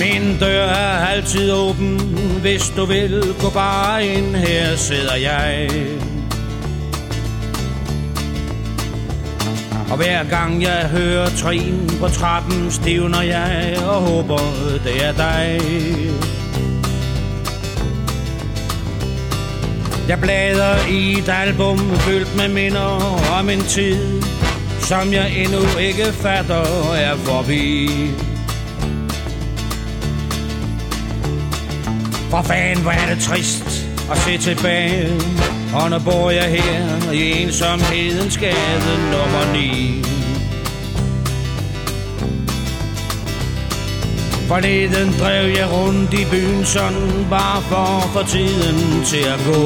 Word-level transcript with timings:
Min 0.00 0.38
dør 0.40 0.64
er 0.64 1.06
altid 1.06 1.52
åben, 1.52 2.00
hvis 2.40 2.72
du 2.76 2.84
vil 2.84 3.34
gå 3.40 3.50
bare 3.50 4.06
ind, 4.06 4.36
her 4.36 4.76
sidder 4.76 5.14
jeg. 5.14 5.70
Og 9.90 9.96
hver 9.96 10.24
gang 10.24 10.62
jeg 10.62 10.88
hører 10.88 11.28
trin 11.28 11.90
på 12.00 12.08
trappen, 12.08 12.70
stivner 12.70 13.22
jeg 13.22 13.76
og 13.86 14.00
håber, 14.00 14.40
det 14.84 15.04
er 15.04 15.12
dig. 15.12 15.60
Jeg 20.08 20.20
bladrer 20.20 20.86
i 20.90 21.18
et 21.18 21.28
album 21.28 21.78
fyldt 21.78 22.36
med 22.36 22.48
minder 22.48 23.18
om 23.40 23.50
en 23.50 23.60
tid, 23.60 24.22
som 24.80 25.12
jeg 25.12 25.32
endnu 25.36 25.78
ikke 25.80 26.04
fatter 26.04 26.92
er 26.92 27.16
forbi. 27.16 27.90
For 32.30 32.42
fanden, 32.42 32.82
hvor 32.82 32.90
er 32.90 33.14
det 33.14 33.22
trist 33.22 33.86
at 34.10 34.18
se 34.18 34.38
tilbage. 34.38 35.20
Og 35.74 35.90
nu 35.90 35.98
bor 35.98 36.30
jeg 36.30 36.50
her 36.50 37.12
i 37.12 37.42
ensomhedens 37.42 38.38
gade 38.38 38.98
nummer 39.12 39.52
9 39.52 40.04
Forleden 44.48 45.14
drev 45.20 45.56
jeg 45.56 45.72
rundt 45.72 46.14
i 46.14 46.24
byen 46.30 46.64
sådan 46.64 47.26
Bare 47.30 47.62
for 47.62 48.02
at 48.04 48.08
få 48.12 48.26
tiden 48.26 49.04
til 49.04 49.24
at 49.34 49.40
gå. 49.46 49.62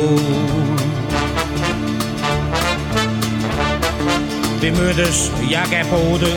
Vi 4.61 4.71
mødtes, 4.71 5.33
jeg 5.51 5.65
gav 5.71 5.85
på 5.85 6.19
det. 6.19 6.37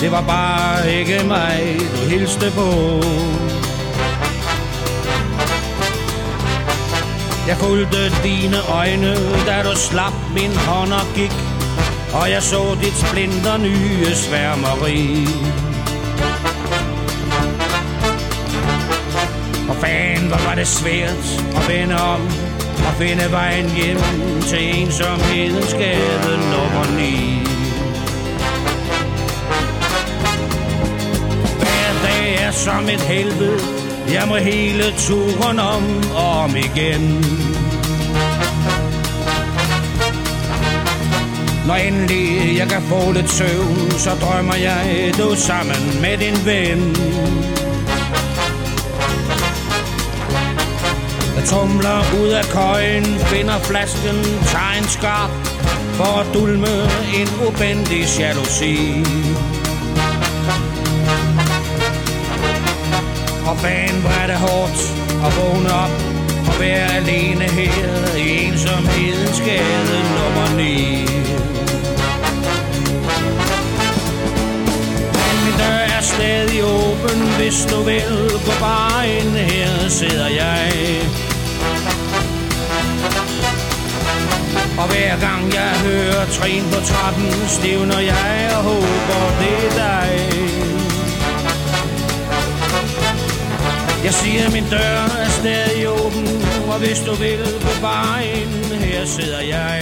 Det 0.00 0.10
var 0.10 0.22
bare 0.22 0.92
ikke 0.92 1.24
mig, 1.26 1.76
du 1.80 2.08
hilste 2.08 2.50
på. 2.50 2.70
Jeg 7.48 7.56
fulgte 7.56 8.22
dine 8.22 8.56
øjne, 8.68 9.14
da 9.46 9.62
du 9.62 9.76
slap 9.76 10.12
min 10.34 10.56
hånd 10.56 10.92
og 10.92 11.06
gik 11.14 11.32
Og 12.14 12.30
jeg 12.30 12.42
så 12.42 12.76
dit 12.82 12.96
splinter 13.06 13.56
nye 13.56 14.14
sværmeri. 14.14 15.26
Og 19.68 19.76
fan, 19.76 20.26
hvor 20.28 20.48
var 20.48 20.54
det 20.54 20.66
svært 20.66 21.42
at 21.56 21.68
vende 21.68 21.94
om 21.94 22.20
Og 22.86 22.94
finde 22.98 23.32
vejen 23.32 23.70
hjem 23.70 24.00
til 24.42 24.80
ensomhedens 24.80 25.72
gade 25.72 26.38
nummer 26.52 26.96
9 26.96 27.42
Hver 31.58 31.90
dag 32.02 32.46
er 32.46 32.50
som 32.50 32.88
et 32.88 33.00
helvede 33.00 33.85
jeg 34.12 34.24
må 34.28 34.36
hele 34.36 34.84
turen 34.98 35.58
om 35.58 35.84
og 36.14 36.28
om 36.42 36.56
igen. 36.56 37.24
Når 41.66 41.74
endelig 41.74 42.58
jeg 42.58 42.68
kan 42.68 42.82
få 42.82 43.12
lidt 43.12 43.30
søvn 43.30 43.90
Så 43.90 44.10
drømmer 44.10 44.54
jeg 44.54 45.12
du 45.18 45.34
sammen 45.36 46.00
med 46.00 46.18
din 46.18 46.46
ven. 46.46 46.96
Jeg 51.36 51.44
tumler 51.44 51.98
ud 52.20 52.28
af 52.28 52.44
køjen 52.44 53.04
Finder 53.04 53.58
flasken, 53.58 54.16
tager 54.44 54.78
en 54.78 54.88
skarp 54.88 55.30
For 55.96 56.20
at 56.20 56.26
dulme 56.34 56.76
en 57.20 57.28
ubendig 57.48 58.04
jalousi. 58.18 58.76
Fan, 63.66 64.00
hvor 64.00 64.10
er 64.22 64.26
det 64.26 64.38
hårdt 64.46 64.78
at 65.26 65.30
vågne 65.38 65.70
op 65.84 65.94
og 66.48 66.54
være 66.60 66.88
alene 67.00 67.46
her 67.58 68.16
i 68.16 68.26
ensomhedens 68.46 69.40
gade 69.48 69.98
nummer 70.16 70.48
9. 70.56 70.62
Men 75.26 75.36
min 75.44 75.56
dør 75.62 75.82
er 75.96 76.02
stadig 76.14 76.60
åben, 76.64 77.18
hvis 77.38 77.58
du 77.70 77.78
vil 77.90 78.16
gå 78.46 78.52
bare 78.60 79.08
ind, 79.18 79.34
her 79.52 79.88
sidder 79.88 80.28
jeg. 80.28 80.72
Og 84.78 84.86
hver 84.92 85.14
gang 85.26 85.42
jeg 85.54 85.72
hører 85.88 86.26
trin 86.38 86.64
på 86.72 86.80
trappen, 86.90 87.32
stivner 87.48 87.98
jeg 87.98 88.50
og 88.56 88.62
håber, 88.62 89.20
det 89.40 89.56
er 89.66 89.72
dig. 89.84 90.35
Jeg 94.06 94.14
siger, 94.14 94.50
min 94.56 94.66
dør 94.70 94.98
er 95.24 95.30
stadig 95.40 95.82
åben, 95.88 96.26
og 96.72 96.78
hvis 96.82 97.00
du 97.06 97.14
vil 97.24 97.42
på 97.66 97.72
vejen, 97.80 98.52
her 98.84 99.04
sidder 99.04 99.40
jeg. 99.40 99.80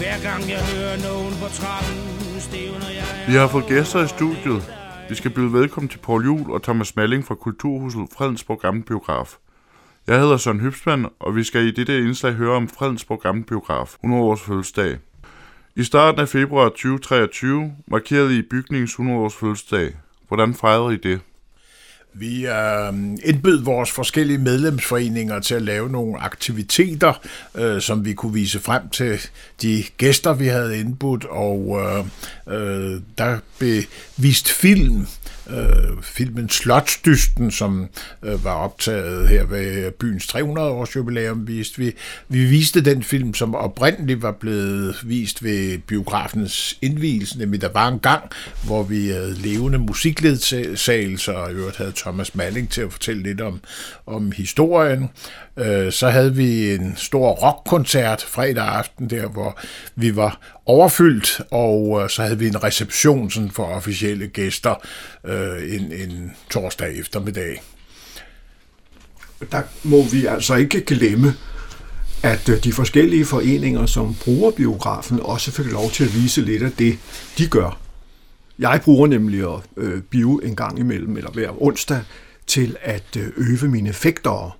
Hver 0.00 0.16
gang 0.28 0.42
jeg 0.54 0.60
hører 0.72 0.96
nogen 1.08 1.34
på 1.42 1.48
trappen, 1.58 1.98
stivner 2.40 2.90
jeg. 2.98 3.24
Vi 3.28 3.34
har 3.40 3.48
fået 3.48 3.66
gæster 3.66 4.04
i 4.04 4.08
studiet. 4.08 4.60
Vi 5.08 5.14
skal 5.14 5.30
byde 5.30 5.52
velkommen 5.52 5.88
til 5.88 5.98
Paul 5.98 6.24
Jul 6.24 6.50
og 6.50 6.62
Thomas 6.62 6.96
Malling 6.96 7.26
fra 7.26 7.34
Kulturhuset 7.34 8.06
Fredensborg 8.16 8.60
Gamle 8.60 8.82
Biograf. 8.82 9.36
Jeg 10.06 10.20
hedder 10.20 10.36
Søren 10.36 10.60
Hybsmann, 10.60 11.06
og 11.20 11.36
vi 11.36 11.44
skal 11.44 11.62
i 11.66 11.70
dette 11.70 11.98
indslag 11.98 12.32
høre 12.32 12.56
om 12.56 12.68
Fredensborg 12.68 13.20
Gamle 13.20 13.44
Biograf 13.44 13.94
100 14.04 14.22
års 14.22 14.40
fødselsdag. 14.40 14.98
I 15.78 15.84
starten 15.84 16.20
af 16.20 16.28
februar 16.28 16.68
2023 16.68 17.72
markerede 17.86 18.38
I 18.38 18.42
bygningens 18.42 18.90
100 18.90 19.18
års 19.18 19.34
fødselsdag. 19.34 19.94
Hvordan 20.28 20.54
fejrede 20.54 20.94
I 20.94 20.96
det? 20.96 21.20
Vi 22.14 22.46
øh, 22.46 22.92
indbød 23.24 23.62
vores 23.62 23.90
forskellige 23.90 24.38
medlemsforeninger 24.38 25.40
til 25.40 25.54
at 25.54 25.62
lave 25.62 25.90
nogle 25.90 26.20
aktiviteter, 26.20 27.20
øh, 27.54 27.80
som 27.80 28.04
vi 28.04 28.12
kunne 28.12 28.32
vise 28.32 28.60
frem 28.60 28.88
til 28.88 29.20
de 29.62 29.84
gæster, 29.96 30.34
vi 30.34 30.46
havde 30.46 30.80
indbudt, 30.80 31.24
og 31.24 31.80
øh, 31.80 32.04
øh, 32.56 33.00
der 33.18 33.38
blev 33.58 33.82
vist 34.16 34.48
film, 34.48 35.06
øh, 35.50 36.02
filmen 36.02 36.48
Slotsdysten, 36.48 37.50
som 37.50 37.88
øh, 38.22 38.44
var 38.44 38.54
optaget 38.54 39.28
her 39.28 39.44
ved 39.44 39.90
byens 39.90 40.26
300 40.26 40.68
års 40.68 40.96
jubilæum, 40.96 41.48
viste 41.48 41.78
vi. 41.78 41.94
Vi 42.28 42.44
viste 42.44 42.80
den 42.80 43.02
film, 43.02 43.34
som 43.34 43.54
oprindeligt 43.54 44.22
var 44.22 44.32
blevet 44.32 44.96
vist 45.04 45.44
ved 45.44 45.78
biografens 45.78 46.78
indvielse, 46.82 47.38
nemlig 47.38 47.60
der 47.60 47.72
var 47.72 47.88
en 47.88 47.98
gang, 47.98 48.22
hvor 48.64 48.82
vi 48.82 49.08
havde 49.08 49.34
levende 49.34 49.78
musikledsagelser, 49.78 51.32
og 51.32 51.50
i 51.50 51.54
øvrigt 51.54 51.76
havde 51.76 51.92
Thomas 51.98 52.34
Malling 52.34 52.70
til 52.70 52.80
at 52.80 52.92
fortælle 52.92 53.22
lidt 53.22 53.40
om, 53.40 53.60
om 54.06 54.32
historien. 54.32 55.10
Øh, 55.56 55.92
så 55.92 56.08
havde 56.08 56.34
vi 56.34 56.74
en 56.74 56.96
stor 56.96 57.30
rockkoncert 57.30 58.22
fredag 58.22 58.68
aften 58.68 59.10
der, 59.10 59.28
hvor 59.28 59.60
vi 59.96 60.16
var 60.16 60.60
overfyldt, 60.66 61.40
og 61.50 62.00
øh, 62.02 62.10
så 62.10 62.22
havde 62.22 62.38
vi 62.38 62.46
en 62.46 62.64
reception 62.64 63.30
sådan 63.30 63.50
for 63.50 63.64
officielle 63.64 64.26
gæster 64.26 64.74
øh, 65.24 65.74
en, 65.74 65.92
en 65.92 66.32
torsdag 66.50 66.98
eftermiddag. 66.98 67.62
Der 69.52 69.62
må 69.82 70.02
vi 70.02 70.26
altså 70.26 70.54
ikke 70.54 70.80
glemme, 70.80 71.34
at 72.22 72.48
øh, 72.48 72.64
de 72.64 72.72
forskellige 72.72 73.24
foreninger, 73.24 73.86
som 73.86 74.14
bruger 74.14 74.50
biografen, 74.50 75.20
også 75.22 75.52
fik 75.52 75.66
lov 75.66 75.90
til 75.90 76.04
at 76.04 76.14
vise 76.14 76.40
lidt 76.40 76.62
af 76.62 76.72
det, 76.72 76.98
de 77.38 77.46
gør. 77.46 77.87
Jeg 78.58 78.80
bruger 78.84 79.06
nemlig 79.06 79.40
at 79.40 79.60
øh, 79.76 80.02
bio 80.02 80.38
en 80.38 80.56
gang 80.56 80.78
imellem, 80.78 81.16
eller 81.16 81.30
hver 81.30 81.62
onsdag, 81.62 82.00
til 82.46 82.76
at 82.80 83.16
øh, 83.16 83.28
øve 83.36 83.70
mine 83.70 83.92
fægtere. 83.92 84.50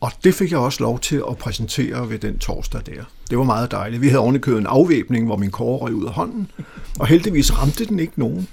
Og 0.00 0.12
det 0.24 0.34
fik 0.34 0.50
jeg 0.50 0.58
også 0.58 0.82
lov 0.82 1.00
til 1.00 1.22
at 1.30 1.38
præsentere 1.38 2.10
ved 2.10 2.18
den 2.18 2.38
torsdag 2.38 2.80
der. 2.86 3.04
Det 3.30 3.38
var 3.38 3.44
meget 3.44 3.70
dejligt. 3.70 4.02
Vi 4.02 4.08
havde 4.08 4.20
ovenikøbet 4.20 4.58
en 4.58 4.66
afvæbning, 4.66 5.26
hvor 5.26 5.36
min 5.36 5.50
kåre 5.50 5.78
røg 5.78 5.94
ud 5.94 6.06
af 6.06 6.12
hånden, 6.12 6.50
og 6.98 7.06
heldigvis 7.06 7.58
ramte 7.58 7.84
den 7.84 7.98
ikke 7.98 8.12
nogen. 8.16 8.48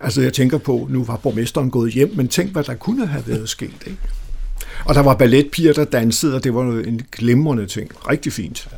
Altså 0.00 0.22
jeg 0.22 0.32
tænker 0.32 0.58
på, 0.58 0.86
nu 0.90 1.04
var 1.04 1.16
borgmesteren 1.16 1.70
gået 1.70 1.92
hjem, 1.92 2.12
men 2.16 2.28
tænk, 2.28 2.52
hvad 2.52 2.64
der 2.64 2.74
kunne 2.74 3.06
have 3.06 3.24
været 3.26 3.48
sket. 3.48 3.82
Ikke? 3.86 3.98
Og 4.84 4.94
der 4.94 5.00
var 5.00 5.14
balletpiger, 5.14 5.72
der 5.72 5.84
dansede, 5.84 6.34
og 6.34 6.44
det 6.44 6.54
var 6.54 6.62
en 6.62 7.00
glimrende 7.12 7.66
ting. 7.66 7.90
Rigtig 8.10 8.32
fint. 8.32 8.68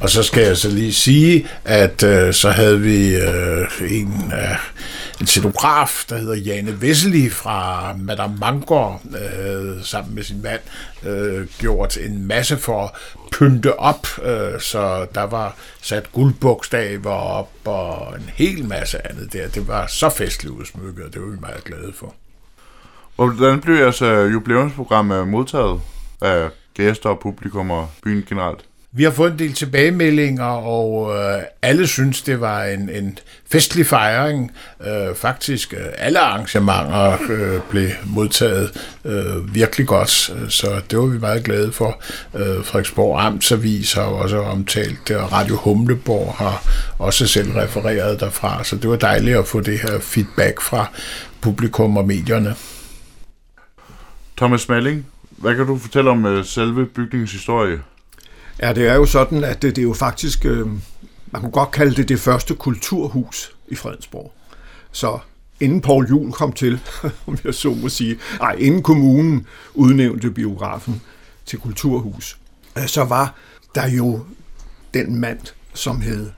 Og 0.00 0.10
så 0.10 0.22
skal 0.22 0.42
jeg 0.42 0.56
så 0.56 0.68
lige 0.68 0.92
sige, 0.92 1.48
at 1.64 2.02
øh, 2.02 2.34
så 2.34 2.50
havde 2.50 2.80
vi 2.80 3.14
øh, 3.16 3.66
en, 3.80 4.32
øh, 4.32 4.56
en 5.20 5.26
scenograf, 5.26 6.04
der 6.08 6.18
hedder 6.18 6.34
Jane 6.34 6.82
Vessely 6.82 7.30
fra 7.30 7.92
Madame 7.98 8.36
Mangor, 8.36 9.02
øh, 9.04 9.84
sammen 9.84 10.14
med 10.14 10.22
sin 10.22 10.42
mand, 10.42 10.60
øh, 11.02 11.46
gjort 11.58 11.96
en 11.96 12.26
masse 12.26 12.56
for 12.56 12.84
at 12.84 12.90
pynte 13.32 13.78
op, 13.78 14.06
øh, 14.22 14.60
så 14.60 15.06
der 15.14 15.22
var 15.22 15.56
sat 15.82 16.12
guldbogstaver 16.12 17.10
op 17.10 17.50
og 17.64 18.14
en 18.16 18.30
hel 18.34 18.64
masse 18.64 19.10
andet 19.10 19.32
der. 19.32 19.48
Det 19.48 19.68
var 19.68 19.86
så 19.86 20.08
festligt 20.08 20.54
udsmykket, 20.54 21.04
og 21.04 21.14
det 21.14 21.22
var 21.22 21.28
vi 21.28 21.36
meget 21.40 21.64
glade 21.64 21.92
for. 21.94 22.14
Hvordan 23.16 23.60
blev 23.60 23.76
jeres 23.76 24.02
øh, 24.02 24.32
jubilæumsprogram 24.32 25.12
øh, 25.12 25.26
modtaget 25.26 25.80
af 26.20 26.48
gæster 26.74 27.08
og 27.08 27.20
publikum 27.20 27.70
og 27.70 27.90
byen 28.04 28.24
generelt? 28.28 28.69
Vi 28.92 29.04
har 29.04 29.10
fået 29.10 29.32
en 29.32 29.38
del 29.38 29.52
tilbagemeldinger, 29.52 30.44
og 30.44 31.16
øh, 31.18 31.42
alle 31.62 31.86
synes, 31.86 32.22
det 32.22 32.40
var 32.40 32.64
en, 32.64 32.88
en 32.88 33.18
festlig 33.50 33.86
fejring. 33.86 34.52
Øh, 34.86 35.14
faktisk 35.14 35.74
øh, 35.74 35.86
alle 35.98 36.18
arrangementer 36.18 37.18
øh, 37.30 37.60
blev 37.70 37.88
modtaget 38.06 38.90
øh, 39.04 39.54
virkelig 39.54 39.86
godt, 39.86 40.10
så 40.48 40.80
det 40.90 40.98
var 40.98 41.06
vi 41.06 41.18
meget 41.18 41.44
glade 41.44 41.72
for. 41.72 42.02
Øh, 42.34 42.64
Frederiksborg 42.64 43.24
Amtsavis 43.24 43.92
har 43.92 44.02
også 44.02 44.38
omtalt 44.38 45.08
det, 45.08 45.16
og 45.16 45.32
Radio 45.32 45.56
Humleborg 45.56 46.34
har 46.34 46.62
også 46.98 47.26
selv 47.26 47.52
refereret 47.52 48.20
derfra, 48.20 48.64
så 48.64 48.76
det 48.76 48.90
var 48.90 48.96
dejligt 48.96 49.36
at 49.36 49.46
få 49.46 49.60
det 49.60 49.78
her 49.78 49.98
feedback 50.00 50.60
fra 50.60 50.86
publikum 51.40 51.96
og 51.96 52.06
medierne. 52.06 52.54
Thomas 54.36 54.68
Malling, 54.68 55.06
hvad 55.30 55.56
kan 55.56 55.66
du 55.66 55.78
fortælle 55.78 56.10
om 56.10 56.26
øh, 56.26 56.44
selve 56.44 56.86
bygningens 56.86 57.32
historie? 57.32 57.78
Ja, 58.62 58.72
det 58.72 58.88
er 58.88 58.94
jo 58.94 59.06
sådan, 59.06 59.44
at 59.44 59.62
det, 59.62 59.76
det 59.76 59.82
er 59.82 59.86
jo 59.86 59.94
faktisk, 59.94 60.44
øh, 60.44 60.66
man 61.30 61.42
kunne 61.42 61.50
godt 61.52 61.70
kalde 61.70 61.94
det 61.94 62.08
det 62.08 62.20
første 62.20 62.54
kulturhus 62.54 63.52
i 63.68 63.74
Fredensborg. 63.74 64.32
Så 64.92 65.18
inden 65.60 65.80
Paul 65.80 66.06
Jul 66.08 66.32
kom 66.32 66.52
til, 66.52 66.80
om 67.26 67.38
jeg 67.44 67.54
så 67.54 67.74
må 67.74 67.88
sige, 67.88 68.18
nej, 68.38 68.52
inden 68.52 68.82
kommunen 68.82 69.46
udnævnte 69.74 70.30
biografen 70.30 71.02
til 71.46 71.58
kulturhus, 71.58 72.38
øh, 72.78 72.86
så 72.86 73.04
var 73.04 73.34
der 73.74 73.88
jo 73.88 74.24
den 74.94 75.16
mand, 75.16 75.40
som 75.74 76.00
hed 76.00 76.30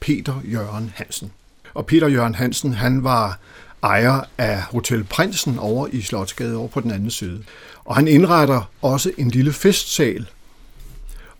Peter 0.00 0.40
Jørgen 0.44 0.92
Hansen. 0.94 1.32
Og 1.74 1.86
Peter 1.86 2.08
Jørgen 2.08 2.34
Hansen, 2.34 2.74
han 2.74 3.04
var 3.04 3.38
ejer 3.82 4.20
af 4.38 4.62
Hotel 4.62 5.04
Prinsen 5.04 5.58
over 5.58 5.86
i 5.92 6.00
Slotsgade 6.00 6.56
over 6.56 6.68
på 6.68 6.80
den 6.80 6.90
anden 6.90 7.10
side. 7.10 7.42
Og 7.84 7.94
han 7.94 8.08
indretter 8.08 8.70
også 8.82 9.12
en 9.18 9.30
lille 9.30 9.52
festsal. 9.52 10.26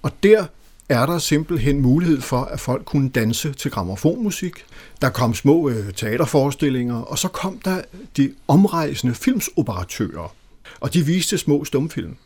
Og 0.03 0.13
der 0.23 0.47
er 0.89 1.07
der 1.07 1.19
simpelthen 1.19 1.81
mulighed 1.81 2.21
for, 2.21 2.41
at 2.41 2.61
folk 2.61 2.85
kunne 2.85 3.09
danse 3.09 3.53
til 3.53 3.71
gramofonmusik. 3.71 4.65
Der 5.03 5.11
kom 5.11 5.35
små 5.35 5.69
øh, 5.69 5.93
teaterforestillinger, 5.93 6.97
og 6.97 7.19
så 7.19 7.29
kom 7.29 7.59
der 7.59 7.83
de 8.17 8.35
omrejsende 8.49 9.15
filmsoperatører, 9.15 10.35
og 10.81 10.95
de 10.95 11.07
viste 11.07 11.39
små 11.39 11.65
stumfilm. 11.65 12.17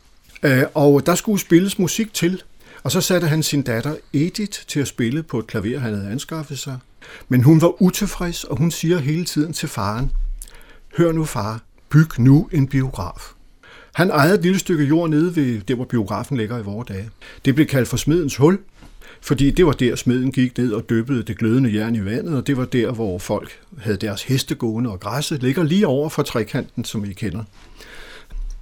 Øh, 0.43 0.63
og 0.73 1.05
der 1.05 1.15
skulle 1.15 1.39
spilles 1.39 1.79
musik 1.79 2.13
til, 2.13 2.43
og 2.83 2.91
så 2.91 3.01
satte 3.01 3.27
han 3.27 3.43
sin 3.43 3.61
datter 3.61 3.95
Edith 4.13 4.59
til 4.67 4.79
at 4.79 4.87
spille 4.87 5.23
på 5.23 5.39
et 5.39 5.47
klaver, 5.47 5.79
han 5.79 5.93
havde 5.93 6.11
anskaffet 6.11 6.59
sig. 6.59 6.77
Men 7.27 7.43
hun 7.43 7.61
var 7.61 7.81
utilfreds, 7.81 8.43
og 8.43 8.57
hun 8.57 8.71
siger 8.71 8.97
hele 8.97 9.25
tiden 9.25 9.53
til 9.53 9.69
faren, 9.69 10.11
Hør 10.97 11.11
nu 11.11 11.25
far, 11.25 11.61
byg 11.89 12.19
nu 12.19 12.49
en 12.51 12.67
biograf. 12.67 13.36
Han 13.97 14.09
ejede 14.09 14.35
et 14.35 14.41
lille 14.41 14.59
stykke 14.59 14.83
jord 14.83 15.09
nede 15.09 15.35
ved 15.35 15.61
der, 15.61 15.75
hvor 15.75 15.85
biografen 15.85 16.37
ligger 16.37 16.59
i 16.59 16.61
vore 16.61 16.85
dage. 16.87 17.09
Det 17.45 17.55
blev 17.55 17.67
kaldt 17.67 17.87
for 17.87 17.97
smedens 17.97 18.35
hul, 18.35 18.59
fordi 19.21 19.51
det 19.51 19.65
var 19.65 19.71
der, 19.71 19.95
smeden 19.95 20.31
gik 20.31 20.57
ned 20.57 20.71
og 20.71 20.89
dyppede 20.89 21.23
det 21.23 21.37
glødende 21.37 21.73
jern 21.75 21.95
i 21.95 22.05
vandet, 22.05 22.35
og 22.35 22.47
det 22.47 22.57
var 22.57 22.65
der, 22.65 22.91
hvor 22.91 23.19
folk 23.19 23.59
havde 23.77 23.97
deres 23.97 24.23
heste 24.23 24.55
gående, 24.55 24.89
og 24.89 24.99
græsset 24.99 25.43
ligger 25.43 25.63
lige 25.63 25.87
over 25.87 26.09
for 26.09 26.23
trekanten, 26.23 26.83
som 26.83 27.05
I 27.05 27.13
kender. 27.13 27.43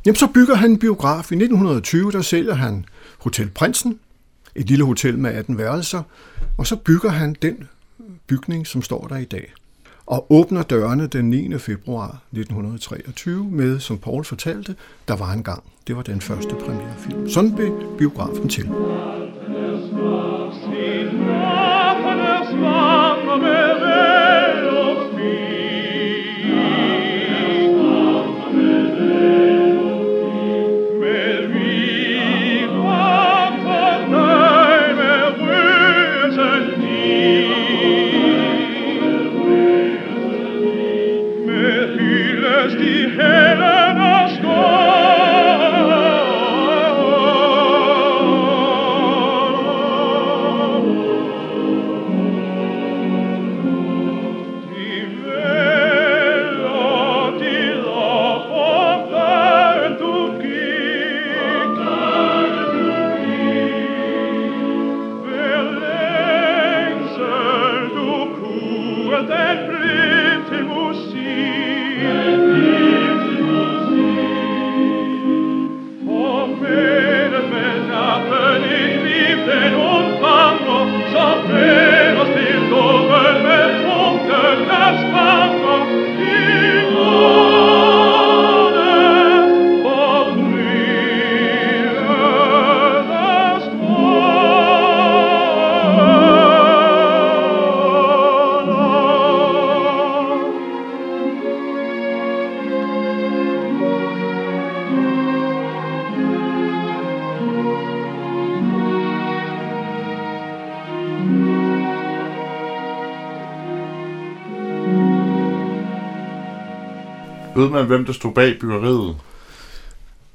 Jamen, 0.05 0.15
så 0.15 0.27
bygger 0.33 0.55
han 0.55 0.71
en 0.71 0.79
biograf. 0.79 1.31
I 1.31 1.35
1920, 1.35 2.11
der 2.11 2.21
sælger 2.21 2.53
han 2.53 2.85
Hotel 3.17 3.49
Prinsen, 3.49 3.99
et 4.55 4.67
lille 4.67 4.85
hotel 4.85 5.17
med 5.17 5.31
18 5.31 5.57
værelser, 5.57 6.03
og 6.57 6.67
så 6.67 6.75
bygger 6.75 7.09
han 7.09 7.35
den 7.41 7.67
bygning, 8.27 8.67
som 8.67 8.81
står 8.81 9.07
der 9.07 9.17
i 9.17 9.25
dag. 9.25 9.53
Og 10.07 10.31
åbner 10.31 10.63
dørene 10.63 11.07
den 11.07 11.29
9. 11.29 11.57
februar 11.57 12.21
1923 12.31 13.45
med, 13.45 13.79
som 13.79 13.97
Paul 13.97 14.23
fortalte, 14.23 14.75
der 15.07 15.15
var 15.15 15.31
en 15.31 15.43
gang. 15.43 15.63
Det 15.87 15.95
var 15.95 16.01
den 16.01 16.21
første 16.21 16.55
premierefilm. 16.55 17.29
Sådan 17.29 17.55
blev 17.55 17.97
biografen 17.97 18.49
til. 18.49 18.69
Ved 117.65 117.71
man, 117.71 117.85
hvem 117.85 118.05
der 118.05 118.13
stod 118.13 118.33
bag 118.33 118.57
byggeriet? 118.59 119.15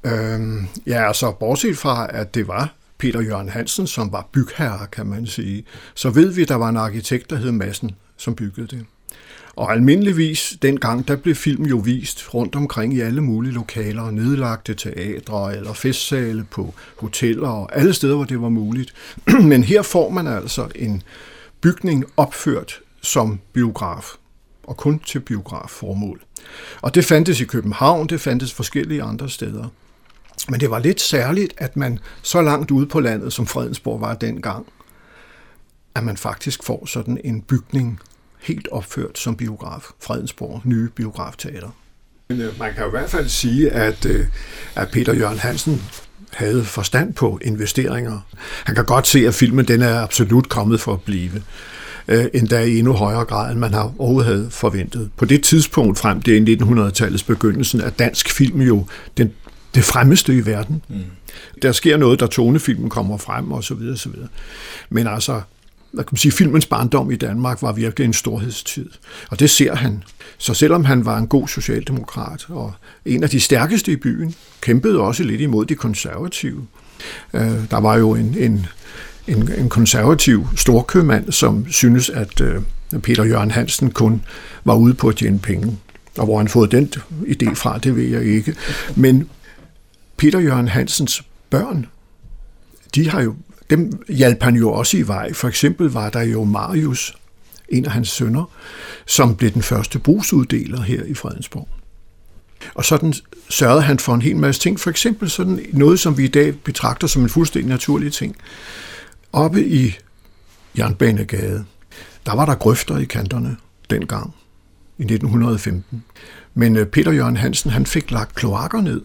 Øhm, 0.03 0.67
ja, 0.87 1.07
altså 1.07 1.31
bortset 1.31 1.77
fra, 1.77 2.07
at 2.09 2.35
det 2.35 2.47
var 2.47 2.73
Peter 2.97 3.21
Jørgen 3.21 3.49
Hansen, 3.49 3.87
som 3.87 4.11
var 4.11 4.27
bygherre, 4.31 4.87
kan 4.91 5.05
man 5.05 5.27
sige, 5.27 5.63
så 5.95 6.09
ved 6.09 6.33
vi, 6.33 6.41
at 6.41 6.49
der 6.49 6.55
var 6.55 6.69
en 6.69 6.77
arkitekt, 6.77 7.29
der 7.29 7.35
hed 7.35 7.51
Massen, 7.51 7.91
som 8.17 8.35
byggede 8.35 8.67
det. 8.67 8.85
Og 9.55 9.71
almindeligvis 9.71 10.57
dengang, 10.61 11.07
der 11.07 11.15
blev 11.15 11.35
film 11.35 11.65
jo 11.65 11.77
vist 11.77 12.33
rundt 12.33 12.55
omkring 12.55 12.93
i 12.93 12.99
alle 12.99 13.21
mulige 13.21 13.53
lokaler, 13.53 14.11
nedlagte 14.11 14.73
teatre 14.73 15.55
eller 15.55 15.73
festsale 15.73 16.45
på 16.51 16.73
hoteller 16.97 17.49
og 17.49 17.75
alle 17.75 17.93
steder, 17.93 18.15
hvor 18.15 18.25
det 18.25 18.41
var 18.41 18.49
muligt. 18.49 18.93
Men 19.51 19.63
her 19.63 19.81
får 19.81 20.09
man 20.09 20.27
altså 20.27 20.67
en 20.75 21.03
bygning 21.61 22.05
opført 22.17 22.79
som 23.01 23.39
biograf, 23.53 24.15
og 24.71 24.77
kun 24.77 24.99
til 24.99 25.19
biografformål. 25.19 26.21
Og 26.81 26.95
det 26.95 27.05
fandtes 27.05 27.41
i 27.41 27.45
København, 27.45 28.07
det 28.07 28.21
fandtes 28.21 28.53
forskellige 28.53 29.03
andre 29.03 29.29
steder. 29.29 29.67
Men 30.49 30.59
det 30.59 30.69
var 30.69 30.79
lidt 30.79 31.01
særligt, 31.01 31.53
at 31.57 31.77
man 31.77 31.99
så 32.21 32.41
langt 32.41 32.71
ude 32.71 32.85
på 32.85 32.99
landet, 32.99 33.33
som 33.33 33.47
Fredensborg 33.47 34.01
var 34.01 34.13
dengang, 34.13 34.65
at 35.95 36.03
man 36.03 36.17
faktisk 36.17 36.63
får 36.63 36.85
sådan 36.85 37.17
en 37.23 37.41
bygning 37.41 37.99
helt 38.39 38.67
opført 38.71 39.19
som 39.19 39.35
biograf. 39.35 39.89
Fredensborg, 39.99 40.61
nye 40.63 40.89
biografteater. 40.89 41.69
Men 42.29 42.41
øh, 42.41 42.59
man 42.59 42.73
kan 42.73 42.83
jo 42.83 42.87
i 42.87 42.91
hvert 42.91 43.09
fald 43.09 43.29
sige, 43.29 43.71
at, 43.71 44.05
øh, 44.05 44.25
at 44.75 44.87
Peter 44.91 45.13
Jørgen 45.13 45.39
Hansen 45.39 45.81
havde 46.33 46.63
forstand 46.63 47.13
på 47.13 47.39
investeringer. 47.41 48.19
Han 48.65 48.75
kan 48.75 48.85
godt 48.85 49.07
se, 49.07 49.27
at 49.27 49.33
filmen 49.33 49.67
den 49.67 49.81
er 49.81 50.01
absolut 50.01 50.49
kommet 50.49 50.79
for 50.79 50.93
at 50.93 51.01
blive 51.01 51.43
øh, 52.11 52.25
endda 52.33 52.61
i 52.61 52.77
endnu 52.77 52.93
højere 52.93 53.25
grad, 53.25 53.51
end 53.51 53.59
man 53.59 53.73
har 53.73 53.93
overhovedet 53.97 54.31
havde 54.31 54.47
forventet. 54.49 55.09
På 55.17 55.25
det 55.25 55.43
tidspunkt 55.43 55.99
frem, 55.99 56.21
det 56.21 56.37
er 56.37 56.41
i 56.41 56.55
1900-tallets 56.55 57.23
begyndelsen, 57.23 57.81
er 57.81 57.89
dansk 57.89 58.31
film 58.31 58.61
jo 58.61 58.85
den, 59.17 59.31
det 59.75 59.83
fremmeste 59.83 60.35
i 60.35 60.45
verden. 60.45 60.81
Mm. 60.89 60.95
Der 61.61 61.71
sker 61.71 61.97
noget, 61.97 62.19
da 62.19 62.25
tonefilmen 62.25 62.89
kommer 62.89 63.17
frem, 63.17 63.51
og 63.51 63.63
så 63.63 63.73
videre, 63.73 63.97
så 63.97 64.09
videre. 64.09 64.27
Men 64.89 65.07
altså, 65.07 65.41
hvad 65.91 66.03
kan 66.03 66.09
man 66.11 66.17
sige, 66.17 66.31
filmens 66.31 66.65
barndom 66.65 67.11
i 67.11 67.15
Danmark 67.15 67.61
var 67.61 67.71
virkelig 67.71 68.05
en 68.05 68.13
storhedstid. 68.13 68.89
Og 69.29 69.39
det 69.39 69.49
ser 69.49 69.75
han. 69.75 70.03
Så 70.37 70.53
selvom 70.53 70.85
han 70.85 71.05
var 71.05 71.17
en 71.17 71.27
god 71.27 71.47
socialdemokrat 71.47 72.45
og 72.49 72.73
en 73.05 73.23
af 73.23 73.29
de 73.29 73.39
stærkeste 73.39 73.91
i 73.91 73.95
byen, 73.95 74.35
kæmpede 74.61 74.99
også 74.99 75.23
lidt 75.23 75.41
imod 75.41 75.65
de 75.65 75.75
konservative. 75.75 76.67
Øh, 77.33 77.69
der 77.71 77.79
var 77.79 77.97
jo 77.97 78.15
en, 78.15 78.35
en 78.37 78.67
en, 79.31 79.51
en 79.57 79.69
konservativ 79.69 80.47
storkøbmand, 80.55 81.31
som 81.31 81.71
synes, 81.71 82.09
at 82.09 82.41
øh, 82.41 82.61
Peter 83.01 83.23
Jørgen 83.23 83.51
Hansen 83.51 83.91
kun 83.91 84.21
var 84.65 84.75
ude 84.75 84.93
på 84.93 85.09
at 85.09 85.15
tjene 85.15 85.39
penge. 85.39 85.77
Og 86.17 86.25
hvor 86.25 86.37
han 86.37 86.47
fået 86.47 86.71
den 86.71 86.93
idé 87.09 87.53
fra, 87.53 87.77
det 87.77 87.95
ved 87.95 88.03
jeg 88.03 88.23
ikke. 88.23 88.55
Men 88.95 89.29
Peter 90.17 90.39
Jørgen 90.39 90.67
Hansens 90.67 91.23
børn, 91.49 91.85
de 92.95 93.09
har 93.09 93.21
jo, 93.21 93.35
dem 93.69 94.03
hjalp 94.09 94.43
han 94.43 94.55
jo 94.55 94.71
også 94.71 94.97
i 94.97 95.07
vej. 95.07 95.33
For 95.33 95.47
eksempel 95.47 95.89
var 95.89 96.09
der 96.09 96.21
jo 96.21 96.43
Marius, 96.43 97.15
en 97.69 97.85
af 97.85 97.91
hans 97.91 98.09
sønner, 98.09 98.51
som 99.05 99.35
blev 99.35 99.51
den 99.51 99.61
første 99.61 99.99
brugsuddeler 99.99 100.81
her 100.81 101.03
i 101.03 101.13
Fredensborg. 101.13 101.67
Og 102.73 102.85
sådan 102.85 103.13
sørgede 103.49 103.81
han 103.81 103.99
for 103.99 104.15
en 104.15 104.21
hel 104.21 104.35
masse 104.35 104.61
ting. 104.61 104.79
For 104.79 104.89
eksempel 104.89 105.29
sådan 105.29 105.65
noget, 105.73 105.99
som 105.99 106.17
vi 106.17 106.23
i 106.23 106.27
dag 106.27 106.55
betragter 106.55 107.07
som 107.07 107.21
en 107.21 107.29
fuldstændig 107.29 107.69
naturlig 107.69 108.13
ting. 108.13 108.35
Oppe 109.33 109.67
i 109.67 109.97
Jernbanegade, 110.77 111.65
der 112.25 112.35
var 112.35 112.45
der 112.45 112.55
grøfter 112.55 112.97
i 112.97 113.05
kanterne 113.05 113.57
dengang, 113.89 114.35
i 114.97 115.03
1915. 115.03 116.03
Men 116.53 116.75
øh, 116.75 116.85
Peter 116.85 117.11
Jørgen 117.11 117.37
Hansen, 117.37 117.71
han 117.71 117.85
fik 117.85 118.11
lagt 118.11 118.35
kloakker 118.35 118.81
ned. 118.81 119.01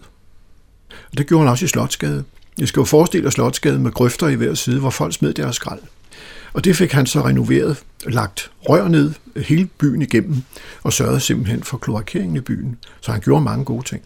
Og 1.11 1.17
det 1.17 1.27
gjorde 1.27 1.43
han 1.43 1.51
også 1.51 1.65
i 1.65 1.67
Slotsgade. 1.67 2.23
Jeg 2.57 2.67
skal 2.67 2.79
jo 2.79 2.85
forestille 2.85 3.23
dig 3.23 3.33
Slotsgade 3.33 3.79
med 3.79 3.91
grøfter 3.91 4.27
i 4.27 4.35
hver 4.35 4.53
side, 4.53 4.79
hvor 4.79 4.89
folk 4.89 5.13
smed 5.13 5.33
deres 5.33 5.55
skrald. 5.55 5.79
Og 6.53 6.63
det 6.63 6.75
fik 6.75 6.91
han 6.91 7.05
så 7.05 7.25
renoveret, 7.25 7.83
lagt 8.05 8.51
rør 8.69 8.87
ned 8.87 9.13
hele 9.35 9.65
byen 9.65 10.01
igennem, 10.01 10.43
og 10.83 10.93
sørgede 10.93 11.19
simpelthen 11.19 11.63
for 11.63 11.77
kloakeringen 11.77 12.37
i 12.37 12.39
byen. 12.39 12.77
Så 13.01 13.11
han 13.11 13.21
gjorde 13.21 13.43
mange 13.43 13.65
gode 13.65 13.83
ting. 13.85 14.03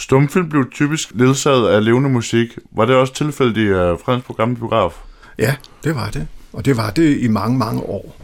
Stumfilm 0.00 0.48
blev 0.48 0.70
typisk 0.70 1.10
ledsaget 1.14 1.68
af 1.68 1.84
levende 1.84 2.10
musik. 2.10 2.58
Var 2.72 2.84
det 2.84 2.96
også 2.96 3.14
tilfældet 3.14 3.56
i 3.56 3.60
øh, 3.60 3.92
uh, 3.92 3.98
Fredens 4.04 4.24
program 4.24 4.56
biograf? 4.56 4.92
Ja, 5.38 5.54
det 5.84 5.94
var 5.94 6.10
det. 6.10 6.26
Og 6.52 6.64
det 6.64 6.76
var 6.76 6.90
det 6.90 7.18
i 7.18 7.28
mange, 7.28 7.58
mange 7.58 7.82
år. 7.82 8.16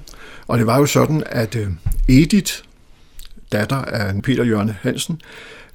Og 0.47 0.59
det 0.59 0.67
var 0.67 0.79
jo 0.79 0.87
sådan, 0.87 1.23
at 1.27 1.57
uh, 1.57 1.73
Edith, 2.09 2.53
datter 3.53 3.77
af 3.77 4.23
Peter 4.23 4.45
Jørgen 4.45 4.69
Hansen, 4.83 5.21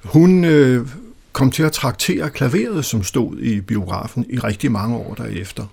hun 0.04 0.44
uh, 0.44 0.88
kom 1.32 1.50
til 1.50 1.62
at 1.62 1.72
traktere 1.72 2.30
klaveret, 2.30 2.84
som 2.84 3.02
stod 3.02 3.38
i 3.38 3.60
biografen 3.60 4.26
i 4.30 4.38
rigtig 4.38 4.72
mange 4.72 4.96
år 4.96 5.14
derefter. 5.14 5.64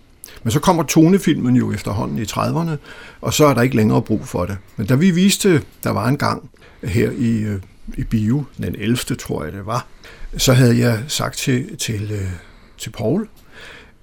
Men 0.44 0.52
så 0.52 0.60
kommer 0.60 0.84
tonefilmen 0.84 1.56
jo 1.56 1.72
efterhånden 1.72 2.20
i 2.20 2.24
30'erne, 2.24 2.78
og 3.22 3.34
så 3.34 3.46
er 3.46 3.54
der 3.54 3.62
ikke 3.62 3.76
længere 3.76 4.02
brug 4.02 4.28
for 4.28 4.46
det. 4.46 4.58
Men 4.78 4.88
da 4.88 4.96
vi 4.96 5.12
viste, 5.12 5.64
der 5.84 5.90
var 5.90 6.08
en 6.08 6.18
gang 6.18 6.50
her 6.84 7.12
i, 7.12 7.58
i 7.98 8.04
bio, 8.04 8.44
den 8.58 8.76
11. 8.76 8.96
tror 8.98 9.44
jeg 9.44 9.54
det 9.54 9.66
var, 9.66 9.88
så 10.38 10.54
havde 10.54 10.78
jeg 10.78 11.04
sagt 11.08 11.38
til, 11.38 11.78
til, 11.78 12.12
øh, 12.12 12.32
til 12.78 12.90
Paul, 12.90 13.28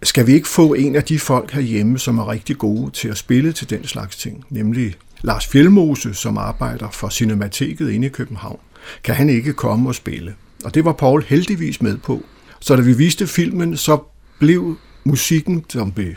skal 0.03 0.27
vi 0.27 0.33
ikke 0.33 0.49
få 0.49 0.75
en 0.75 0.97
af 0.97 1.05
de 1.05 1.19
folk 1.19 1.51
herhjemme, 1.51 1.99
som 1.99 2.19
er 2.19 2.31
rigtig 2.31 2.59
gode 2.59 2.91
til 2.91 3.09
at 3.09 3.19
spille 3.19 3.53
til 3.53 3.71
den 3.71 3.87
slags 3.87 4.17
ting, 4.17 4.45
nemlig 4.51 4.95
Lars 5.23 5.47
Fjelmose, 5.47 6.15
som 6.15 6.39
arbejder 6.39 6.91
for 6.91 7.09
Cinemateket 7.09 7.91
inde 7.91 8.07
i 8.07 8.11
København. 8.11 8.59
Kan 9.05 9.15
han 9.15 9.29
ikke 9.29 9.53
komme 9.53 9.89
og 9.89 9.95
spille? 9.95 10.35
Og 10.65 10.75
det 10.75 10.85
var 10.85 10.93
Paul 10.93 11.25
heldigvis 11.29 11.83
med 11.83 11.97
på. 11.97 12.23
Så 12.61 12.77
da 12.77 12.83
vi 12.83 12.93
viste 12.93 13.27
filmen, 13.27 13.77
så 13.77 13.99
blev 14.39 14.79
musikken, 15.05 15.65
som 15.69 15.93
blev 15.93 16.15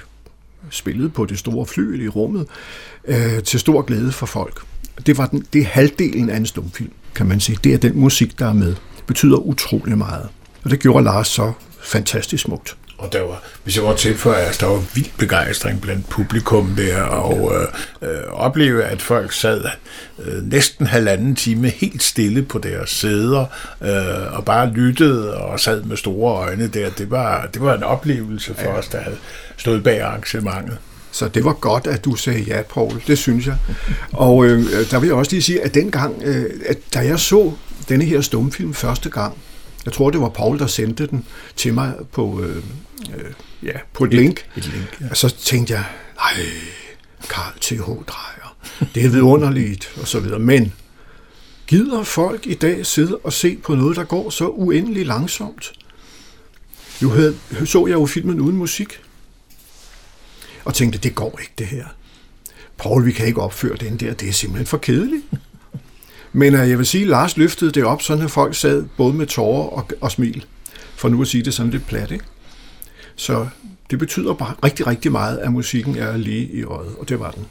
spillet 0.70 1.14
på 1.14 1.26
det 1.26 1.40
store 1.40 1.66
fly 1.66 2.04
i 2.04 2.08
rummet, 2.08 2.48
øh, 3.06 3.44
til 3.44 3.60
stor 3.60 3.82
glæde 3.82 4.12
for 4.12 4.26
folk. 4.26 4.62
Det 5.06 5.18
var 5.18 5.26
den, 5.26 5.46
det 5.54 5.62
er 5.62 5.66
halvdelen 5.66 6.30
af 6.30 6.38
en 6.38 6.46
stumfilm, 6.46 6.92
kan 7.16 7.26
man 7.26 7.40
sige. 7.40 7.58
Det 7.64 7.74
er 7.74 7.78
den 7.78 8.00
musik, 8.00 8.40
der 8.40 8.46
er 8.46 8.54
med 8.54 8.76
betyder 9.10 9.38
utrolig 9.38 9.98
meget. 9.98 10.28
Og 10.64 10.70
det 10.70 10.80
gjorde 10.80 11.04
Lars 11.04 11.28
så 11.28 11.54
fantastisk 11.82 12.44
smukt. 12.44 12.76
Og 12.98 13.14
der 13.14 13.22
var, 13.22 13.44
hvis 13.64 13.76
jeg 13.76 13.84
var 13.84 13.96
tilføje, 13.96 14.42
at 14.42 14.58
der 14.60 14.68
var 14.68 14.84
vild 14.94 15.10
begejstring 15.18 15.82
blandt 15.82 16.10
publikum 16.10 16.76
der, 16.78 17.02
og 17.02 17.54
øh, 17.56 18.10
øh, 18.10 18.24
opleve, 18.32 18.84
at 18.84 19.02
folk 19.02 19.34
sad 19.34 19.64
øh, 20.20 20.44
næsten 20.44 20.88
halvanden 20.88 21.36
time 21.36 21.70
helt 21.70 22.04
stille 22.04 22.44
på 22.44 22.60
deres 22.60 22.90
sæder, 22.90 23.46
øh, 23.82 24.34
og 24.38 24.46
bare 24.46 24.70
lyttede 24.70 25.38
og 25.38 25.60
sad 25.60 25.84
med 25.84 25.98
store 25.98 26.46
øjne 26.46 26.68
der. 26.68 26.90
Det 26.90 27.12
var, 27.12 27.46
det 27.54 27.62
var 27.62 27.76
en 27.76 27.84
oplevelse 27.84 28.54
for 28.54 28.70
ja. 28.70 28.78
os, 28.78 28.88
der 28.88 29.02
havde 29.02 29.18
stået 29.58 29.84
bag 29.84 30.02
arrangementet. 30.02 30.78
Så 31.12 31.28
det 31.28 31.46
var 31.46 31.54
godt, 31.54 31.88
at 31.88 32.06
du 32.06 32.16
sagde 32.16 32.42
ja, 32.42 32.62
Paul. 32.62 33.04
Det 33.08 33.18
synes 33.18 33.48
jeg. 33.48 33.58
Og 34.14 34.46
øh, 34.46 34.90
der 34.92 35.00
vil 35.00 35.08
jeg 35.08 35.16
også 35.16 35.32
lige 35.32 35.42
sige, 35.42 35.62
at 35.62 35.74
dengang, 35.74 36.24
øh, 36.24 36.46
at 36.66 36.78
da 36.94 37.00
jeg 37.00 37.20
så 37.20 37.52
denne 37.90 38.06
her 38.06 38.22
stumfilm 38.22 38.74
første 38.74 39.10
gang, 39.10 39.38
jeg 39.86 39.94
tror, 39.94 40.10
det 40.10 40.22
var 40.22 40.30
Paul, 40.30 40.60
der 40.60 40.68
sendte 40.68 41.08
den 41.08 41.26
til 41.56 41.74
mig 41.74 41.94
på, 42.12 42.42
øh, 42.42 42.56
øh, 43.18 43.32
ja, 43.64 43.72
på 43.94 44.04
et 44.04 44.14
link. 44.14 44.46
Et, 44.56 44.66
et 44.66 44.72
link 44.74 45.02
ja. 45.02 45.06
Og 45.10 45.18
så 45.18 45.30
tænkte 45.30 45.74
jeg, 45.74 45.84
nej, 46.16 46.46
Karl 47.30 47.60
T.H. 47.62 47.90
Drejer, 48.08 48.56
det 48.96 49.06
er 49.06 49.10
vidunderligt, 49.10 49.92
og 50.02 50.08
så 50.08 50.20
videre. 50.20 50.40
Men 50.40 50.74
gider 51.68 52.04
folk 52.04 52.48
i 52.48 52.54
dag 52.54 52.86
sidde 52.86 53.18
og 53.18 53.34
se 53.34 53.58
på 53.64 53.76
noget, 53.76 53.96
der 53.96 54.04
går 54.04 54.30
så 54.30 54.48
uendelig 54.48 55.06
langsomt? 55.06 55.72
Nu 57.02 57.10
havde, 57.10 57.36
så 57.66 57.88
jeg 57.88 57.94
jo 57.94 58.06
filmen 58.06 58.40
uden 58.40 58.56
musik, 58.58 59.02
og 60.66 60.74
tænkte, 60.74 61.00
det 61.00 61.16
går 61.16 61.40
ikke 61.40 61.54
det 61.58 61.68
her. 61.68 61.86
Paul, 62.78 63.06
vi 63.06 63.12
kan 63.12 63.28
ikke 63.28 63.42
opføre 63.42 63.76
den 63.76 63.98
der, 63.98 64.14
det 64.14 64.30
er 64.30 64.34
simpelthen 64.34 64.68
for 64.68 64.78
kedeligt. 64.78 65.24
Men 66.34 66.56
øh, 66.56 66.70
jeg 66.70 66.78
vil 66.78 66.86
sige, 66.86 67.02
at 67.02 67.08
Lars 67.08 67.38
løftede 67.38 67.72
det 67.72 67.86
op, 67.86 68.02
sådan 68.02 68.24
at 68.24 68.32
folk 68.32 68.56
sad 68.56 68.86
både 68.98 69.14
med 69.14 69.26
tårer 69.28 69.70
og, 69.70 69.90
og 70.02 70.12
smil. 70.12 70.46
For 70.96 71.10
nu 71.10 71.22
at 71.22 71.28
sige 71.28 71.44
det 71.44 71.54
sådan 71.54 71.72
lidt 71.72 71.88
plat, 71.88 72.12
ikke? 72.12 72.26
Så 73.16 73.48
det 73.90 74.00
betyder 74.00 74.34
bare 74.34 74.54
rigtig, 74.64 74.88
rigtig 74.88 75.12
meget, 75.12 75.38
at 75.38 75.52
musikken 75.52 75.98
er 75.98 76.18
lige 76.18 76.50
i 76.52 76.64
øjet, 76.64 76.96
og 77.00 77.10
det 77.10 77.20
var 77.20 77.32
den. 77.32 77.46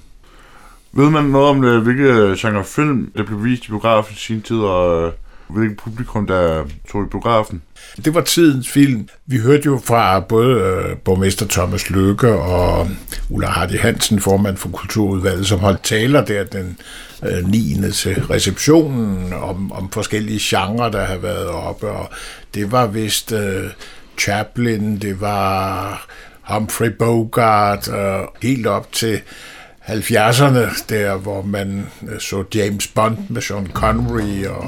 Ved 0.92 1.10
man 1.10 1.24
noget 1.24 1.48
om, 1.48 1.64
øh, 1.64 1.82
hvilke 1.82 2.36
genre 2.38 2.64
film, 2.64 3.12
der 3.16 3.24
blev 3.24 3.44
vist 3.44 3.64
i 3.64 3.68
biografen 3.68 4.14
i 4.14 4.18
sin 4.18 4.42
tid, 4.42 4.56
og 4.56 5.06
øh, 5.06 5.12
hvilket 5.48 5.76
publikum, 5.76 6.26
der 6.26 6.64
tog 6.92 7.04
i 7.04 7.08
biografen? 7.10 7.62
Det 8.04 8.14
var 8.14 8.20
tidens 8.20 8.68
film. 8.68 9.08
Vi 9.26 9.38
hørte 9.38 9.62
jo 9.66 9.80
fra 9.84 10.20
både 10.20 10.60
øh, 10.60 10.96
borgmester 10.96 11.46
Thomas 11.46 11.90
Løkke 11.90 12.32
og 12.32 12.88
Ulla 13.30 13.48
Hardy 13.48 13.78
Hansen, 13.78 14.20
formand 14.20 14.56
for 14.56 14.68
Kulturudvalget, 14.68 15.46
som 15.46 15.58
holdt 15.58 15.82
taler 15.82 16.24
der 16.24 16.44
den 16.44 16.78
øh, 17.22 17.48
9. 17.48 17.92
til 17.92 18.22
receptionen 18.24 19.32
om, 19.32 19.72
om 19.72 19.90
forskellige 19.90 20.40
genrer, 20.42 20.88
der 20.88 21.04
har 21.04 21.18
været 21.18 21.46
oppe. 21.46 21.88
Og 21.88 22.10
det 22.54 22.72
var 22.72 22.86
vist 22.86 23.32
øh, 23.32 23.70
Chaplin, 24.18 24.98
det 24.98 25.20
var 25.20 26.06
Humphrey 26.42 26.90
Bogart, 26.90 27.88
øh, 27.88 28.20
helt 28.42 28.66
op 28.66 28.92
til 28.92 29.20
70'erne, 29.88 30.84
der 30.88 31.16
hvor 31.16 31.42
man 31.42 31.86
øh, 32.02 32.20
så 32.20 32.44
James 32.54 32.86
Bond 32.86 33.16
med 33.28 33.42
Sean 33.42 33.66
Connery 33.72 34.44
og 34.44 34.64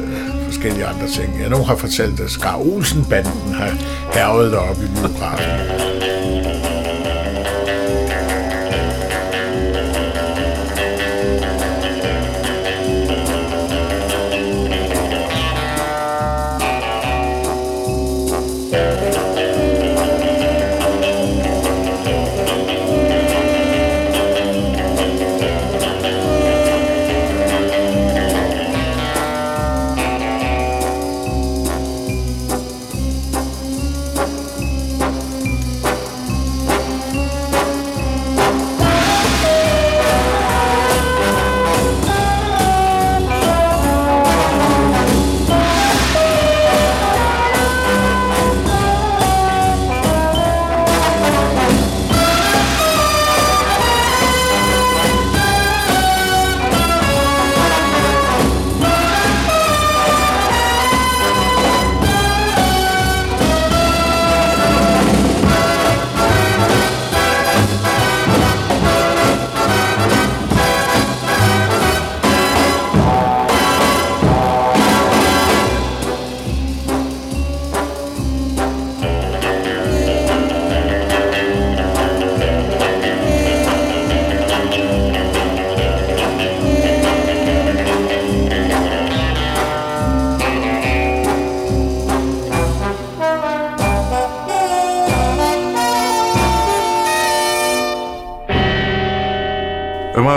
øh, 0.00 0.44
forskellige 0.44 0.86
andre 0.86 1.08
ting. 1.08 1.40
Jeg 1.40 1.50
nu 1.50 1.56
har 1.56 1.76
fortalt, 1.76 2.20
at 2.20 2.30
Skar 2.30 2.56
Olsen-banden 2.56 3.54
har 3.54 3.70
hervet 4.12 4.52
deroppe 4.52 4.82
i 4.82 4.86
biografen. 4.86 6.35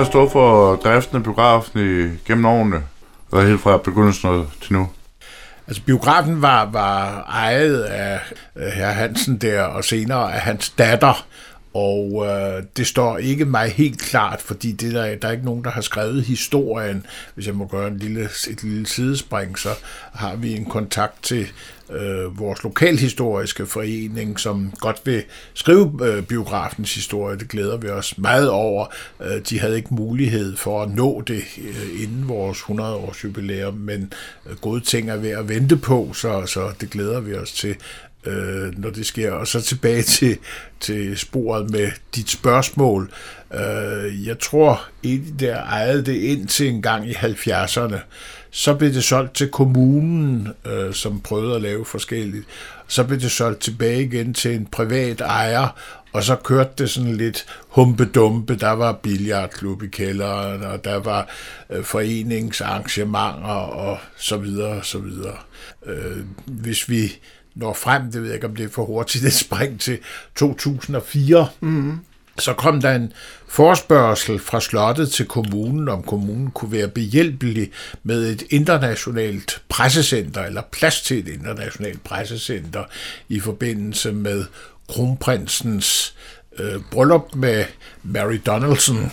Stået 0.10 0.32
for 0.32 0.76
driften 0.76 1.18
af 1.18 1.24
biografen 1.24 1.80
i, 1.80 2.18
gennem 2.28 2.46
årene? 2.46 2.84
Eller 3.32 3.48
helt 3.48 3.62
fra 3.62 3.78
begyndelsen 3.78 4.46
til 4.62 4.74
nu? 4.74 4.90
Altså 5.68 5.82
biografen 5.84 6.42
var, 6.42 6.66
var 6.66 7.26
ejet 7.30 7.82
af 7.82 8.20
herr 8.56 8.92
Hansen 8.92 9.38
der, 9.38 9.64
og 9.64 9.84
senere 9.84 10.34
af 10.34 10.42
hans 10.42 10.70
datter, 10.70 11.26
og 11.74 12.26
øh, 12.28 12.64
det 12.78 12.88
står 12.88 13.18
ikke 13.18 13.46
mig 13.46 13.70
helt 13.72 14.02
klart, 14.02 14.42
fordi 14.42 14.72
det 14.72 14.94
der, 14.94 15.16
der 15.16 15.28
er 15.28 15.32
ikke 15.32 15.46
nogen, 15.46 15.64
der 15.64 15.72
har 15.72 15.82
skrevet 15.82 16.24
historien. 16.24 17.06
Hvis 17.36 17.48
jeg 17.48 17.56
må 17.56 17.68
gøre 17.68 17.88
en 17.88 17.98
lille, 17.98 18.30
et 18.50 18.64
lille 18.64 18.88
sidespring, 18.88 19.60
så 19.60 19.70
har 20.14 20.36
vi 20.36 20.56
en 20.56 20.66
kontakt 20.66 21.24
til 21.24 21.48
øh, 21.92 22.40
vores 22.40 22.64
lokalhistoriske 22.64 23.66
forening, 23.66 24.40
som 24.40 24.74
godt 24.80 25.02
vil 25.06 25.24
skrive 25.54 26.00
øh, 26.04 26.24
biografens 26.24 26.96
historie. 26.96 27.38
Det 27.38 27.50
glæder 27.50 27.78
vi 27.78 27.90
os 27.90 28.18
meget 28.18 28.50
over. 28.50 28.86
Øh, 29.22 29.42
de 29.50 29.60
havde 29.60 29.76
ikke 29.76 29.94
mulighed 29.94 30.56
for 30.56 30.84
at 30.84 30.96
nå 30.96 31.22
det 31.22 31.44
øh, 31.58 32.04
inden 32.04 32.28
vores 32.28 32.58
100-års 32.58 33.24
jubilæum, 33.24 33.74
men 33.74 34.14
øh, 34.50 34.56
gode 34.58 34.82
ting 34.82 35.10
er 35.10 35.18
ved 35.18 35.30
at 35.30 35.50
vente 35.50 35.78
på, 35.78 36.12
så, 36.14 36.46
så 36.46 36.72
det 36.82 36.90
glæder 36.90 37.20
vi 37.20 37.34
os 37.34 37.52
til 37.52 37.76
øh, 38.26 38.80
når 38.80 38.90
det 38.90 39.06
sker. 39.06 39.32
Og 39.32 39.48
så 39.48 39.62
tilbage 39.62 40.02
til, 40.18 40.38
til 40.80 41.18
sporet 41.18 41.70
med 41.70 41.92
dit 42.16 42.30
spørgsmål. 42.30 43.12
Øh, 43.54 44.28
jeg 44.28 44.40
tror, 44.40 44.90
at 45.04 45.20
der 45.40 45.56
ejede 45.64 46.06
det 46.06 46.16
ind 46.16 46.48
til 46.48 46.68
en 46.68 46.82
gang 46.82 47.10
i 47.10 47.14
70'erne. 47.14 47.98
Så 48.52 48.74
blev 48.74 48.94
det 48.94 49.04
solgt 49.04 49.36
til 49.36 49.50
kommunen, 49.50 50.48
øh, 50.66 50.94
som 50.94 51.22
prøvede 51.22 51.56
at 51.56 51.62
lave 51.62 51.86
forskelligt. 51.86 52.46
Så 52.88 53.04
blev 53.04 53.20
det 53.20 53.32
solgt 53.32 53.60
tilbage 53.60 54.04
igen 54.04 54.34
til 54.34 54.56
en 54.56 54.66
privat 54.66 55.22
ejer, 55.22 55.68
og 56.14 56.24
så 56.24 56.36
kørte 56.36 56.70
det 56.78 56.90
sådan 56.90 57.16
lidt 57.16 57.46
humpedumpe. 57.68 58.56
Der 58.56 58.72
var 58.72 58.92
billardklub 58.92 59.84
i 59.84 59.88
kælderen, 59.88 60.64
og 60.64 60.84
der 60.84 60.96
var 60.96 61.30
øh, 61.70 61.84
foreningsarrangementer 61.84 63.50
og 63.50 63.98
så 64.18 64.38
videre 64.38 64.78
og 64.78 64.86
så 64.86 65.00
videre. 65.00 65.38
Øh, 65.86 66.18
hvis 66.46 66.90
vi 66.90 67.20
når 67.56 67.74
frem, 67.74 68.12
det 68.12 68.22
ved 68.22 68.28
jeg 68.28 68.36
ikke, 68.36 68.48
om 68.48 68.56
det 68.56 68.66
er 68.66 68.70
for 68.70 68.86
hurtigt 68.86 69.26
et 69.32 69.34
spring 69.34 69.80
til 69.80 70.00
2004, 70.36 71.48
mm 71.60 72.00
så 72.40 72.54
kom 72.54 72.82
der 72.82 72.96
en 72.96 73.14
forspørgsel 73.48 74.40
fra 74.40 74.62
slottet 74.62 75.12
til 75.12 75.26
kommunen, 75.26 75.90
om 75.90 76.04
kommunen 76.04 76.52
kunne 76.52 76.72
være 76.72 76.88
behjælpelig 76.88 77.72
med 78.04 78.32
et 78.32 78.44
internationalt 78.50 79.62
pressecenter, 79.70 80.44
eller 80.44 80.62
plads 80.72 81.02
til 81.02 81.20
et 81.20 81.28
internationalt 81.28 82.04
pressecenter, 82.04 82.84
i 83.30 83.40
forbindelse 83.40 84.12
med 84.12 84.46
kronprinsens 84.88 86.16
øh, 86.60 86.82
bryllup 86.92 87.36
med 87.36 87.66
Mary 88.04 88.40
Donaldson. 88.46 89.12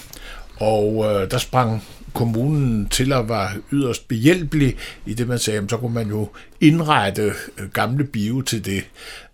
Og 0.57 1.05
øh, 1.05 1.31
der 1.31 1.39
sprang 1.39 1.83
kommunen 2.17 2.89
til 2.89 3.13
at 3.13 3.29
være 3.29 3.51
yderst 3.73 4.09
behjælpelig 4.09 4.77
i 5.07 5.15
det, 5.15 5.29
man 5.29 5.39
sagde, 5.39 5.69
så 5.69 5.77
kunne 5.77 5.95
man 5.95 6.09
jo 6.09 6.29
indrette 6.61 7.33
øh, 7.59 7.69
gamle 7.73 8.05
bio 8.05 8.43
til 8.43 8.65
det. 8.65 8.85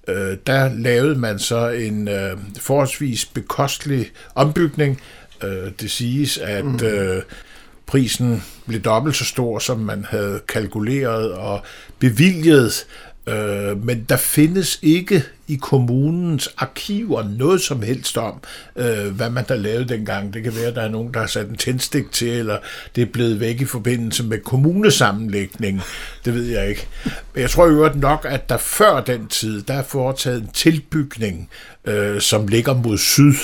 Øh, 0.08 0.36
der 0.46 0.74
lavede 0.74 1.18
man 1.18 1.38
så 1.38 1.68
en 1.68 2.08
øh, 2.08 2.38
forholdsvis 2.58 3.24
bekostelig 3.24 4.10
ombygning. 4.34 5.00
Det 5.80 5.90
siges, 5.90 6.38
at 6.38 6.64
mm. 6.64 6.78
prisen 7.86 8.42
blev 8.66 8.80
dobbelt 8.80 9.16
så 9.16 9.24
stor, 9.24 9.58
som 9.58 9.78
man 9.78 10.04
havde 10.04 10.40
kalkuleret 10.48 11.32
og 11.32 11.62
bevilget 11.98 12.86
Øh, 13.26 13.84
men 13.84 14.06
der 14.08 14.16
findes 14.16 14.78
ikke 14.82 15.24
i 15.48 15.56
kommunens 15.56 16.48
arkiver 16.56 17.24
noget 17.38 17.60
som 17.60 17.82
helst 17.82 18.18
om, 18.18 18.40
øh, 18.76 19.06
hvad 19.06 19.30
man 19.30 19.44
der 19.48 19.56
lavede 19.56 19.88
dengang. 19.88 20.34
Det 20.34 20.42
kan 20.42 20.56
være, 20.56 20.66
at 20.66 20.74
der 20.74 20.82
er 20.82 20.88
nogen, 20.88 21.14
der 21.14 21.20
har 21.20 21.26
sat 21.26 21.48
en 21.48 21.56
tændstik 21.56 22.12
til, 22.12 22.28
eller 22.28 22.58
det 22.96 23.02
er 23.02 23.06
blevet 23.06 23.40
væk 23.40 23.60
i 23.60 23.64
forbindelse 23.64 24.24
med 24.24 24.38
kommunesammenlægning. 24.38 25.80
Det 26.24 26.34
ved 26.34 26.44
jeg 26.44 26.68
ikke. 26.68 26.86
Men 27.04 27.42
jeg 27.42 27.50
tror 27.50 27.66
jo 27.66 27.90
nok, 27.94 28.26
at 28.28 28.48
der 28.48 28.56
før 28.56 29.00
den 29.00 29.26
tid, 29.26 29.62
der 29.62 29.74
er 29.74 29.82
foretaget 29.82 30.42
en 30.42 30.50
tilbygning, 30.54 31.50
øh, 31.84 32.20
som 32.20 32.48
ligger 32.48 32.74
mod 32.74 32.98
syd, 32.98 33.34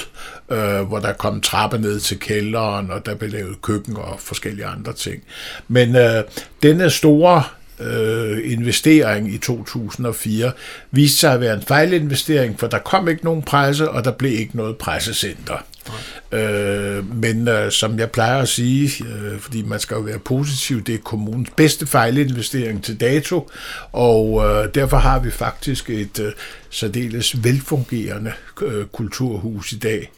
øh, 0.51 0.81
hvor 0.81 0.99
der 0.99 1.13
kom 1.13 1.41
trappe 1.41 1.79
ned 1.79 2.01
til 2.01 2.19
kælderen, 2.19 2.91
og 2.91 3.07
der 3.07 3.15
blev 3.15 3.31
lavet 3.31 3.63
køkken 3.63 3.97
og 3.97 4.17
forskellige 4.21 4.67
andre 4.67 4.93
ting. 4.93 5.23
Men 5.69 5.97
øh, 5.97 6.25
denne 6.63 6.91
store 6.91 7.43
øh, 7.81 8.53
investering 8.53 9.35
i 9.35 9.39
2004 9.39 10.53
viste 10.91 11.19
sig 11.19 11.33
at 11.33 11.41
være 11.41 11.55
en 11.55 11.63
fejlinvestering, 11.63 12.61
for 12.61 12.67
der 12.67 12.79
kom 12.79 13.09
ikke 13.09 13.25
nogen 13.25 13.43
presse, 13.43 13.91
og 13.91 14.05
der 14.05 14.11
blev 14.11 14.33
ikke 14.33 14.57
noget 14.57 14.77
pressecenter. 14.77 15.65
Øh, 16.33 17.17
men 17.17 17.49
øh, 17.49 17.73
som 17.73 17.99
jeg 17.99 18.11
plejer 18.11 18.43
at 18.43 18.49
sige, 18.49 19.05
øh, 19.05 19.39
fordi 19.39 19.63
man 19.63 19.81
skal 19.81 19.95
jo 19.95 20.01
være 20.01 20.19
positiv, 20.19 20.85
det 20.85 20.95
er 20.95 20.99
kommunens 20.99 21.51
bedste 21.57 21.87
fejlinvestering 21.87 22.85
til 22.85 23.01
dato, 23.01 23.51
og 23.93 24.45
øh, 24.45 24.75
derfor 24.75 24.97
har 24.97 25.19
vi 25.19 25.31
faktisk 25.31 25.91
et 25.91 26.21
øh, 26.21 26.33
særdeles 26.71 27.45
velfungerende 27.45 28.33
øh, 28.63 28.87
kulturhus 28.87 29.73
i 29.73 29.79
dag. 29.79 30.11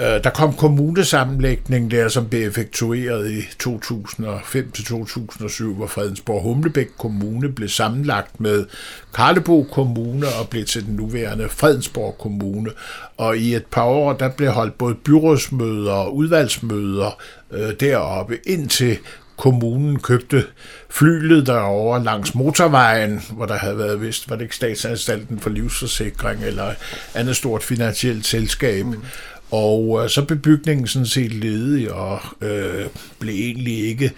Øh, 0.00 0.24
der 0.24 0.30
kom 0.30 0.52
kommunesammenlægning 0.52 1.90
der, 1.90 2.08
som 2.08 2.28
blev 2.28 2.48
effektueret 2.48 3.30
i 3.30 3.38
2005-2007, 3.38 5.64
hvor 5.64 5.86
Fredensborg 5.86 6.42
Humlebæk 6.42 6.88
Kommune 6.98 7.52
blev 7.52 7.68
sammenlagt 7.68 8.40
med 8.40 8.66
Karlebo 9.14 9.66
Kommune 9.72 10.26
og 10.40 10.48
blev 10.48 10.64
til 10.64 10.86
den 10.86 10.94
nuværende 10.94 11.48
Fredensborg 11.48 12.18
Kommune. 12.18 12.70
Og 13.16 13.36
i 13.36 13.54
et 13.54 13.66
par 13.66 13.84
år, 13.84 14.12
der 14.12 14.28
blev 14.28 14.50
holdt 14.50 14.78
både 14.78 14.94
byrådsmøder 14.94 15.92
og 15.92 16.16
udvalgsmøder 16.16 17.18
øh, 17.50 17.72
deroppe, 17.80 18.38
indtil 18.46 18.98
kommunen 19.36 19.98
købte 19.98 20.44
flylet 20.90 21.46
derovre 21.46 22.04
langs 22.04 22.34
motorvejen, 22.34 23.22
hvor 23.30 23.46
der 23.46 23.54
havde 23.54 23.78
været 23.78 24.00
vist, 24.00 24.30
var 24.30 24.36
det 24.36 24.42
ikke 24.42 24.56
statsanstalten 24.56 25.40
for 25.40 25.50
livsforsikring 25.50 26.44
eller 26.44 26.74
andet 27.14 27.36
stort 27.36 27.62
finansielt 27.62 28.26
selskab. 28.26 28.86
Mm. 28.86 29.02
Og 29.50 30.00
øh, 30.02 30.10
så 30.10 30.24
blev 30.24 30.38
bygningen 30.38 30.86
sådan 30.86 31.06
set 31.06 31.32
ledig 31.32 31.92
og 31.92 32.20
øh, 32.40 32.86
blev 33.18 33.34
egentlig 33.34 33.88
ikke 33.88 34.12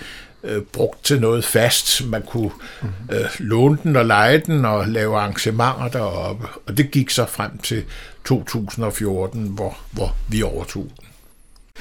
øh, 0.45 0.62
brugt 0.62 1.05
til 1.05 1.21
noget 1.21 1.45
fast. 1.45 2.07
Man 2.07 2.23
kunne 2.23 2.51
mm-hmm. 2.83 3.16
øh, 3.16 3.25
låne 3.38 3.79
den 3.83 3.97
og 3.97 4.07
lege 4.07 4.38
den 4.38 4.64
og 4.64 4.88
lave 4.88 5.16
arrangementer 5.16 5.88
deroppe. 5.88 6.47
Og 6.66 6.77
det 6.77 6.90
gik 6.90 7.11
så 7.11 7.27
frem 7.27 7.59
til 7.59 7.85
2014, 8.25 9.47
hvor, 9.47 9.79
hvor 9.90 10.16
vi 10.29 10.43
overtog 10.43 10.83
den. 10.83 11.07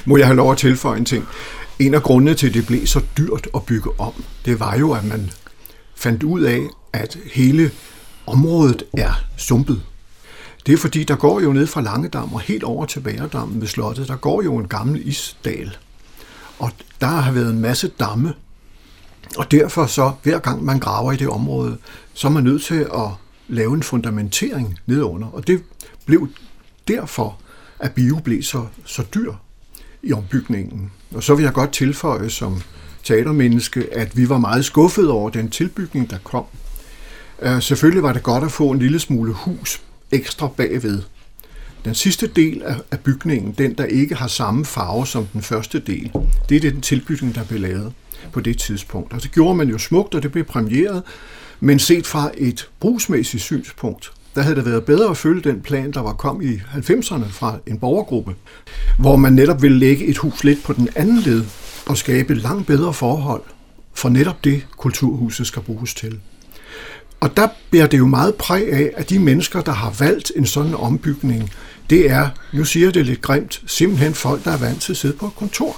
Må 0.06 0.18
jeg 0.18 0.26
have 0.26 0.36
lov 0.36 0.52
at 0.52 0.58
tilføje 0.58 0.98
en 0.98 1.06
ting? 1.06 1.28
En 1.80 1.94
af 1.94 2.04
grundene 2.04 2.34
til, 2.34 2.48
at 2.48 2.54
det 2.54 2.68
blev 2.68 2.88
så 2.88 3.02
dyrt 3.18 3.48
at 3.56 3.66
bygge 3.66 3.90
om, 4.00 4.24
det 4.46 4.60
var 4.60 4.78
jo, 4.78 4.92
at 4.92 5.04
man 5.04 5.32
fandt 5.96 6.24
ud 6.24 6.42
af, 6.42 6.62
at 6.94 7.18
hele 7.34 7.72
området 8.28 8.84
er 8.98 9.24
sumpet. 9.38 9.82
Det 10.66 10.74
er 10.74 10.78
fordi, 10.78 11.04
der 11.04 11.16
går 11.16 11.40
jo 11.40 11.54
ned 11.54 11.68
fra 11.68 11.82
Langedam 11.82 12.34
og 12.34 12.40
helt 12.40 12.64
over 12.64 12.86
til 12.86 13.00
Bæredammen 13.00 13.62
ved 13.62 13.68
slottet, 13.68 14.08
der 14.08 14.16
går 14.16 14.42
jo 14.42 14.58
en 14.58 14.68
gammel 14.68 15.08
isdal. 15.08 15.78
Og 16.60 16.72
der 17.02 17.08
har 17.08 17.32
været 17.32 17.50
en 17.50 17.60
masse 17.60 17.92
damme. 18.00 18.34
Og 19.38 19.52
derfor 19.52 19.86
så, 19.86 20.12
hver 20.24 20.40
gang 20.40 20.64
man 20.64 20.80
graver 20.80 21.12
i 21.12 21.16
det 21.16 21.30
område, 21.30 21.78
så 22.14 22.28
er 22.28 22.32
man 22.32 22.44
nødt 22.44 22.64
til 22.64 22.80
at 22.80 23.10
lave 23.48 23.74
en 23.74 23.84
fundamentering 23.84 24.80
nedunder. 24.86 25.28
Og 25.28 25.48
det 25.48 25.64
blev 26.06 26.28
derfor, 26.88 27.38
at 27.80 27.92
bio 27.92 28.20
blev 28.24 28.44
så, 28.44 28.66
så 28.86 29.04
dyr 29.14 29.34
i 30.04 30.14
ombygningen. 30.14 30.92
Og 31.12 31.24
så 31.24 31.36
vil 31.36 31.44
jeg 31.44 31.54
godt 31.54 31.72
tilføje 31.72 32.30
som 32.30 32.62
teatermenneske, 33.04 33.94
at 33.94 34.18
vi 34.18 34.30
var 34.30 34.38
meget 34.38 34.66
skuffede 34.66 35.12
over 35.12 35.30
den 35.30 35.50
tilbygning, 35.50 36.10
der 36.10 36.18
kom. 36.24 36.46
Øh, 37.42 37.62
selvfølgelig 37.62 38.04
var 38.04 38.14
det 38.14 38.24
godt 38.24 38.44
at 38.44 38.52
få 38.52 38.72
en 38.72 38.80
lille 38.80 39.00
smule 39.00 39.34
hus 39.34 39.82
ekstra 40.12 40.48
bagved. 40.48 41.02
Den 41.86 41.96
sidste 41.96 42.28
del 42.28 42.64
af 42.92 43.00
bygningen, 43.00 43.56
den 43.58 43.74
der 43.74 43.86
ikke 43.86 44.16
har 44.16 44.28
samme 44.28 44.66
farve 44.66 45.08
som 45.08 45.26
den 45.34 45.42
første 45.42 45.80
del, 45.80 46.12
det 46.50 46.58
er 46.58 46.72
den 46.72 46.82
tilbygning, 46.82 47.36
der 47.36 47.44
blev 47.44 47.60
lavet 47.60 47.94
på 48.32 48.40
det 48.40 48.58
tidspunkt. 48.58 49.14
Og 49.14 49.24
det 49.24 49.32
gjorde 49.32 49.56
man 49.56 49.70
jo 49.70 49.78
smukt, 49.78 50.16
og 50.16 50.24
det 50.24 50.32
blev 50.32 50.44
premieret, 50.44 51.04
men 51.60 51.80
set 51.80 52.08
fra 52.08 52.32
et 52.38 52.70
brugsmæssigt 52.80 53.44
synspunkt, 53.44 54.12
der 54.36 54.42
havde 54.42 54.56
det 54.56 54.66
været 54.66 54.86
bedre 54.86 55.10
at 55.10 55.18
følge 55.18 55.42
den 55.42 55.62
plan, 55.62 55.92
der 55.92 56.02
var 56.02 56.14
kom 56.14 56.42
i 56.42 56.54
90'erne 56.56 57.30
fra 57.30 57.58
en 57.68 57.80
borgergruppe, 57.80 58.36
hvor 59.00 59.16
man 59.16 59.34
netop 59.34 59.62
ville 59.62 59.80
lægge 59.80 60.06
et 60.06 60.18
hus 60.18 60.44
lidt 60.44 60.64
på 60.64 60.74
den 60.74 60.90
anden 60.96 61.20
led 61.20 61.46
og 61.86 61.98
skabe 61.98 62.36
langt 62.36 62.68
bedre 62.68 62.94
forhold 62.94 63.42
for 63.94 64.10
netop 64.10 64.44
det, 64.44 64.68
kulturhuset 64.78 65.48
skal 65.48 65.62
bruges 65.62 65.94
til. 65.94 66.20
Og 67.20 67.38
der 67.38 67.48
bærer 67.72 67.88
det 67.88 67.98
jo 67.98 68.08
meget 68.08 68.36
præg 68.36 68.74
af, 68.74 68.92
at 68.96 69.10
de 69.10 69.20
mennesker, 69.20 69.62
der 69.62 69.72
har 69.72 69.96
valgt 70.00 70.32
en 70.36 70.46
sådan 70.46 70.76
ombygning, 70.76 71.52
det 71.90 72.12
er, 72.12 72.30
nu 72.54 72.66
siger 72.66 72.92
det 72.92 73.06
lidt 73.06 73.22
grimt, 73.22 73.62
simpelthen 73.68 74.14
folk, 74.14 74.44
der 74.44 74.52
er 74.52 74.58
vant 74.58 74.82
til 74.82 74.94
at 74.94 74.98
sidde 74.98 75.18
på 75.18 75.26
et 75.26 75.36
kontor. 75.36 75.78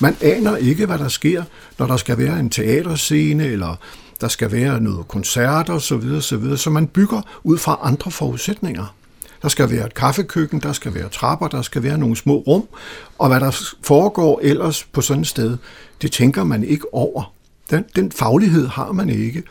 Man 0.00 0.16
aner 0.20 0.56
ikke, 0.56 0.86
hvad 0.86 0.98
der 0.98 1.08
sker, 1.08 1.44
når 1.78 1.86
der 1.86 1.96
skal 1.96 2.18
være 2.18 2.40
en 2.40 2.50
teaterscene, 2.50 3.44
eller 3.46 3.76
der 4.20 4.28
skal 4.28 4.52
være 4.52 4.80
noget 4.80 5.08
koncerter 5.08 5.74
osv., 5.74 6.20
så, 6.20 6.36
videre, 6.36 6.58
så 6.58 6.70
man 6.70 6.86
bygger 6.86 7.22
ud 7.44 7.58
fra 7.58 7.78
andre 7.82 8.10
forudsætninger. 8.10 8.94
Der 9.42 9.48
skal 9.48 9.70
være 9.70 9.86
et 9.86 9.94
kaffekøkken, 9.94 10.60
der 10.60 10.72
skal 10.72 10.94
være 10.94 11.08
trapper, 11.08 11.48
der 11.48 11.62
skal 11.62 11.82
være 11.82 11.98
nogle 11.98 12.16
små 12.16 12.36
rum, 12.36 12.64
og 13.18 13.28
hvad 13.28 13.40
der 13.40 13.60
foregår 13.82 14.40
ellers 14.42 14.84
på 14.84 15.00
sådan 15.00 15.20
et 15.20 15.26
sted, 15.26 15.56
det 16.02 16.12
tænker 16.12 16.44
man 16.44 16.64
ikke 16.64 16.94
over. 16.94 17.32
Den, 17.70 17.84
den 17.96 18.12
faglighed 18.12 18.66
har 18.66 18.92
man 18.92 19.08
ikke. 19.08 19.42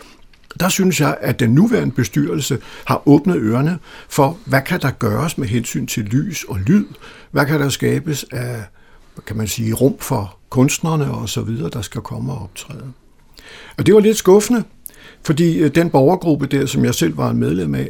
Der 0.60 0.70
synes 0.70 1.02
jeg, 1.02 1.18
at 1.22 1.40
den 1.40 1.50
nuværende 1.50 1.96
bestyrelse 1.96 2.58
har 2.86 3.08
åbnet 3.08 3.36
ørerne 3.36 3.80
for, 4.10 4.38
hvad 4.46 4.62
kan 4.62 4.82
der 4.82 4.92
gøres 4.92 5.38
med 5.38 5.48
hensyn 5.48 5.88
til 5.88 6.04
lys 6.04 6.44
og 6.44 6.58
lyd? 6.60 6.86
Hvad 7.32 7.46
kan 7.46 7.60
der 7.60 7.70
skabes 7.70 8.26
af, 8.32 8.64
kan 9.28 9.38
man 9.38 9.48
sige, 9.48 9.74
rum 9.74 9.96
for 10.00 10.38
kunstnerne 10.50 11.12
og 11.12 11.30
så 11.30 11.42
videre, 11.42 11.70
der 11.70 11.82
skal 11.82 12.02
komme 12.02 12.32
og 12.34 12.44
optræde? 12.44 12.92
Og 13.78 13.86
det 13.86 13.94
var 13.94 14.00
lidt 14.00 14.18
skuffende, 14.18 14.64
fordi 15.24 15.58
øh, 15.58 15.76
den 15.76 15.90
borgergruppe 15.90 16.48
der, 16.48 16.66
som 16.66 16.86
jeg 16.86 16.96
selv 16.96 17.18
var 17.18 17.30
en 17.30 17.38
medlem 17.38 17.76
af, 17.76 17.90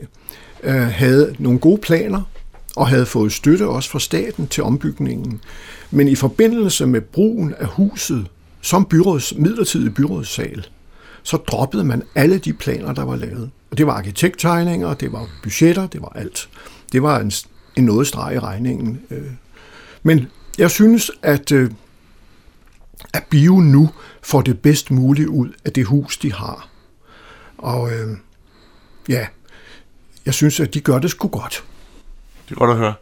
øh, 0.63 0.73
havde 0.73 1.36
nogle 1.39 1.60
gode 1.60 1.82
planer 1.82 2.21
og 2.75 2.88
havde 2.88 3.05
fået 3.05 3.32
støtte 3.32 3.67
også 3.67 3.89
fra 3.89 3.99
staten 3.99 4.47
til 4.47 4.63
ombygningen. 4.63 5.41
Men 5.91 6.08
i 6.08 6.15
forbindelse 6.15 6.86
med 6.86 7.01
brugen 7.01 7.53
af 7.60 7.67
huset 7.67 8.27
som 8.62 8.86
byråds, 8.86 9.34
midlertidig 9.36 9.93
byrådssal, 9.93 10.67
så 11.23 11.38
droppede 11.38 11.84
man 11.84 12.03
alle 12.15 12.38
de 12.38 12.53
planer, 12.53 12.93
der 12.93 13.03
var 13.03 13.15
lavet. 13.15 13.51
Og 13.71 13.77
det 13.77 13.88
var 13.88 13.93
arkitekttegninger, 13.93 14.93
det 14.93 15.12
var 15.12 15.27
budgetter, 15.43 15.88
det 15.88 16.01
var 16.01 16.12
alt. 16.15 16.49
Det 16.91 17.03
var 17.03 17.19
en, 17.19 17.32
en 17.75 17.86
noget 17.86 18.08
streg 18.08 18.36
i 18.36 18.39
regningen. 18.39 19.01
Øh. 19.12 19.32
Men 20.03 20.27
jeg 20.58 20.71
synes, 20.71 21.12
at, 21.21 21.51
øh, 21.51 21.71
at 23.13 23.23
Bio 23.29 23.60
nu 23.60 23.89
får 24.21 24.41
det 24.41 24.60
bedst 24.60 24.91
muligt 24.91 25.27
ud 25.27 25.49
af 25.65 25.71
det 25.71 25.86
hus, 25.86 26.17
de 26.17 26.34
har. 26.34 26.69
Og 27.58 27.91
øh, 27.91 28.17
ja, 29.10 29.27
jeg 30.25 30.34
synes, 30.34 30.60
at 30.60 30.73
de 30.73 30.79
gør 30.79 30.99
det 30.99 31.10
sgu 31.12 31.27
godt. 31.27 31.63
Det 32.49 32.55
er 32.55 32.60
godt 32.60 32.71
at 32.71 32.77
høre. 32.77 32.93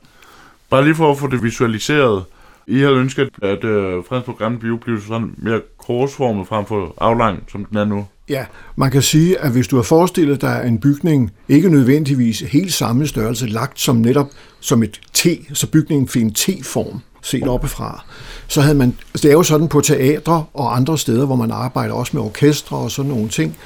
Bare 0.70 0.84
lige 0.84 0.96
for 0.96 1.12
at 1.12 1.20
få 1.20 1.28
det 1.28 1.44
visualiseret. 1.44 2.26
I 2.68 2.80
har 2.80 2.92
ønsket, 2.92 3.30
at 3.42 3.64
øh, 3.64 4.04
Fredensborg 4.10 4.60
Bio 4.60 4.78
bliver 4.78 5.00
sådan 5.08 5.36
mere 5.38 5.62
korsformet 5.78 6.48
frem 6.48 6.66
for 6.66 6.94
aflang, 6.98 7.44
som 7.52 7.66
den 7.66 7.78
er 7.78 7.86
nu. 7.86 8.06
Ja, 8.30 8.46
man 8.76 8.92
kan 8.92 9.02
sige, 9.02 9.40
at 9.40 9.52
hvis 9.52 9.68
du 9.68 9.76
har 9.76 9.84
forestillet 9.84 10.42
dig 10.42 10.64
en 10.68 10.80
bygning, 10.80 11.32
ikke 11.50 11.70
nødvendigvis 11.70 12.40
helt 12.40 12.74
samme 12.74 13.08
størrelse, 13.08 13.48
lagt 13.48 13.80
som 13.80 13.96
netop 13.96 14.28
som 14.60 14.84
et 14.84 15.02
T, 15.14 15.28
så 15.54 15.68
bygningen 15.68 16.08
fik 16.08 16.22
en 16.22 16.34
T-form 16.34 17.02
set 17.22 17.48
oppefra, 17.48 18.06
så 18.48 18.62
havde 18.62 18.76
man, 18.76 18.96
altså 19.14 19.28
det 19.28 19.30
er 19.30 19.38
jo 19.38 19.44
sådan 19.44 19.68
på 19.68 19.82
teatre 19.82 20.46
og 20.54 20.76
andre 20.76 20.98
steder, 20.98 21.26
hvor 21.26 21.36
man 21.36 21.52
arbejder 21.52 21.94
også 21.94 22.18
med 22.18 22.24
orkestre 22.24 22.78
og 22.78 22.92
sådan 22.92 23.12
nogle 23.12 23.30
ting, 23.30 23.58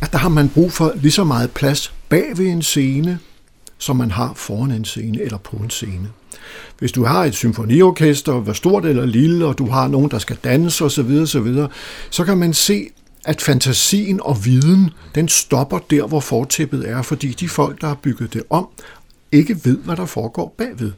at 0.00 0.12
der 0.12 0.18
har 0.18 0.28
man 0.28 0.48
brug 0.48 0.72
for 0.72 0.92
lige 0.94 1.12
så 1.12 1.24
meget 1.24 1.50
plads 1.50 1.94
bag 2.08 2.24
ved 2.36 2.46
en 2.46 2.62
scene, 2.62 3.18
som 3.78 3.96
man 3.96 4.10
har 4.10 4.32
foran 4.36 4.70
en 4.70 4.84
scene 4.84 5.22
eller 5.22 5.38
på 5.38 5.56
en 5.56 5.70
scene. 5.70 6.08
Hvis 6.78 6.92
du 6.92 7.04
har 7.04 7.24
et 7.24 7.34
symfoniorkester, 7.34 8.32
hvor 8.32 8.52
stort 8.52 8.84
eller 8.84 9.06
lille, 9.06 9.46
og 9.46 9.58
du 9.58 9.66
har 9.66 9.88
nogen, 9.88 10.10
der 10.10 10.18
skal 10.18 10.36
danse 10.44 10.84
osv., 10.84 11.20
osv., 11.22 11.56
så 12.10 12.24
kan 12.24 12.38
man 12.38 12.54
se, 12.54 12.88
at 13.24 13.42
fantasien 13.42 14.20
og 14.22 14.44
viden, 14.44 14.90
den 15.14 15.28
stopper 15.28 15.78
der, 15.78 16.06
hvor 16.06 16.20
fortæppet 16.20 16.88
er, 16.88 17.02
fordi 17.02 17.28
de 17.28 17.48
folk, 17.48 17.80
der 17.80 17.86
har 17.86 17.98
bygget 18.02 18.34
det 18.34 18.42
om, 18.50 18.68
ikke 19.32 19.56
ved, 19.64 19.78
hvad 19.78 19.96
der 19.96 20.06
foregår 20.06 20.54
bagved. 20.58 20.92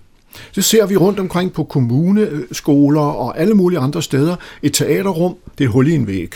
Det 0.54 0.64
ser 0.64 0.86
vi 0.86 0.96
rundt 0.96 1.20
omkring 1.20 1.52
på 1.52 1.64
kommuneskoler 1.64 3.00
og 3.00 3.38
alle 3.40 3.54
mulige 3.54 3.78
andre 3.78 4.02
steder. 4.02 4.36
Et 4.62 4.74
teaterrum, 4.74 5.36
det 5.58 5.64
er 5.64 5.68
hul 5.68 5.88
i 5.88 5.94
en 5.94 6.06
væg. 6.06 6.34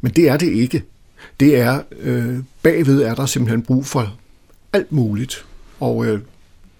Men 0.00 0.12
det 0.12 0.28
er 0.28 0.36
det 0.36 0.52
ikke. 0.52 0.82
Det 1.40 1.56
er, 1.56 1.80
øh, 2.00 2.38
bagved 2.62 3.02
er 3.02 3.14
der 3.14 3.26
simpelthen 3.26 3.62
brug 3.62 3.86
for 3.86 4.14
alt 4.72 4.92
muligt. 4.92 5.44
Og 5.80 6.06
øh, 6.06 6.20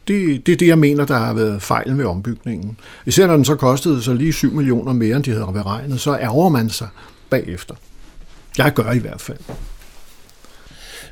det, 0.09 0.47
det 0.47 0.53
er 0.53 0.57
det, 0.57 0.67
jeg 0.67 0.79
mener, 0.79 1.07
der 1.07 1.19
har 1.19 1.33
været 1.33 1.63
fejlen 1.63 1.99
ved 1.99 2.05
ombygningen. 2.05 2.79
Især 3.07 3.27
når 3.27 3.37
den 3.37 3.45
så 3.45 3.57
kostede 3.57 4.03
så 4.03 4.15
lige 4.15 4.33
7 4.33 4.53
millioner 4.53 4.93
mere, 4.93 5.17
end 5.17 5.25
de 5.25 5.33
havde 5.33 5.53
beregnet, 5.53 6.01
så 6.01 6.19
ærger 6.19 6.49
man 6.49 6.71
sig 6.71 6.89
bagefter. 7.31 7.75
Jeg 8.59 8.75
gør 8.75 8.93
i 8.93 8.99
hvert 8.99 9.21
fald. 9.21 9.39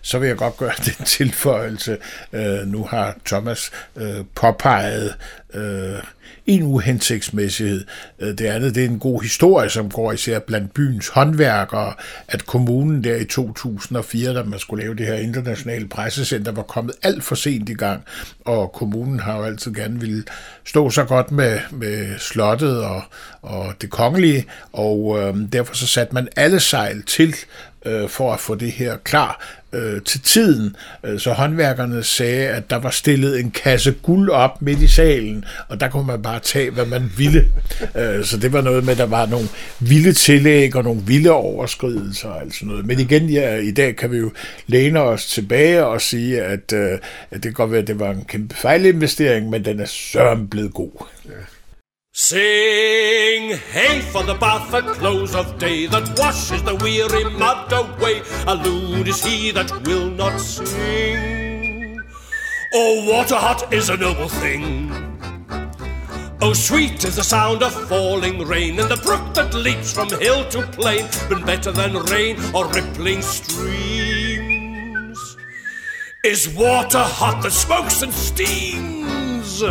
Så 0.03 0.19
vil 0.19 0.29
jeg 0.29 0.37
godt 0.37 0.57
gøre 0.57 0.73
den 0.87 1.05
tilføjelse. 1.05 1.99
Øh, 2.33 2.67
nu 2.67 2.85
har 2.85 3.17
Thomas 3.27 3.71
øh, 3.97 4.25
påpeget 4.35 5.15
øh, 5.55 5.99
en 6.47 6.63
uhensigtsmæssighed. 6.63 7.85
Øh, 8.19 8.29
det 8.29 8.41
andet 8.41 8.75
det 8.75 8.85
er 8.85 8.89
en 8.89 8.99
god 8.99 9.23
historie, 9.23 9.71
som 9.71 9.91
går 9.91 10.13
især 10.13 10.39
blandt 10.39 10.75
byens 10.75 11.09
håndværkere, 11.09 11.95
at 12.29 12.47
kommunen 12.47 13.05
der 13.05 13.17
i 13.17 13.25
2004, 13.25 14.35
da 14.35 14.43
man 14.43 14.59
skulle 14.59 14.83
lave 14.85 14.95
det 14.95 15.07
her 15.07 15.15
internationale 15.15 15.89
pressecenter, 15.89 16.53
var 16.53 16.63
kommet 16.63 16.95
alt 17.03 17.25
for 17.25 17.35
sent 17.35 17.69
i 17.69 17.75
gang, 17.75 18.05
og 18.45 18.73
kommunen 18.73 19.21
har 19.21 19.39
jo 19.39 19.45
altid 19.45 19.75
gerne 19.75 20.01
ville 20.01 20.25
stå 20.65 20.91
så 20.91 21.05
godt 21.05 21.31
med, 21.31 21.59
med 21.71 22.19
slottet 22.19 22.85
og, 22.85 23.03
og 23.43 23.75
det 23.81 23.91
kongelige, 23.91 24.45
og 24.73 25.19
øh, 25.21 25.35
derfor 25.53 25.75
så 25.75 25.87
satte 25.87 26.15
man 26.15 26.29
alle 26.37 26.61
sejl 26.61 27.03
til 27.03 27.35
øh, 27.87 28.09
for 28.09 28.33
at 28.33 28.41
få 28.41 28.55
det 28.55 28.73
her 28.73 28.97
klar 28.97 29.57
øh, 29.73 30.03
til 30.03 30.21
tiden. 30.21 30.77
Øh, 31.05 31.19
så 31.19 31.33
håndværkerne 31.33 32.03
sagde, 32.03 32.49
at 32.49 32.71
der 32.71 32.77
var 32.77 32.91
stillet 32.91 33.41
en 33.41 33.51
kasse 33.51 33.95
guld 34.03 34.31
op 34.31 34.63
midt 34.63 34.83
i 34.83 34.87
salen, 34.87 35.45
og 35.69 35.81
der 35.81 35.89
kunne 35.89 36.07
man 36.07 36.23
bare 36.23 36.41
tage, 36.41 36.71
hvad 36.71 36.87
man 36.87 37.13
ville. 37.17 37.49
Øh, 37.95 38.25
så 38.25 38.37
det 38.37 38.53
var 38.53 38.61
noget 38.61 38.85
med, 38.85 38.93
at 38.93 38.99
der 38.99 39.07
var 39.07 39.27
nogle 39.27 39.49
vilde 39.81 40.13
tillæg 40.13 40.77
og 40.77 40.85
nogle 40.85 41.03
vilde 41.07 41.31
overskridelser 41.31 42.29
og 42.29 42.41
alt 42.41 42.55
sådan 42.55 42.69
noget. 42.69 42.87
Men 42.87 43.01
igen, 43.01 43.31
ja, 43.31 43.57
i 43.57 43.71
dag 43.71 43.97
kan 43.97 44.11
vi 44.11 44.17
jo 44.17 44.31
læne 44.67 45.01
os 45.01 45.27
tilbage 45.27 45.87
og 45.87 46.01
sige, 46.01 46.43
at, 46.43 46.73
øh, 46.73 46.93
at 46.93 46.99
det 47.31 47.43
kan 47.43 47.53
godt 47.53 47.71
være, 47.71 47.81
at 47.81 47.87
det 47.87 48.01
var 48.01 48.11
en 48.11 48.25
kæmpe 48.29 48.55
fejlinvestering, 48.55 49.51
men 49.51 49.65
den 49.65 49.81
er 49.81 49.87
sørm 49.87 50.49
blevet 50.49 50.75
god. 50.75 50.91
Ja. 51.25 51.56
Sing 52.19 53.59
hey 53.73 54.01
for 54.01 54.23
the 54.23 54.33
bath 54.33 54.73
at 54.73 54.85
close 54.95 55.35
of 55.35 55.59
day 55.59 55.85
that 55.85 56.19
washes 56.19 56.63
the 56.63 56.75
weary 56.77 57.25
mud 57.25 57.71
away. 57.71 58.23
A 58.47 58.55
loon 58.55 59.07
is 59.07 59.23
he 59.23 59.51
that 59.51 59.71
will 59.87 60.09
not 60.09 60.39
sing. 60.41 62.01
Oh, 62.73 63.05
water 63.07 63.37
hot 63.37 63.71
is 63.71 63.91
a 63.91 63.99
noble 63.99 64.31
thing. 64.31 64.91
Oh, 66.41 66.55
sweet 66.55 67.05
is 67.05 67.17
the 67.17 67.23
sound 67.23 67.63
of 67.63 67.75
falling 67.87 68.47
rain, 68.47 68.81
and 68.81 68.89
the 68.89 68.97
brook 68.97 69.35
that 69.35 69.53
leaps 69.53 69.93
from 69.93 70.09
hill 70.09 70.49
to 70.49 70.63
plain, 70.69 71.07
been 71.29 71.45
better 71.45 71.71
than 71.71 71.99
rain 72.05 72.39
or 72.55 72.67
rippling 72.69 73.21
streams. 73.21 73.59
Is 76.25 76.49
water 76.49 77.05
hot 77.05 77.43
that 77.43 77.53
smokes 77.53 78.01
and 78.01 78.15
steams? 78.15 79.63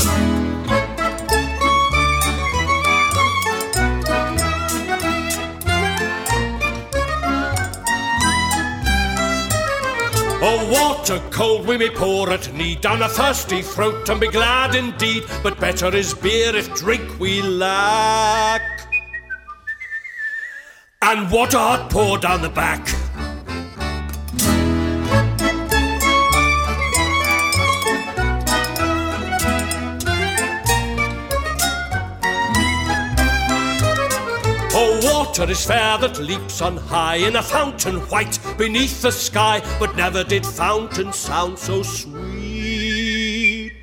Oh, 10.48 10.70
water 10.72 11.20
cold 11.32 11.66
we 11.66 11.76
may 11.76 11.90
pour 11.90 12.30
at 12.30 12.54
need 12.54 12.82
down 12.82 13.02
a 13.02 13.10
thirsty 13.10 13.64
throat 13.64 14.08
and 14.10 14.22
be 14.22 14.28
glad 14.28 14.76
indeed. 14.76 15.24
But 15.42 15.60
better 15.60 15.88
is 15.96 16.14
beer 16.14 16.56
if 16.56 16.72
drink 16.76 17.20
we 17.20 17.42
lack. 17.42 18.62
And 21.02 21.32
water 21.32 21.58
hot 21.58 21.90
pour 21.90 22.20
down 22.20 22.44
the 22.44 22.50
back. 22.50 22.88
Water 35.38 35.52
is 35.52 35.66
fair 35.66 35.98
that 35.98 36.18
leaps 36.20 36.62
on 36.62 36.78
high 36.78 37.18
in 37.18 37.36
a 37.36 37.42
fountain 37.42 37.96
white 38.10 38.40
beneath 38.58 39.02
the 39.02 39.12
sky, 39.12 39.62
but 39.80 39.94
never 39.96 40.24
did 40.24 40.46
fountain 40.46 41.12
sound 41.12 41.60
so 41.60 41.84
sweet. 41.84 43.74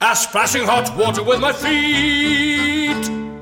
A 0.00 0.16
splashing 0.16 0.64
hot 0.64 0.96
water 0.96 1.22
with 1.22 1.40
my 1.40 1.52
feet. 1.52 3.35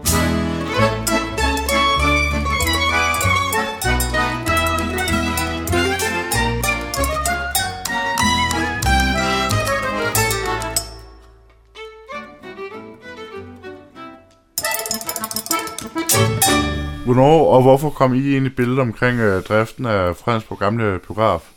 Hvornår 17.15 17.55
og 17.55 17.63
hvorfor 17.63 17.91
kom 17.91 18.15
I 18.15 18.37
ind 18.37 18.47
i 18.47 18.49
billedet 18.49 18.81
omkring 18.81 19.21
øh, 19.21 19.43
driften 19.43 19.87
af 19.87 20.17
Fredensborg 20.17 20.59
Gamle 20.59 20.99
Biograf? 20.99 21.54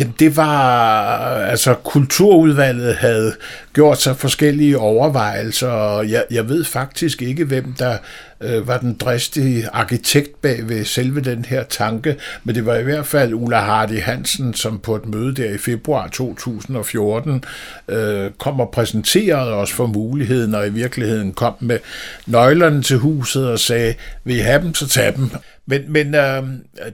Jamen 0.00 0.14
det 0.18 0.36
var, 0.36 1.08
altså 1.34 1.74
kulturudvalget 1.74 2.96
havde 2.96 3.34
gjort 3.72 4.00
sig 4.00 4.16
forskellige 4.16 4.78
overvejelser, 4.78 5.68
og 5.68 6.10
jeg, 6.10 6.24
jeg 6.30 6.48
ved 6.48 6.64
faktisk 6.64 7.22
ikke, 7.22 7.44
hvem 7.44 7.72
der 7.72 7.98
øh, 8.40 8.68
var 8.68 8.78
den 8.78 8.94
dristige 8.94 9.68
arkitekt 9.72 10.42
bag 10.42 10.68
ved 10.68 10.84
selve 10.84 11.20
den 11.20 11.44
her 11.44 11.62
tanke, 11.62 12.16
men 12.44 12.54
det 12.54 12.66
var 12.66 12.76
i 12.76 12.82
hvert 12.82 13.06
fald 13.06 13.34
Ulla 13.34 13.60
Hardy 13.60 14.00
Hansen, 14.00 14.54
som 14.54 14.78
på 14.78 14.96
et 14.96 15.06
møde 15.06 15.34
der 15.34 15.50
i 15.50 15.58
februar 15.58 16.08
2014 16.08 17.44
øh, 17.88 18.30
kom 18.38 18.60
og 18.60 18.70
præsenterede 18.70 19.52
os 19.52 19.72
for 19.72 19.86
muligheden, 19.86 20.54
og 20.54 20.66
i 20.66 20.70
virkeligheden 20.70 21.32
kom 21.32 21.54
med 21.60 21.78
nøglerne 22.26 22.82
til 22.82 22.98
huset 22.98 23.48
og 23.48 23.58
sagde, 23.58 23.94
vil 24.24 24.36
I 24.36 24.40
have 24.40 24.62
dem, 24.62 24.74
så 24.74 24.88
tag 24.88 25.16
dem. 25.16 25.30
Men, 25.70 25.92
men 25.92 26.14
øh, 26.14 26.42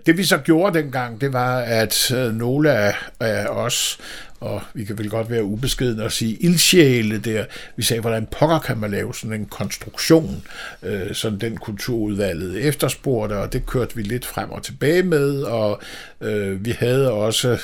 det 0.07 0.17
vi 0.17 0.25
så 0.25 0.39
gjorde 0.39 0.79
dengang, 0.79 1.21
det 1.21 1.33
var, 1.33 1.59
at 1.59 2.11
øh, 2.11 2.35
nogle 2.35 2.73
af, 2.73 2.95
af 3.21 3.47
os, 3.47 3.99
og 4.41 4.63
vi 4.75 4.85
kan 4.85 4.99
vel 4.99 5.11
godt 5.11 5.31
være 5.31 5.45
ubeskedne 5.45 6.05
og 6.05 6.13
sige 6.13 6.37
ildsjæle 6.37 7.19
der, 7.19 7.45
vi 7.77 7.83
sagde, 7.83 8.01
hvordan 8.01 8.27
pokker 8.27 8.59
kan 8.59 8.79
man 8.79 8.91
lave 8.91 9.15
sådan 9.15 9.41
en 9.41 9.47
konstruktion, 9.47 10.43
øh, 10.83 11.15
som 11.15 11.39
den 11.39 11.57
kulturudvalget 11.57 12.65
efterspurgte, 12.65 13.39
og 13.39 13.53
det 13.53 13.67
kørte 13.67 13.97
vi 13.97 14.03
lidt 14.03 14.27
frem 14.27 14.51
og 14.51 14.63
tilbage 14.63 15.03
med, 15.03 15.43
og 15.43 15.81
øh, 16.21 16.65
vi 16.65 16.71
havde 16.71 17.11
også 17.13 17.59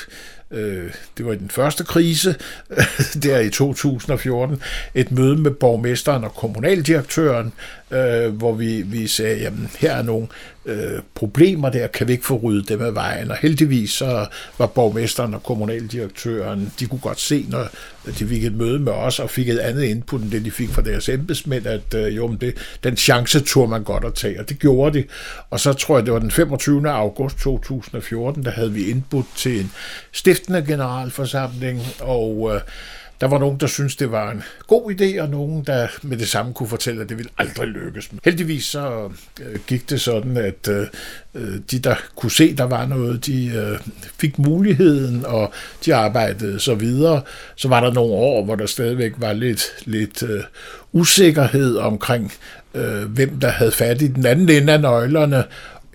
øh, 0.51 0.93
det 1.17 1.25
var 1.25 1.33
i 1.33 1.37
den 1.37 1.49
første 1.49 1.83
krise, 1.83 2.35
der 3.23 3.39
i 3.39 3.49
2014, 3.49 4.61
et 4.93 5.11
møde 5.11 5.37
med 5.37 5.51
borgmesteren 5.51 6.23
og 6.23 6.35
kommunaldirektøren, 6.35 7.53
øh, 7.91 8.33
hvor 8.35 8.53
vi, 8.53 8.81
vi 8.81 9.07
sagde, 9.07 9.41
jamen 9.41 9.69
her 9.79 9.91
er 9.91 10.01
nogle 10.03 10.27
øh, 10.65 10.99
problemer 11.15 11.69
der, 11.69 11.87
kan 11.87 12.07
vi 12.07 12.13
ikke 12.13 12.25
få 12.25 12.39
ryddet 12.43 12.69
dem 12.69 12.81
af 12.81 12.95
vejen. 12.95 13.31
Og 13.31 13.37
heldigvis 13.37 13.89
så 13.89 14.25
var 14.57 14.65
borgmesteren 14.65 15.33
og 15.33 15.43
kommunaldirektøren, 15.43 16.73
de 16.79 16.85
kunne 16.85 16.99
godt 16.99 17.19
se, 17.19 17.45
når 17.49 17.67
de 18.19 18.27
fik 18.27 18.45
et 18.45 18.53
møde 18.53 18.79
med 18.79 18.91
os, 18.91 19.19
og 19.19 19.29
fik 19.29 19.49
et 19.49 19.59
andet 19.59 19.83
input 19.83 20.21
end 20.21 20.31
det, 20.31 20.45
de 20.45 20.51
fik 20.51 20.69
fra 20.69 20.81
deres 20.81 21.09
embedsmænd, 21.09 21.67
at 21.67 21.93
øh, 21.95 22.15
jo, 22.15 22.35
det, 22.41 22.77
den 22.83 22.97
chance 22.97 23.39
tog 23.39 23.69
man 23.69 23.83
godt 23.83 24.03
at 24.05 24.13
tage, 24.13 24.39
og 24.39 24.49
det 24.49 24.59
gjorde 24.59 24.99
de. 24.99 25.03
Og 25.49 25.59
så 25.59 25.73
tror 25.73 25.97
jeg, 25.97 26.05
det 26.05 26.13
var 26.13 26.19
den 26.19 26.31
25. 26.31 26.89
august 26.89 27.37
2014, 27.37 28.43
der 28.43 28.51
havde 28.51 28.71
vi 28.71 28.89
indbudt 28.89 29.25
til 29.35 29.59
en 29.59 29.71
stiftende 30.11 30.65
generalforsamling, 30.67 31.81
og 31.99 32.51
øh, 32.55 32.61
der 33.21 33.27
var 33.27 33.37
nogen, 33.37 33.57
der 33.57 33.67
syntes, 33.67 33.95
det 33.95 34.11
var 34.11 34.31
en 34.31 34.43
god 34.67 34.91
idé, 34.91 35.21
og 35.21 35.29
nogen, 35.29 35.63
der 35.63 35.87
med 36.01 36.17
det 36.17 36.27
samme 36.27 36.53
kunne 36.53 36.69
fortælle, 36.69 37.01
at 37.01 37.09
det 37.09 37.17
ville 37.17 37.31
aldrig 37.37 37.67
lykkes. 37.67 38.11
Heldigvis 38.25 38.65
så 38.65 39.09
øh, 39.41 39.59
gik 39.67 39.89
det 39.89 40.01
sådan, 40.01 40.37
at 40.37 40.67
øh, 40.69 40.87
øh, 41.35 41.59
de, 41.71 41.79
der 41.79 41.95
kunne 42.15 42.31
se, 42.31 42.55
der 42.55 42.63
var 42.63 42.85
noget, 42.85 43.25
de 43.25 43.79
fik 44.19 44.39
muligheden, 44.39 45.25
og 45.25 45.53
de 45.85 45.95
arbejdede 45.95 46.59
så 46.59 46.75
videre. 46.75 47.21
Så 47.55 47.67
var 47.67 47.79
der 47.79 47.93
nogle 47.93 48.13
år, 48.13 48.45
hvor 48.45 48.55
der 48.55 48.65
stadigvæk 48.65 49.13
var 49.17 49.33
lidt, 49.33 49.63
lidt 49.85 50.23
usikkerhed 50.91 51.77
omkring, 51.77 52.31
hvem 53.07 53.39
der 53.39 53.49
havde 53.49 53.71
fat 53.71 54.01
i 54.01 54.07
den 54.07 54.25
anden 54.25 54.49
ende 54.49 54.73
af 54.73 54.79
nøglerne, 54.79 55.43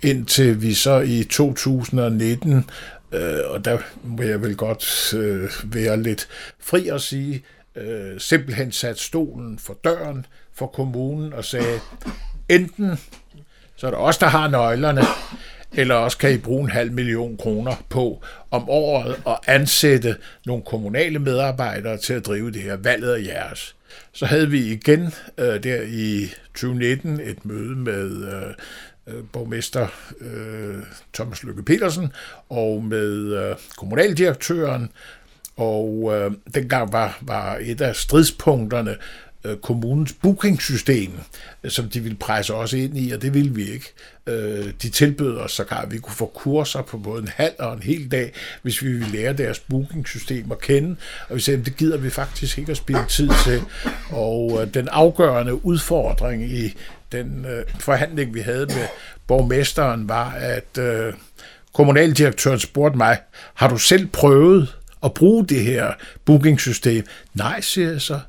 indtil 0.03 0.63
vi 0.63 0.75
så 0.75 1.01
i 1.01 1.25
2019 1.25 2.65
Øh, 3.13 3.41
og 3.51 3.65
der 3.65 3.79
vil 4.05 4.29
jeg 4.29 4.43
vel 4.43 4.57
godt 4.57 5.15
øh, 5.15 5.51
være 5.65 6.03
lidt 6.03 6.29
fri 6.59 6.89
at 6.89 7.01
sige, 7.01 7.45
øh, 7.77 8.21
simpelthen 8.21 8.73
sat 8.73 8.99
stolen 8.99 9.59
for 9.59 9.75
døren 9.85 10.27
for 10.55 10.67
kommunen 10.67 11.33
og 11.33 11.45
sagde, 11.45 11.81
enten 12.49 12.99
så 13.77 13.87
er 13.87 13.91
det 13.91 14.01
os, 14.01 14.19
der 14.19 14.27
har 14.27 14.49
nøglerne, 14.49 15.03
eller 15.73 15.95
også 15.95 16.19
kan 16.19 16.33
I 16.33 16.39
bruge 16.39 16.63
en 16.65 16.71
halv 16.71 16.93
million 16.93 17.37
kroner 17.37 17.85
på 17.89 18.23
om 18.51 18.69
året 18.69 19.17
at 19.27 19.39
ansætte 19.47 20.17
nogle 20.47 20.63
kommunale 20.63 21.19
medarbejdere 21.19 21.99
til 21.99 22.13
at 22.13 22.27
drive 22.27 22.51
det 22.51 22.63
her. 22.63 22.77
Valget 22.77 23.15
af 23.15 23.25
jeres. 23.25 23.77
Så 24.13 24.27
havde 24.27 24.51
vi 24.51 24.73
igen 24.73 25.15
øh, 25.39 25.63
der 25.63 25.83
i 25.83 26.27
2019 26.55 27.21
et 27.21 27.45
møde 27.45 27.77
med 27.77 28.33
øh, 28.33 28.55
øh, 29.07 29.25
borgmester 29.33 29.87
øh, 30.21 30.83
Thomas 31.15 31.43
Lykke 31.43 31.63
Petersen 31.63 32.13
og 32.49 32.85
med 32.85 33.33
øh, 33.33 33.57
kommunaldirektøren, 33.77 34.91
og 35.57 36.13
øh, 36.15 36.33
dengang 36.55 36.93
var, 36.93 37.19
var 37.21 37.59
et 37.61 37.81
af 37.81 37.97
stridspunkterne 37.97 38.97
øh, 39.47 39.57
kommunens 39.57 40.13
bookingsystem, 40.13 41.11
som 41.69 41.89
de 41.89 42.01
ville 42.01 42.19
presse 42.19 42.55
os 42.55 42.73
ind 42.73 42.99
i, 42.99 43.11
og 43.11 43.23
det 43.23 43.35
ville 43.35 43.55
vi 43.55 43.71
ikke. 43.73 43.93
Øh, 44.27 44.73
de 44.83 44.89
tilbød 44.89 45.37
os 45.37 45.53
sågar, 45.53 45.81
at 45.81 45.93
vi 45.93 45.99
kunne 45.99 46.15
få 46.15 46.27
kurser 46.35 46.83
på 46.83 46.99
både 46.99 47.23
en 47.23 47.29
halv 47.29 47.55
og 47.59 47.73
en 47.73 47.83
hel 47.83 48.11
dag, 48.11 48.33
hvis 48.63 48.83
vi 48.83 48.93
ville 48.93 49.13
lære 49.13 49.33
deres 49.33 49.59
bookingsystem 49.59 50.53
at 50.53 50.61
kende, 50.61 50.97
og 51.29 51.37
vi 51.37 51.41
sagde, 51.41 51.61
at 51.61 51.67
det 51.67 51.77
gider 51.77 51.97
vi 51.97 52.11
faktisk 52.11 52.59
ikke 52.59 52.71
at 52.71 52.77
spille 52.77 53.05
tid 53.09 53.31
til. 53.45 53.63
Og 54.11 54.59
øh, 54.63 54.75
den 54.75 54.89
afgørende 54.89 55.65
udfordring 55.65 56.43
i 56.43 56.75
den 57.13 57.47
øh, 57.49 57.65
forhandling, 57.81 58.35
vi 58.35 58.41
havde 58.41 58.67
med 58.67 58.87
borgmesteren, 59.27 60.09
var, 60.09 60.31
at 60.31 60.79
øh, 60.79 61.13
kommunaldirektøren 61.75 62.61
spurgte 62.61 62.99
mig, 62.99 63.19
har 63.55 63.69
du 63.69 63.79
selv 63.79 64.07
prøvet 64.07 64.77
at 65.07 65.15
bruge 65.15 65.47
det 65.47 65.65
her 65.65 65.93
bookingsystem? 66.25 67.05
Nej, 67.35 67.61
siger 67.61 67.91
jeg 67.91 68.01
så. 68.01 68.21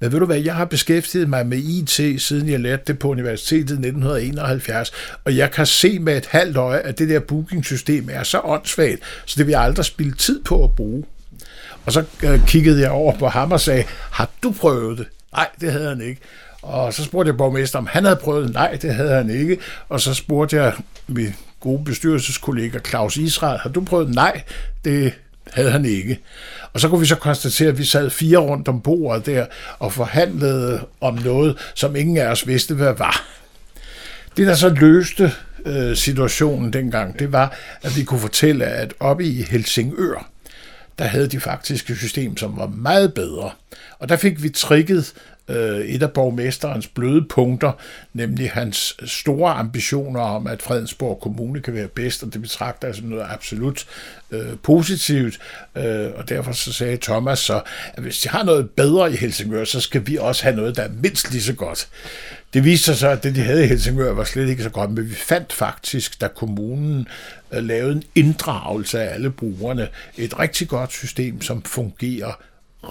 Men 0.00 0.12
ved 0.12 0.20
du 0.20 0.26
hvad, 0.26 0.38
jeg 0.38 0.54
har 0.54 0.64
beskæftiget 0.64 1.28
mig 1.28 1.46
med 1.46 1.58
IT, 1.58 2.22
siden 2.22 2.48
jeg 2.48 2.60
lærte 2.60 2.82
det 2.86 2.98
på 2.98 3.08
universitetet 3.08 3.70
i 3.70 3.72
1971, 3.72 4.92
og 5.24 5.36
jeg 5.36 5.50
kan 5.50 5.66
se 5.66 5.98
med 5.98 6.16
et 6.16 6.26
halvt 6.26 6.56
øje, 6.56 6.78
at 6.78 6.98
det 6.98 7.08
der 7.08 7.20
bookingsystem 7.20 8.08
er 8.12 8.22
så 8.22 8.40
åndssvagt, 8.44 9.00
så 9.24 9.34
det 9.38 9.46
vil 9.46 9.52
jeg 9.52 9.60
aldrig 9.60 9.84
spille 9.84 10.12
tid 10.12 10.42
på 10.44 10.64
at 10.64 10.72
bruge. 10.72 11.04
Og 11.84 11.92
så 11.92 12.04
øh, 12.22 12.46
kiggede 12.46 12.80
jeg 12.80 12.90
over 12.90 13.18
på 13.18 13.28
ham 13.28 13.52
og 13.52 13.60
sagde, 13.60 13.84
har 14.10 14.30
du 14.42 14.52
prøvet 14.52 14.98
det? 14.98 15.06
Nej, 15.32 15.48
det 15.60 15.72
havde 15.72 15.88
han 15.88 16.00
ikke. 16.00 16.20
Og 16.62 16.94
så 16.94 17.04
spurgte 17.04 17.28
jeg 17.28 17.36
borgmester, 17.36 17.78
om 17.78 17.86
han 17.86 18.04
havde 18.04 18.16
prøvet 18.16 18.52
Nej, 18.52 18.78
det 18.82 18.94
havde 18.94 19.14
han 19.14 19.30
ikke. 19.30 19.58
Og 19.88 20.00
så 20.00 20.14
spurgte 20.14 20.56
jeg 20.56 20.72
min 21.06 21.34
gode 21.60 21.84
bestyrelseskollega 21.84 22.78
Claus 22.78 23.16
Israel, 23.16 23.58
har 23.58 23.70
du 23.70 23.84
prøvet 23.84 24.06
det? 24.06 24.14
Nej, 24.14 24.42
det 24.84 25.12
havde 25.52 25.70
han 25.70 25.84
ikke. 25.84 26.18
Og 26.72 26.80
så 26.80 26.88
kunne 26.88 27.00
vi 27.00 27.06
så 27.06 27.16
konstatere, 27.16 27.68
at 27.68 27.78
vi 27.78 27.84
sad 27.84 28.10
fire 28.10 28.38
rundt 28.38 28.68
om 28.68 28.80
bordet 28.80 29.26
der 29.26 29.46
og 29.78 29.92
forhandlede 29.92 30.80
om 31.00 31.14
noget, 31.14 31.56
som 31.74 31.96
ingen 31.96 32.16
af 32.16 32.26
os 32.26 32.46
vidste, 32.46 32.74
hvad 32.74 32.94
var. 32.94 33.26
Det, 34.36 34.46
der 34.46 34.54
så 34.54 34.68
løste 34.68 35.32
øh, 35.66 35.96
situationen 35.96 36.72
dengang, 36.72 37.18
det 37.18 37.32
var, 37.32 37.56
at 37.82 37.96
vi 37.96 38.04
kunne 38.04 38.20
fortælle, 38.20 38.64
at 38.64 38.94
oppe 39.00 39.24
i 39.24 39.42
Helsingør, 39.42 40.30
der 40.98 41.04
havde 41.04 41.28
de 41.28 41.40
faktisk 41.40 41.90
et 41.90 41.96
system, 41.96 42.36
som 42.36 42.56
var 42.56 42.66
meget 42.66 43.14
bedre. 43.14 43.50
Og 43.98 44.08
der 44.08 44.16
fik 44.16 44.42
vi 44.42 44.48
trikket 44.48 45.12
øh, 45.48 45.80
et 45.80 46.02
af 46.02 46.12
borgmesterens 46.12 46.86
bløde 46.86 47.24
punkter, 47.28 47.72
nemlig 48.14 48.50
hans 48.50 48.96
store 49.04 49.52
ambitioner 49.52 50.20
om, 50.20 50.46
at 50.46 50.62
Fredensborg 50.62 51.20
Kommune 51.20 51.60
kan 51.60 51.74
være 51.74 51.88
bedst, 51.88 52.22
og 52.22 52.32
det 52.32 52.42
betragter 52.42 52.88
jeg 52.88 52.94
som 52.94 53.06
noget 53.06 53.26
absolut 53.28 53.86
øh, 54.30 54.58
positivt. 54.62 55.38
Øh, 55.76 56.10
og 56.16 56.28
derfor 56.28 56.52
så 56.52 56.72
sagde 56.72 56.96
Thomas 56.96 57.38
så, 57.38 57.62
at 57.94 58.02
hvis 58.02 58.18
de 58.18 58.28
har 58.28 58.42
noget 58.42 58.70
bedre 58.70 59.12
i 59.12 59.16
Helsingør, 59.16 59.64
så 59.64 59.80
skal 59.80 60.06
vi 60.06 60.16
også 60.16 60.42
have 60.42 60.56
noget, 60.56 60.76
der 60.76 60.82
er 60.82 60.90
mindst 61.02 61.30
lige 61.30 61.42
så 61.42 61.52
godt. 61.52 61.88
Det 62.54 62.64
viste 62.64 62.84
sig 62.84 62.96
så, 62.96 63.08
at 63.08 63.22
det, 63.22 63.34
de 63.34 63.42
havde 63.42 63.64
i 63.64 63.68
Helsingør, 63.68 64.12
var 64.12 64.24
slet 64.24 64.48
ikke 64.48 64.62
så 64.62 64.70
godt, 64.70 64.90
men 64.90 65.08
vi 65.10 65.14
fandt 65.14 65.52
faktisk, 65.52 66.20
da 66.20 66.28
kommunen 66.28 67.08
øh, 67.52 67.62
lavede 67.62 67.92
en 67.92 68.02
inddragelse 68.14 69.00
af 69.00 69.14
alle 69.14 69.30
brugerne, 69.30 69.88
et 70.16 70.38
rigtig 70.38 70.68
godt 70.68 70.92
system, 70.92 71.42
som 71.42 71.62
fungerer 71.62 72.32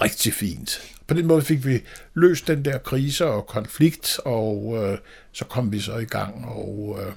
rigtig 0.02 0.34
fint. 0.34 0.80
På 1.06 1.14
den 1.14 1.26
måde 1.26 1.42
fik 1.42 1.66
vi 1.66 1.82
løst 2.14 2.46
den 2.46 2.64
der 2.64 2.78
krise 2.78 3.26
og 3.26 3.46
konflikt, 3.46 4.20
og 4.24 4.74
øh, 4.76 4.98
så 5.32 5.44
kom 5.44 5.72
vi 5.72 5.80
så 5.80 5.96
i 5.96 6.04
gang. 6.04 6.44
Og 6.48 6.98
øh, 7.00 7.12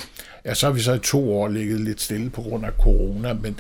ja, 0.45 0.54
så 0.54 0.65
har 0.65 0.73
vi 0.73 0.80
så 0.80 0.93
i 0.93 0.99
to 0.99 1.38
år 1.39 1.47
ligget 1.47 1.82
lidt 1.82 2.02
stille 2.02 2.30
på 2.30 2.41
grund 2.41 2.65
af 2.65 2.71
corona, 2.80 3.34
men 3.34 3.60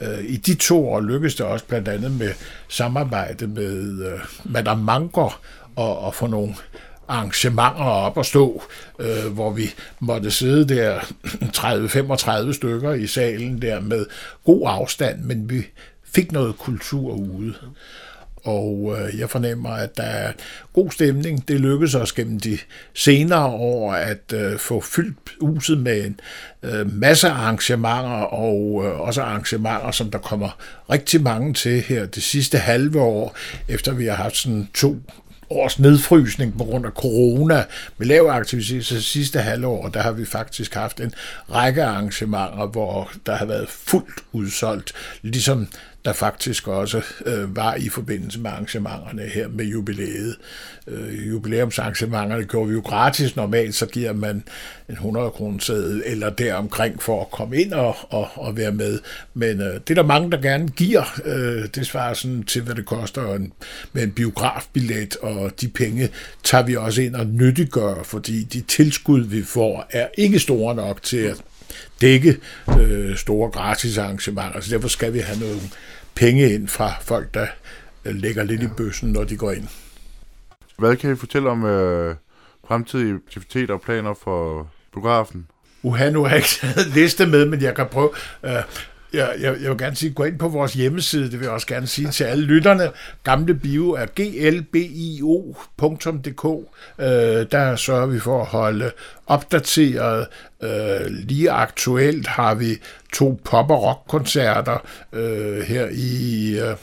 øh, 0.00 0.24
i 0.24 0.36
de 0.36 0.54
to 0.54 0.88
år 0.88 1.00
lykkedes 1.00 1.34
det 1.34 1.46
også 1.46 1.64
blandt 1.64 1.88
andet 1.88 2.10
med 2.10 2.32
samarbejde 2.68 3.46
med 3.46 4.06
øh, 4.06 4.20
Madame 4.44 4.84
Manker 4.84 5.40
og, 5.76 5.98
og 5.98 6.14
få 6.14 6.26
nogle 6.26 6.54
arrangementer 7.08 7.84
op 7.84 8.16
og 8.16 8.26
stå, 8.26 8.62
øh, 8.98 9.32
hvor 9.32 9.50
vi 9.50 9.74
måtte 10.00 10.30
sidde 10.30 10.74
der 10.74 11.00
30-35 12.48 12.52
stykker 12.52 12.92
i 12.92 13.06
salen 13.06 13.62
der 13.62 13.80
med 13.80 14.06
god 14.44 14.62
afstand, 14.66 15.20
men 15.22 15.50
vi 15.50 15.66
fik 16.04 16.32
noget 16.32 16.58
kultur 16.58 17.12
ude 17.12 17.54
og 18.44 18.96
øh, 18.98 19.18
jeg 19.20 19.30
fornemmer, 19.30 19.70
at 19.70 19.96
der 19.96 20.02
er 20.02 20.32
god 20.72 20.90
stemning. 20.90 21.48
Det 21.48 21.60
lykkedes 21.60 21.94
os 21.94 22.12
gennem 22.12 22.40
de 22.40 22.58
senere 22.94 23.46
år 23.46 23.92
at 23.92 24.32
øh, 24.34 24.58
få 24.58 24.80
fyldt 24.80 25.18
huset 25.40 25.78
med 25.78 26.04
en 26.04 26.20
øh, 26.62 26.92
masse 26.94 27.28
arrangementer, 27.28 28.22
og 28.22 28.84
øh, 28.84 29.00
også 29.00 29.22
arrangementer, 29.22 29.90
som 29.90 30.10
der 30.10 30.18
kommer 30.18 30.58
rigtig 30.90 31.22
mange 31.22 31.54
til 31.54 31.80
her 31.80 32.06
det 32.06 32.22
sidste 32.22 32.58
halve 32.58 33.00
år, 33.00 33.36
efter 33.68 33.92
vi 33.92 34.06
har 34.06 34.14
haft 34.14 34.36
sådan 34.36 34.68
to 34.74 34.96
års 35.50 35.78
nedfrysning 35.78 36.58
på 36.58 36.64
grund 36.64 36.86
af 36.86 36.92
corona 36.92 37.64
med 37.98 38.06
lav 38.06 38.26
aktivitet 38.26 38.86
så 38.86 39.02
sidste 39.02 39.40
halvår, 39.40 39.88
der 39.88 40.00
har 40.00 40.12
vi 40.12 40.24
faktisk 40.24 40.74
haft 40.74 41.00
en 41.00 41.14
række 41.52 41.84
arrangementer, 41.84 42.66
hvor 42.66 43.10
der 43.26 43.34
har 43.34 43.46
været 43.46 43.68
fuldt 43.68 44.24
udsolgt, 44.32 44.92
ligesom 45.22 45.68
der 46.08 46.14
faktisk 46.14 46.68
også 46.68 47.02
øh, 47.26 47.56
var 47.56 47.74
i 47.74 47.88
forbindelse 47.88 48.40
med 48.40 48.50
arrangementerne 48.50 49.22
her 49.22 49.48
med 49.48 49.64
jubilæet. 49.64 50.36
Øh, 50.86 51.28
jubilæumsarrangementerne 51.28 52.44
gjorde 52.44 52.68
vi 52.68 52.74
jo 52.74 52.80
gratis. 52.80 53.36
Normalt 53.36 53.74
så 53.74 53.86
giver 53.86 54.12
man 54.12 54.44
en 54.88 54.94
100 54.94 55.30
kroner 55.30 56.00
eller 56.04 56.30
deromkring 56.30 57.02
for 57.02 57.20
at 57.20 57.30
komme 57.30 57.56
ind 57.56 57.72
og, 57.72 57.96
og, 58.10 58.28
og 58.34 58.56
være 58.56 58.72
med. 58.72 59.00
Men 59.34 59.60
øh, 59.60 59.74
det 59.74 59.90
er 59.90 59.94
der 59.94 60.02
mange, 60.02 60.30
der 60.30 60.40
gerne 60.40 60.68
giver. 60.68 61.20
Øh, 61.24 61.68
det 61.74 61.86
svarer 61.86 62.14
sådan 62.14 62.42
til, 62.42 62.62
hvad 62.62 62.74
det 62.74 62.86
koster 62.86 63.34
en, 63.34 63.52
med 63.92 64.02
en 64.02 64.12
biografbillet, 64.12 65.16
og 65.16 65.60
de 65.60 65.68
penge 65.68 66.08
tager 66.44 66.64
vi 66.64 66.76
også 66.76 67.02
ind 67.02 67.14
og 67.14 67.26
nyttiggør, 67.26 68.02
fordi 68.02 68.44
de 68.44 68.60
tilskud, 68.60 69.20
vi 69.20 69.42
får, 69.42 69.86
er 69.90 70.06
ikke 70.18 70.38
store 70.38 70.74
nok 70.74 71.02
til 71.02 71.16
at 71.18 71.36
dække 72.00 72.36
øh, 72.80 73.16
store 73.16 73.50
gratis 73.50 73.98
arrangementer. 73.98 74.60
Så 74.60 74.70
derfor 74.70 74.88
skal 74.88 75.14
vi 75.14 75.18
have 75.18 75.40
nogle 75.40 75.60
penge 76.18 76.54
ind 76.54 76.68
fra 76.68 76.92
folk, 77.00 77.34
der 77.34 77.46
øh, 78.04 78.14
lægger 78.14 78.44
lidt 78.44 78.62
i 78.62 78.66
bøssen, 78.76 79.12
når 79.12 79.24
de 79.24 79.36
går 79.36 79.52
ind. 79.52 79.68
Hvad 80.78 80.96
kan 80.96 81.12
I 81.12 81.16
fortælle 81.16 81.50
om 81.50 81.64
øh, 81.64 82.14
fremtidige 82.68 83.14
aktiviteter 83.26 83.74
og 83.74 83.80
planer 83.80 84.14
for 84.24 84.70
biografen? 84.92 85.46
Uha, 85.82 86.10
nu 86.10 86.22
har 86.22 86.28
jeg 86.28 86.36
ikke 86.36 86.48
taget 86.48 86.86
liste 86.94 87.26
med, 87.26 87.46
men 87.46 87.62
jeg 87.62 87.74
kan 87.74 87.86
prøve. 87.86 88.10
Øh, 88.44 88.62
jeg, 89.12 89.34
jeg, 89.40 89.56
jeg 89.62 89.70
vil 89.70 89.78
gerne 89.78 89.96
sige, 89.96 90.12
gå 90.12 90.24
ind 90.24 90.38
på 90.38 90.48
vores 90.48 90.74
hjemmeside, 90.74 91.24
det 91.24 91.32
vil 91.32 91.40
jeg 91.40 91.50
også 91.50 91.66
gerne 91.66 91.86
sige 91.86 92.10
til 92.10 92.24
alle 92.24 92.44
lytterne. 92.44 92.90
Gamle 93.24 93.54
Bio 93.54 93.90
er 93.90 94.06
glbio.dk. 94.06 94.74
Øh, 97.00 97.46
der 97.50 97.76
sørger 97.76 98.06
vi 98.06 98.20
for 98.20 98.40
at 98.40 98.46
holde 98.46 98.90
opdateret. 99.26 100.26
Øh, 100.62 101.06
lige 101.06 101.50
aktuelt 101.50 102.26
har 102.26 102.54
vi 102.54 102.78
to 103.12 103.40
pop- 103.44 103.70
og 103.70 103.82
rockkoncerter 103.82 104.78
øh, 105.12 105.62
her 105.62 105.88
i 105.92 106.50
øh, 106.60 106.76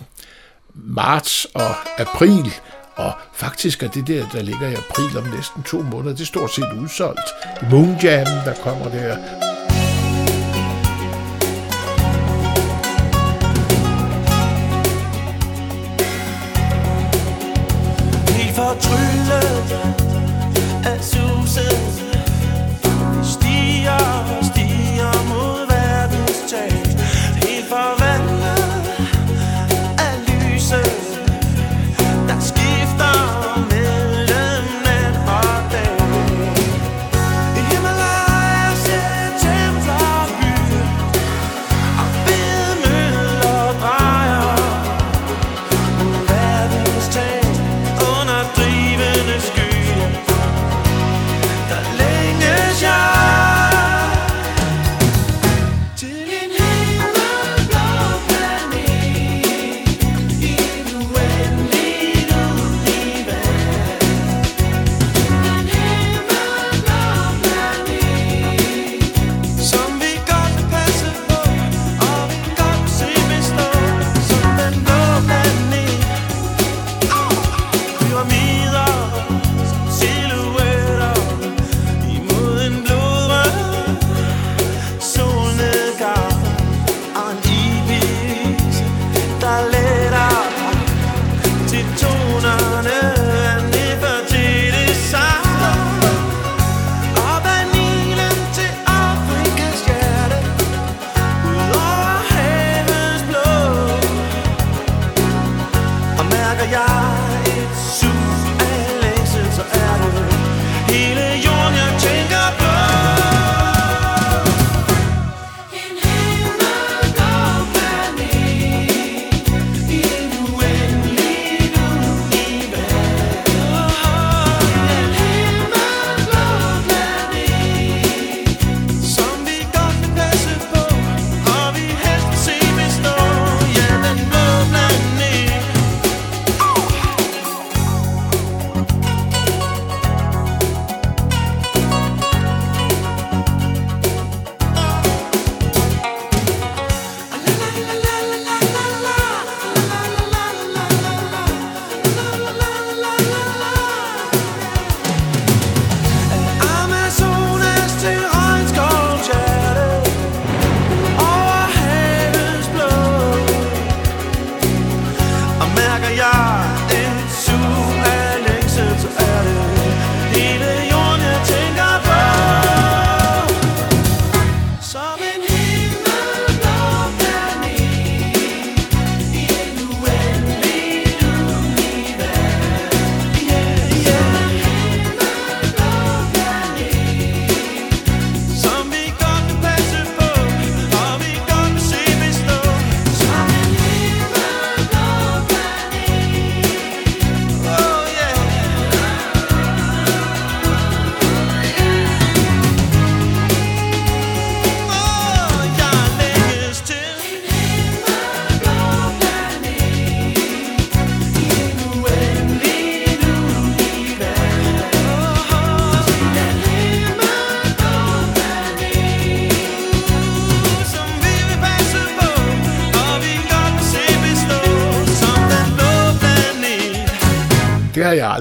marts 0.74 1.46
og 1.46 1.76
april. 1.98 2.54
Og 2.96 3.12
faktisk 3.34 3.84
er 3.84 3.88
det 3.88 4.08
der, 4.08 4.26
der 4.34 4.42
ligger 4.42 4.68
i 4.68 4.74
april 4.74 5.18
om 5.18 5.36
næsten 5.36 5.64
to 5.64 5.82
måneder, 5.82 6.16
det 6.16 6.22
er 6.22 6.26
stort 6.26 6.52
set 6.54 6.74
udsolgt. 6.82 7.30
Moon 7.72 7.98
Jam, 8.04 8.26
der 8.46 8.54
kommer 8.64 8.90
der 8.90 9.18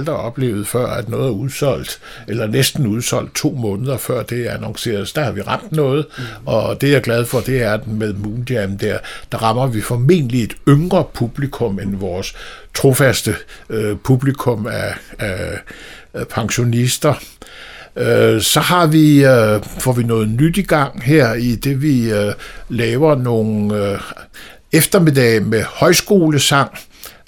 aldrig 0.09 0.27
oplevet 0.27 0.67
før, 0.67 0.87
at 0.87 1.09
noget 1.09 1.27
er 1.27 1.31
udsolgt, 1.31 2.01
eller 2.29 2.47
næsten 2.47 2.87
udsolgt 2.87 3.35
to 3.35 3.51
måneder 3.51 3.97
før 3.97 4.23
det 4.23 4.47
annonceres. 4.47 5.13
Der 5.13 5.25
har 5.25 5.33
vi 5.33 5.43
ramt 5.43 5.73
noget, 5.73 6.07
og 6.47 6.81
det 6.81 6.89
jeg 6.91 6.97
er 6.97 7.01
glad 7.01 7.25
for, 7.25 7.41
det 7.41 7.63
er, 7.63 7.73
at 7.73 7.87
med 7.87 8.13
Moon 8.13 8.47
Jam 8.51 8.79
der, 8.79 8.99
der 9.33 9.39
rammer 9.39 9.67
vi 9.67 9.81
formentlig 9.81 10.43
et 10.43 10.57
yngre 10.69 11.05
publikum 11.15 11.79
end 11.79 11.97
vores 11.97 12.35
trofaste 12.75 13.35
øh, 13.71 13.97
publikum 13.97 14.67
af, 14.67 14.95
af, 15.19 15.59
af 16.15 16.29
pensionister. 16.29 17.15
Øh, 17.97 18.41
så 18.41 18.61
har 18.61 18.87
vi, 18.87 19.25
øh, 19.25 19.63
får 19.79 19.93
vi 19.93 20.03
noget 20.03 20.29
nyt 20.29 20.59
i 20.59 20.63
gang 20.63 21.03
her 21.03 21.35
i 21.35 21.55
det, 21.55 21.83
vi 21.83 22.13
øh, 22.13 22.33
laver 22.69 23.15
nogle 23.15 23.77
øh, 23.77 23.99
eftermiddage 24.73 25.41
med 25.41 25.63
højskolesang, 25.63 26.71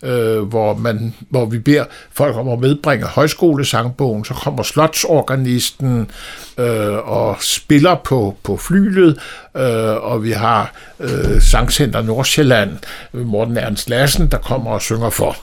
øh, 0.03 0.42
hvor, 0.42 0.74
man, 0.74 1.14
hvor 1.30 1.47
vi 1.47 1.59
beder 1.59 1.84
folk 2.11 2.36
om 2.36 2.49
at 2.49 2.59
medbringe 2.59 3.07
højskolesangbogen, 3.07 4.24
så 4.24 4.34
kommer 4.34 4.62
slotsorganisten 4.62 6.11
øh, 6.59 7.09
og 7.09 7.36
spiller 7.40 7.94
på, 8.05 8.36
på 8.42 8.57
flylet, 8.57 9.20
øh, 9.57 9.97
og 9.97 10.22
vi 10.22 10.30
har 10.30 10.74
øh, 11.01 11.40
Sangcenter 11.40 12.03
Nordsjælland, 12.03 12.78
Morten 13.12 13.57
Ernst 13.57 13.90
Lassen, 13.90 14.30
der 14.30 14.38
kommer 14.38 14.70
og 14.70 14.82
synger 14.82 15.11
for. 15.11 15.36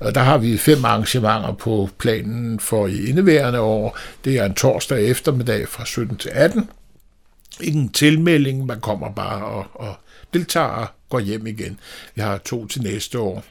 Og 0.00 0.14
der 0.14 0.20
har 0.20 0.38
vi 0.38 0.58
fem 0.58 0.84
arrangementer 0.84 1.52
på 1.52 1.88
planen 1.98 2.60
for 2.60 2.86
i 2.86 3.04
indeværende 3.04 3.60
år. 3.60 3.98
Det 4.24 4.38
er 4.38 4.44
en 4.44 4.54
torsdag 4.54 5.04
eftermiddag 5.04 5.68
fra 5.68 5.84
17 5.84 6.16
til 6.16 6.30
18. 6.34 6.68
Ingen 7.60 7.88
tilmelding, 7.88 8.66
man 8.66 8.80
kommer 8.80 9.10
bare 9.10 9.44
og, 9.44 9.66
og 9.74 9.94
deltager 10.34 10.66
og 10.66 10.86
går 11.08 11.20
hjem 11.20 11.46
igen. 11.46 11.78
Vi 12.14 12.22
har 12.22 12.38
to 12.38 12.66
til 12.66 12.82
næste 12.82 13.18
år. 13.18 13.44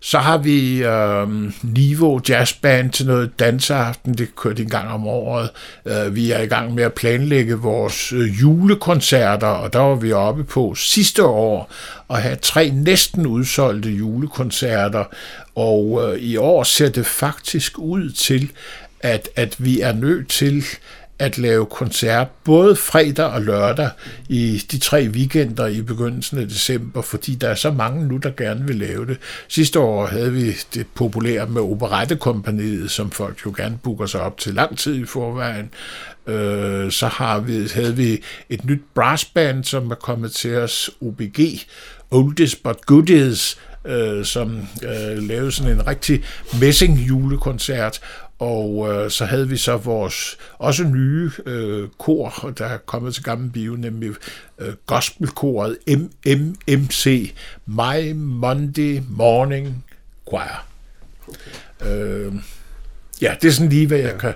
Så 0.00 0.18
har 0.18 0.38
vi 0.38 0.82
øh, 0.82 1.28
Niveau 1.62 2.20
Jazzband 2.28 2.90
til 2.90 3.06
noget 3.06 3.38
danseaften, 3.38 4.14
det 4.14 4.36
kørte 4.36 4.62
en 4.62 4.68
gang 4.68 4.88
om 4.88 5.06
året. 5.06 5.50
Øh, 5.86 6.14
vi 6.14 6.30
er 6.30 6.38
i 6.38 6.46
gang 6.46 6.74
med 6.74 6.84
at 6.84 6.92
planlægge 6.92 7.54
vores 7.54 8.12
øh, 8.12 8.40
julekoncerter, 8.40 9.46
og 9.46 9.72
der 9.72 9.78
var 9.78 9.94
vi 9.94 10.12
oppe 10.12 10.44
på 10.44 10.74
sidste 10.74 11.24
år 11.24 11.72
at 12.10 12.22
have 12.22 12.36
tre 12.36 12.70
næsten 12.70 13.26
udsolgte 13.26 13.90
julekoncerter, 13.90 15.04
og 15.54 16.02
øh, 16.04 16.18
i 16.18 16.36
år 16.36 16.62
ser 16.62 16.88
det 16.88 17.06
faktisk 17.06 17.78
ud 17.78 18.10
til, 18.10 18.50
at, 19.00 19.28
at 19.36 19.54
vi 19.58 19.80
er 19.80 19.92
nødt 19.92 20.28
til 20.28 20.64
at 21.22 21.38
lave 21.38 21.66
koncert 21.66 22.28
både 22.44 22.76
fredag 22.76 23.26
og 23.26 23.42
lørdag 23.42 23.90
i 24.28 24.62
de 24.70 24.78
tre 24.78 25.08
weekender 25.08 25.66
i 25.66 25.82
begyndelsen 25.82 26.38
af 26.38 26.48
december, 26.48 27.02
fordi 27.02 27.34
der 27.34 27.48
er 27.48 27.54
så 27.54 27.70
mange 27.70 28.06
nu, 28.08 28.16
der 28.16 28.30
gerne 28.30 28.66
vil 28.66 28.76
lave 28.76 29.06
det. 29.06 29.18
Sidste 29.48 29.80
år 29.80 30.06
havde 30.06 30.32
vi 30.32 30.52
det 30.74 30.86
populære 30.94 31.46
med 31.46 31.62
operettekompaniet, 31.62 32.90
som 32.90 33.10
folk 33.10 33.46
jo 33.46 33.54
gerne 33.56 33.78
booker 33.82 34.06
sig 34.06 34.20
op 34.20 34.38
til 34.38 34.54
lang 34.54 34.78
tid 34.78 34.94
i 34.94 35.04
forvejen. 35.04 35.70
Øh, 36.26 36.92
så 36.92 37.06
har 37.06 37.40
vi, 37.40 37.68
havde 37.74 37.96
vi 37.96 38.22
et 38.48 38.64
nyt 38.64 38.82
brassband, 38.94 39.64
som 39.64 39.90
er 39.90 39.94
kommet 39.94 40.32
til 40.32 40.56
os, 40.56 40.90
OBG, 41.00 41.40
Oldest 42.10 42.62
But 42.62 42.86
Goodies, 42.86 43.58
øh, 43.84 44.24
som 44.24 44.68
øh, 44.82 45.18
lavede 45.18 45.52
sådan 45.52 45.72
en 45.72 45.86
rigtig 45.86 46.24
messing 46.60 46.98
julekoncert, 46.98 48.00
og 48.42 48.88
øh, 48.90 49.10
så 49.10 49.24
havde 49.24 49.48
vi 49.48 49.56
så 49.56 49.76
vores 49.76 50.38
også 50.58 50.84
nye 50.84 51.30
øh, 51.46 51.88
kor, 51.98 52.52
der 52.58 52.66
er 52.66 52.78
kommet 52.78 53.14
til 53.14 53.22
Gammel 53.22 53.50
Bio, 53.50 53.76
nemlig 53.76 54.10
øh, 54.58 54.72
gospelkoret 54.86 55.78
MMMC, 55.88 57.34
My 57.66 58.12
Monday 58.12 59.00
Morning 59.08 59.84
Choir. 60.28 60.66
Okay. 61.28 61.90
Øh, 61.92 62.32
ja, 63.20 63.34
det 63.42 63.48
er 63.48 63.52
sådan 63.52 63.68
lige, 63.68 63.86
hvad 63.86 63.98
jeg 63.98 64.12
ja. 64.12 64.18
kan 64.18 64.34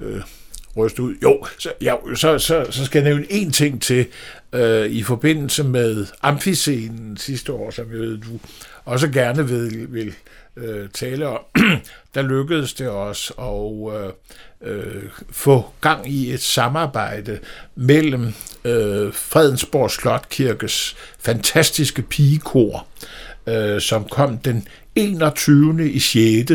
øh, 0.00 0.22
ryste 0.76 1.02
ud. 1.02 1.14
Jo, 1.22 1.46
så, 1.58 1.72
ja, 1.80 1.94
så, 2.14 2.38
så, 2.38 2.66
så 2.70 2.84
skal 2.84 3.02
jeg 3.02 3.08
nævne 3.08 3.26
en 3.32 3.50
ting 3.50 3.82
til 3.82 4.06
øh, 4.52 4.86
i 4.86 5.02
forbindelse 5.02 5.64
med 5.64 6.06
amfiscenen 6.22 7.16
sidste 7.16 7.52
år, 7.52 7.70
som 7.70 7.90
jeg 7.92 8.00
ved, 8.00 8.18
du 8.18 8.38
også 8.84 9.08
gerne 9.08 9.48
vil, 9.48 9.92
vil 9.92 10.14
øh, 10.56 10.88
tale 10.88 11.28
om, 11.28 11.40
der 12.14 12.22
lykkedes 12.22 12.74
det 12.74 12.88
os 12.88 13.32
at 13.38 13.94
øh, 13.94 14.12
øh, 14.64 15.02
få 15.30 15.70
gang 15.80 16.10
i 16.10 16.32
et 16.32 16.42
samarbejde 16.42 17.38
mellem 17.74 18.26
øh, 18.64 19.12
Fredensborg 19.12 19.90
Slotkirkes 19.90 20.96
fantastiske 21.18 22.02
pigekor, 22.02 22.86
øh, 23.46 23.80
som 23.80 24.04
kom 24.04 24.38
den 24.38 24.68
21. 24.96 25.90
i 25.90 25.98
6. 25.98 26.52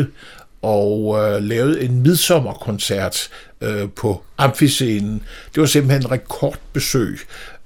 og 0.62 1.18
øh, 1.18 1.42
lavede 1.42 1.82
en 1.82 2.02
midsommerkoncert 2.02 3.28
øh, 3.60 3.88
på 3.96 4.22
amfiscenen. 4.38 5.22
Det 5.54 5.60
var 5.60 5.66
simpelthen 5.66 6.02
en 6.02 6.10
rekordbesøg 6.10 7.18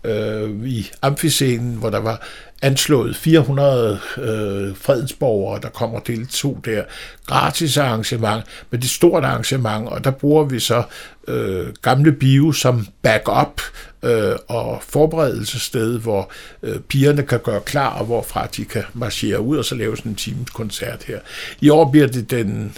øh, 0.04 0.66
i 0.66 0.90
amfiscenen, 1.02 1.74
hvor 1.74 1.90
der 1.90 2.00
var 2.00 2.26
anslået 2.64 3.16
400 3.16 4.00
øh, 4.18 4.76
fredensborgere, 4.76 5.60
der 5.60 5.68
kommer 5.68 6.00
til 6.00 6.26
to 6.26 6.58
der. 6.64 6.82
Gratis 7.26 7.76
arrangement, 7.76 8.44
men 8.70 8.80
det 8.80 8.86
er 8.86 8.90
stort 8.90 9.24
arrangement, 9.24 9.88
og 9.88 10.04
der 10.04 10.10
bruger 10.10 10.44
vi 10.44 10.60
så 10.60 10.82
øh, 11.28 11.66
gamle 11.82 12.12
bio 12.12 12.52
som 12.52 12.86
backup 13.02 13.60
øh, 14.02 14.36
og 14.48 14.82
forberedelsessted, 14.88 15.98
hvor 15.98 16.30
øh, 16.62 16.80
pigerne 16.80 17.22
kan 17.22 17.40
gøre 17.40 17.60
klar, 17.60 17.98
og 17.98 18.06
hvorfra 18.06 18.46
de 18.46 18.64
kan 18.64 18.82
marchere 18.94 19.40
ud 19.40 19.56
og 19.56 19.64
så 19.64 19.74
lave 19.74 19.96
sådan 19.96 20.12
en 20.12 20.16
times 20.16 20.50
koncert 20.50 21.04
her. 21.04 21.18
I 21.60 21.68
år 21.68 21.90
bliver 21.90 22.06
det 22.06 22.30
den 22.30 22.76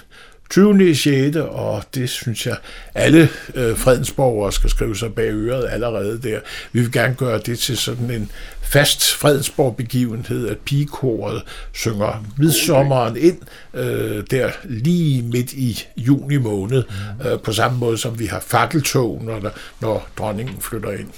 20. 0.51 0.95
6. 0.95 1.37
og 1.37 1.83
det 1.95 2.11
synes 2.11 2.47
jeg, 2.47 2.57
alle 2.95 3.29
øh, 3.55 3.77
fredensborgere 3.77 4.53
skal 4.53 4.71
skrive 4.71 4.97
sig 4.97 5.15
bag 5.15 5.31
øret 5.33 5.69
allerede 5.71 6.21
der. 6.23 6.41
Vi 6.73 6.81
vil 6.81 6.93
gerne 6.93 7.15
gøre 7.15 7.39
det 7.39 7.59
til 7.59 7.77
sådan 7.77 8.11
en 8.11 8.31
fast 8.63 9.15
Fredensborg-begivenhed, 9.15 10.49
at 10.49 10.59
pigekoret 10.59 11.43
synger 11.73 12.25
midsommeren 12.39 13.17
ind 13.17 13.39
øh, 13.75 14.25
der 14.31 14.51
lige 14.65 15.23
midt 15.23 15.53
i 15.53 15.85
juni 15.97 16.37
måned, 16.37 16.85
mm. 17.21 17.29
øh, 17.29 17.41
på 17.41 17.53
samme 17.53 17.79
måde 17.79 17.99
som 17.99 18.19
vi 18.19 18.27
har 18.27 18.41
fakkeltog, 18.41 19.21
når, 19.25 19.39
der, 19.39 19.51
når 19.81 20.09
dronningen 20.19 20.61
flytter 20.61 20.91
ind. 20.91 21.09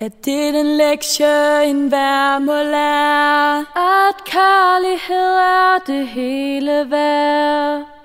Er 0.00 0.08
det 0.08 0.54
den 0.54 0.76
lektie, 0.76 1.64
en 1.64 1.88
hver 1.88 2.38
må 2.38 2.52
lære, 2.52 3.58
at 3.58 4.16
kærlighed 4.26 5.32
er 5.36 5.78
det 5.86 6.08
hele 6.08 6.90
værd? 6.90 7.95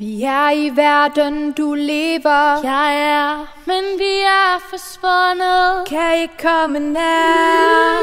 Vi 0.00 0.22
er 0.22 0.50
i 0.50 0.70
verden, 0.76 1.52
du 1.52 1.74
lever. 1.74 2.60
Jeg 2.64 2.90
er, 3.12 3.54
men 3.66 3.84
vi 3.98 4.12
er 4.26 4.62
forsvundet. 4.70 5.88
Kan 5.88 6.22
ikke 6.22 6.34
komme 6.42 6.78
nær. 6.78 7.98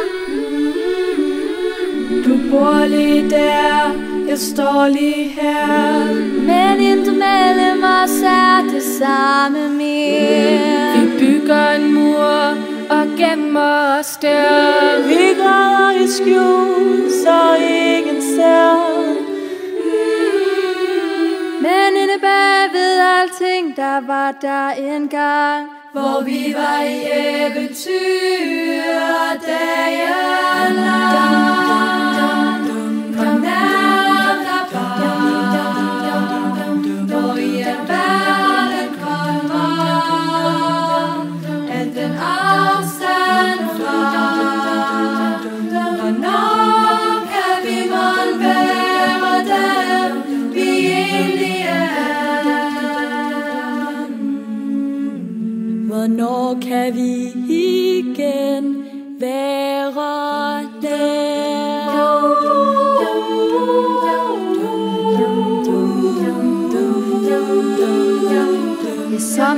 Du 2.25 2.51
bor 2.51 2.85
lige 2.85 3.29
der, 3.29 3.91
jeg 4.27 4.39
står 4.39 4.87
lige 4.87 5.29
her. 5.29 6.13
Men 6.41 6.79
intet 6.79 7.13
mellem 7.13 7.83
os 7.83 8.21
er 8.21 8.61
det 8.73 8.83
samme 8.99 9.69
mere. 9.69 10.99
Vi 10.99 11.19
bygger 11.19 11.71
en 11.71 11.93
mur 11.93 12.57
og 12.89 13.05
gemmer 13.17 13.97
os 13.99 14.17
der. 14.21 15.07
Vi 15.07 15.41
græder 15.41 15.91
i 16.03 16.07
skjul, 16.07 17.09
så 17.23 17.55
ingen 17.55 18.21
ser. 18.21 19.34
Men 21.65 21.95
inde 22.01 22.19
bag 22.21 22.73
ved 22.73 22.99
alting, 22.99 23.75
der 23.75 24.01
var 24.07 24.31
der 24.41 24.69
en 24.69 25.07
gang, 25.07 25.69
hvor 25.93 26.23
vi 26.23 26.53
var 26.57 26.81
i 26.81 26.97
eventyr 27.45 28.83
dagen 29.47 30.75
lang. 30.75 32.15
Kom 32.19 32.54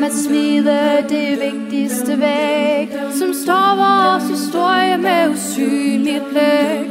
at 0.07 0.13
smide 0.13 1.05
det 1.09 1.39
vigtigste 1.39 2.19
væk, 2.19 2.89
som 3.19 3.33
står 3.43 3.75
vores 3.75 4.29
historie 4.29 4.97
med 4.97 5.29
usynligt 5.29 6.23
blæk. 6.29 6.87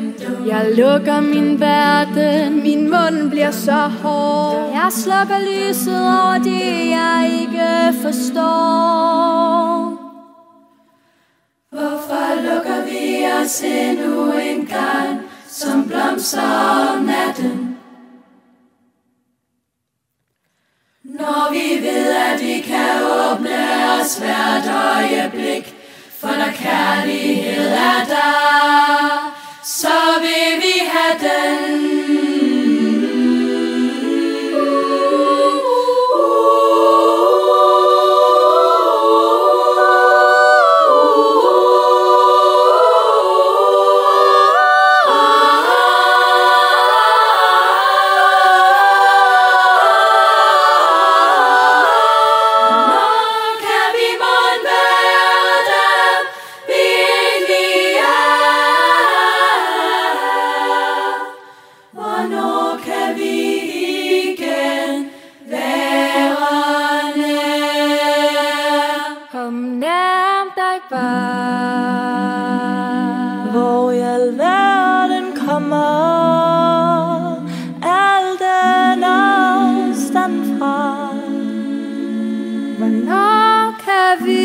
Jeg 0.47 0.73
lukker 0.77 1.21
min 1.21 1.61
verden, 1.61 2.63
min 2.63 2.91
mund 2.91 3.31
bliver 3.31 3.51
så 3.51 3.91
hård. 4.03 4.71
Jeg 4.73 4.89
slukker 4.93 5.39
lyset 5.39 6.01
over 6.01 6.39
det, 6.39 6.91
jeg 6.91 7.31
ikke 7.41 7.99
forstår. 8.03 8.47
Hvorfor 11.71 12.27
lukker 12.43 12.85
vi 12.85 13.25
os 13.43 13.63
endnu 13.63 14.33
en 14.33 14.67
gang, 14.67 15.21
som 15.49 15.89
blomster 15.89 16.43
om 16.93 17.05
natten? 17.05 17.66
Kan 62.85 63.17
vi 63.17 63.37
igen 64.33 65.11
være 65.51 67.17
nær? 67.17 69.01
Kom 69.33 69.53
nær 69.53 70.45
dig 70.57 70.79
bare. 70.91 72.17
Hvor 73.51 73.91
i 73.91 73.99
alverden 73.99 75.27
kommer 75.47 75.97
al 77.83 78.27
den 78.45 79.05
afstand 79.05 80.59
fra? 80.59 80.79
Hvornår 82.79 83.75
kan 83.85 84.27
vi 84.27 84.43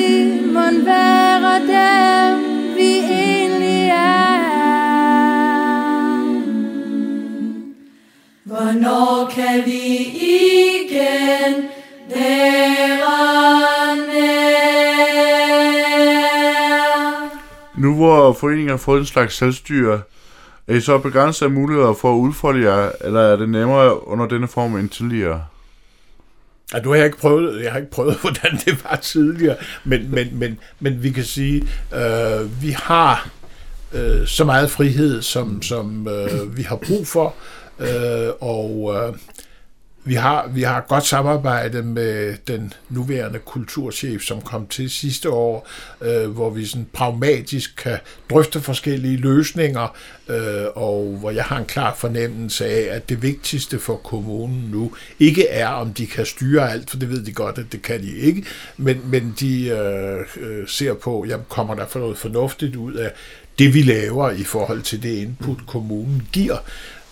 mon 0.53 0.85
være 0.85 1.10
Nu 18.01 18.07
hvor 18.07 18.33
foreningen 18.33 18.69
har 18.69 18.77
fået 18.77 18.99
en 18.99 19.05
slags 19.05 19.37
selvstyre, 19.37 20.01
er 20.67 20.75
I 20.75 20.81
så 20.81 20.97
begrænset 20.97 21.45
af 21.45 21.51
muligheder 21.51 21.93
for 21.93 22.13
at 22.13 22.17
udfolde 22.17 22.71
jer, 22.71 22.91
eller 23.01 23.19
er 23.19 23.35
det 23.35 23.49
nemmere 23.49 24.07
under 24.07 24.27
denne 24.27 24.47
form 24.47 24.75
end 24.75 24.89
tidligere? 24.89 25.45
Ja, 26.73 26.79
du 26.79 26.89
har 26.89 26.95
jeg 26.95 27.05
ikke 27.05 27.17
prøvet, 27.17 27.63
jeg 27.63 27.71
har 27.71 27.79
ikke 27.79 27.91
prøvet, 27.91 28.17
hvordan 28.21 28.57
det 28.65 28.83
var 28.83 28.95
tidligere, 28.95 29.55
men, 29.83 30.11
men, 30.11 30.27
men, 30.31 30.59
men 30.79 31.03
vi 31.03 31.11
kan 31.11 31.23
sige, 31.23 31.67
øh, 31.95 32.61
vi 32.61 32.69
har 32.69 33.29
øh, 33.93 34.27
så 34.27 34.43
meget 34.45 34.71
frihed, 34.71 35.21
som, 35.21 35.61
som 35.61 36.07
øh, 36.07 36.57
vi 36.57 36.61
har 36.61 36.75
brug 36.75 37.07
for, 37.07 37.35
øh, 37.79 38.29
og 38.39 38.95
øh, 38.95 39.13
vi 40.03 40.13
har, 40.13 40.47
vi 40.47 40.61
har 40.61 40.85
godt 40.89 41.05
samarbejde 41.05 41.83
med 41.83 42.35
den 42.47 42.73
nuværende 42.89 43.39
kulturchef, 43.39 44.21
som 44.21 44.41
kom 44.41 44.67
til 44.67 44.89
sidste 44.89 45.29
år, 45.29 45.67
øh, 46.01 46.29
hvor 46.29 46.49
vi 46.49 46.65
sådan 46.65 46.87
pragmatisk 46.93 47.75
kan 47.77 47.97
drøfte 48.29 48.61
forskellige 48.61 49.17
løsninger, 49.17 49.95
øh, 50.29 50.65
og 50.75 51.17
hvor 51.19 51.31
jeg 51.31 51.43
har 51.43 51.57
en 51.57 51.65
klar 51.65 51.95
fornemmelse 51.95 52.65
af, 52.65 52.95
at 52.95 53.09
det 53.09 53.21
vigtigste 53.21 53.79
for 53.79 53.95
kommunen 53.95 54.69
nu 54.71 54.91
ikke 55.19 55.47
er, 55.47 55.67
om 55.67 55.93
de 55.93 56.07
kan 56.07 56.25
styre 56.25 56.71
alt, 56.71 56.89
for 56.89 56.97
det 56.97 57.09
ved 57.09 57.25
de 57.25 57.33
godt, 57.33 57.57
at 57.57 57.65
det 57.71 57.81
kan 57.81 58.01
de 58.01 58.15
ikke, 58.17 58.45
men, 58.77 59.01
men 59.05 59.35
de 59.39 59.67
øh, 59.67 60.19
øh 60.37 60.67
ser 60.67 60.93
på, 60.93 61.25
jamen 61.27 61.45
kommer 61.49 61.75
der 61.75 61.87
for 61.87 61.99
noget 61.99 62.17
fornuftigt 62.17 62.75
ud 62.75 62.93
af 62.93 63.11
det, 63.59 63.73
vi 63.73 63.81
laver 63.81 64.31
i 64.31 64.43
forhold 64.43 64.81
til 64.81 65.03
det 65.03 65.15
input, 65.15 65.57
kommunen 65.67 66.27
giver. 66.31 66.57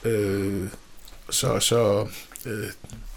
Øh, 0.05 0.63
så, 1.29 1.59
så 1.59 2.07
øh, 2.45 2.67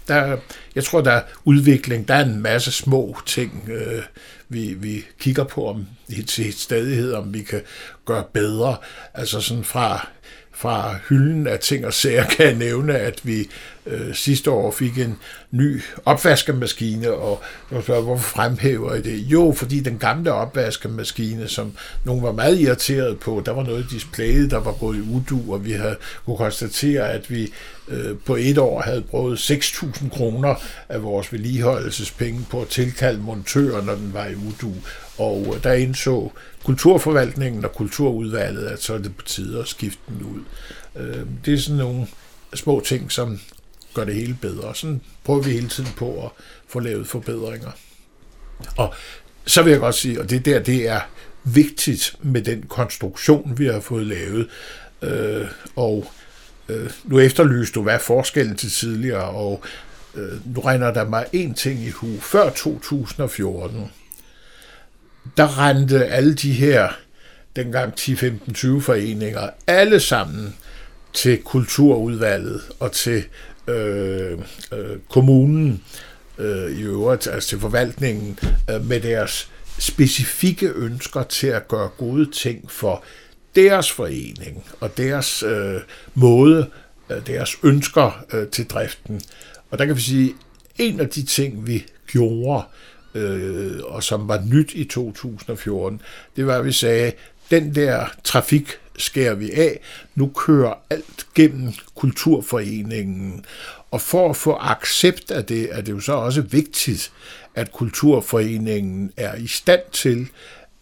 der, 0.07 0.37
jeg 0.75 0.83
tror, 0.83 1.01
der 1.01 1.11
er 1.11 1.21
udvikling. 1.45 2.07
Der 2.07 2.13
er 2.13 2.25
en 2.25 2.41
masse 2.41 2.71
små 2.71 3.17
ting, 3.25 3.69
øh, 3.69 4.03
vi, 4.49 4.73
vi 4.73 5.05
kigger 5.19 5.43
på 5.43 5.69
om 5.69 5.87
til 6.27 6.53
stadighed, 6.53 7.13
om 7.13 7.33
vi 7.33 7.41
kan 7.41 7.61
gøre 8.05 8.23
bedre. 8.33 8.77
Altså 9.13 9.41
sådan 9.41 9.63
fra, 9.63 10.07
fra 10.53 10.95
hylden 11.09 11.47
af 11.47 11.59
ting 11.59 11.85
og 11.85 11.93
sager 11.93 12.25
kan 12.25 12.45
jeg 12.45 12.55
nævne, 12.55 12.97
at 12.97 13.19
vi 13.23 13.49
øh, 13.85 14.15
sidste 14.15 14.51
år 14.51 14.71
fik 14.71 14.97
en 14.97 15.17
ny 15.51 15.81
opvaskemaskine, 16.05 17.11
og 17.11 17.41
spørger, 17.81 18.01
hvorfor 18.01 18.29
fremhæver 18.29 18.95
I 18.95 19.01
det? 19.01 19.17
Jo, 19.17 19.53
fordi 19.57 19.79
den 19.79 19.97
gamle 19.97 20.33
opvaskemaskine, 20.33 21.47
som 21.47 21.71
nogen 22.03 22.23
var 22.23 22.31
meget 22.31 22.59
irriteret 22.59 23.19
på, 23.19 23.41
der 23.45 23.51
var 23.51 23.63
noget 23.63 23.83
i 23.83 23.95
displayet, 23.95 24.51
der 24.51 24.59
var 24.59 24.71
gået 24.71 24.97
i 24.97 25.01
udu, 25.01 25.53
og 25.53 25.65
vi 25.65 25.71
havde 25.71 25.95
kunne 26.25 26.37
konstatere, 26.37 27.09
at 27.09 27.31
vi 27.31 27.51
øh, 27.87 28.17
på 28.25 28.35
et 28.35 28.57
år 28.57 28.81
havde 28.81 29.01
brugt 29.01 29.39
6.000 29.39 30.09
kroner 30.09 30.55
af 30.89 31.03
vores 31.03 31.33
vedligeholdelsespenge 31.33 32.45
på 32.49 32.61
at 32.61 32.67
tilkalde 32.67 33.21
montører, 33.21 33.83
når 33.83 33.95
den 33.95 34.13
var 34.13 34.25
i 34.25 34.35
udu. 34.35 34.73
Og 35.17 35.53
øh, 35.55 35.63
der 35.63 35.73
indså 35.73 36.31
kulturforvaltningen 36.63 37.65
og 37.65 37.71
kulturudvalget, 37.73 38.65
at 38.65 38.81
så 38.81 38.93
er 38.93 38.97
det 38.97 39.15
på 39.15 39.25
tide 39.25 39.59
at 39.59 39.67
skifte 39.67 40.01
den 40.07 40.23
ud. 40.23 40.41
Øh, 40.95 41.25
det 41.45 41.53
er 41.53 41.57
sådan 41.57 41.77
nogle 41.77 42.07
små 42.53 42.81
ting, 42.85 43.11
som 43.11 43.39
gør 43.93 44.03
det 44.03 44.15
hele 44.15 44.37
bedre. 44.41 44.75
Sådan 44.75 45.01
prøver 45.23 45.41
vi 45.41 45.51
hele 45.51 45.67
tiden 45.67 45.89
på 45.97 46.25
at 46.25 46.31
få 46.67 46.79
lavet 46.79 47.07
forbedringer. 47.07 47.71
Og 48.77 48.93
så 49.45 49.63
vil 49.63 49.71
jeg 49.71 49.79
godt 49.79 49.95
sige, 49.95 50.19
og 50.19 50.29
det 50.29 50.45
der, 50.45 50.59
det 50.59 50.87
er 50.87 51.01
vigtigt 51.43 52.15
med 52.21 52.41
den 52.41 52.63
konstruktion, 52.63 53.53
vi 53.57 53.65
har 53.65 53.79
fået 53.79 54.05
lavet. 54.05 54.47
Øh, 55.01 55.47
og 55.75 56.11
øh, 56.69 56.91
nu 57.03 57.19
efterlyste 57.19 57.73
du, 57.73 57.83
hvad 57.83 57.93
er 57.93 57.99
forskellen 57.99 58.55
til 58.55 58.71
tidligere, 58.71 59.23
og 59.23 59.63
øh, 60.15 60.55
nu 60.55 60.61
regner 60.61 60.93
der 60.93 61.09
mig 61.09 61.25
en 61.33 61.53
ting 61.53 61.79
i 61.79 61.89
hu. 61.89 62.19
Før 62.19 62.49
2014, 62.49 63.91
der 65.37 65.59
rendte 65.59 66.05
alle 66.05 66.35
de 66.35 66.51
her, 66.51 66.89
dengang 67.55 67.93
10-15-20 67.99 68.79
foreninger, 68.79 69.49
alle 69.67 69.99
sammen 69.99 70.55
til 71.13 71.43
kulturudvalget 71.43 72.61
og 72.79 72.91
til 72.91 73.23
øh, 73.67 74.37
øh, 74.73 74.97
kommunen 75.09 75.83
øh, 76.37 76.71
i 76.71 76.81
øvrigt, 76.81 77.27
altså 77.27 77.49
til 77.49 77.59
forvaltningen, 77.59 78.39
øh, 78.69 78.85
med 78.85 78.99
deres 78.99 79.49
specifikke 79.79 80.67
ønsker 80.75 81.23
til 81.23 81.47
at 81.47 81.67
gøre 81.67 81.89
gode 81.97 82.31
ting 82.31 82.71
for 82.71 83.03
deres 83.55 83.91
forening 83.91 84.63
og 84.79 84.97
deres 84.97 85.43
øh, 85.43 85.81
måde, 86.13 86.69
øh, 87.09 87.27
deres 87.27 87.55
ønsker 87.63 88.25
øh, 88.33 88.47
til 88.47 88.67
driften. 88.67 89.21
Og 89.71 89.79
der 89.79 89.85
kan 89.85 89.95
vi 89.95 90.01
sige, 90.01 90.33
en 90.77 90.99
af 90.99 91.09
de 91.09 91.23
ting, 91.23 91.67
vi 91.67 91.85
gjorde, 92.07 92.63
øh, 92.63 92.82
øh, 93.15 93.83
og 93.83 94.03
som 94.03 94.27
var 94.27 94.43
nyt 94.51 94.71
i 94.73 94.83
2014, 94.83 96.01
det 96.35 96.47
var, 96.47 96.57
at 96.57 96.65
vi 96.65 96.71
sagde, 96.71 97.11
den 97.51 97.75
der 97.75 98.05
trafik 98.23 98.67
skærer 98.97 99.33
vi 99.35 99.51
af, 99.51 99.79
nu 100.15 100.31
kører 100.35 100.73
alt 100.89 101.27
gennem 101.35 101.73
kulturforeningen. 101.95 103.45
Og 103.91 104.01
for 104.01 104.29
at 104.29 104.35
få 104.35 104.57
accept 104.61 105.31
af 105.31 105.45
det, 105.45 105.67
er 105.71 105.81
det 105.81 105.91
jo 105.91 105.99
så 105.99 106.13
også 106.13 106.41
vigtigt, 106.41 107.11
at 107.55 107.71
kulturforeningen 107.71 109.11
er 109.17 109.35
i 109.35 109.47
stand 109.47 109.81
til 109.91 110.27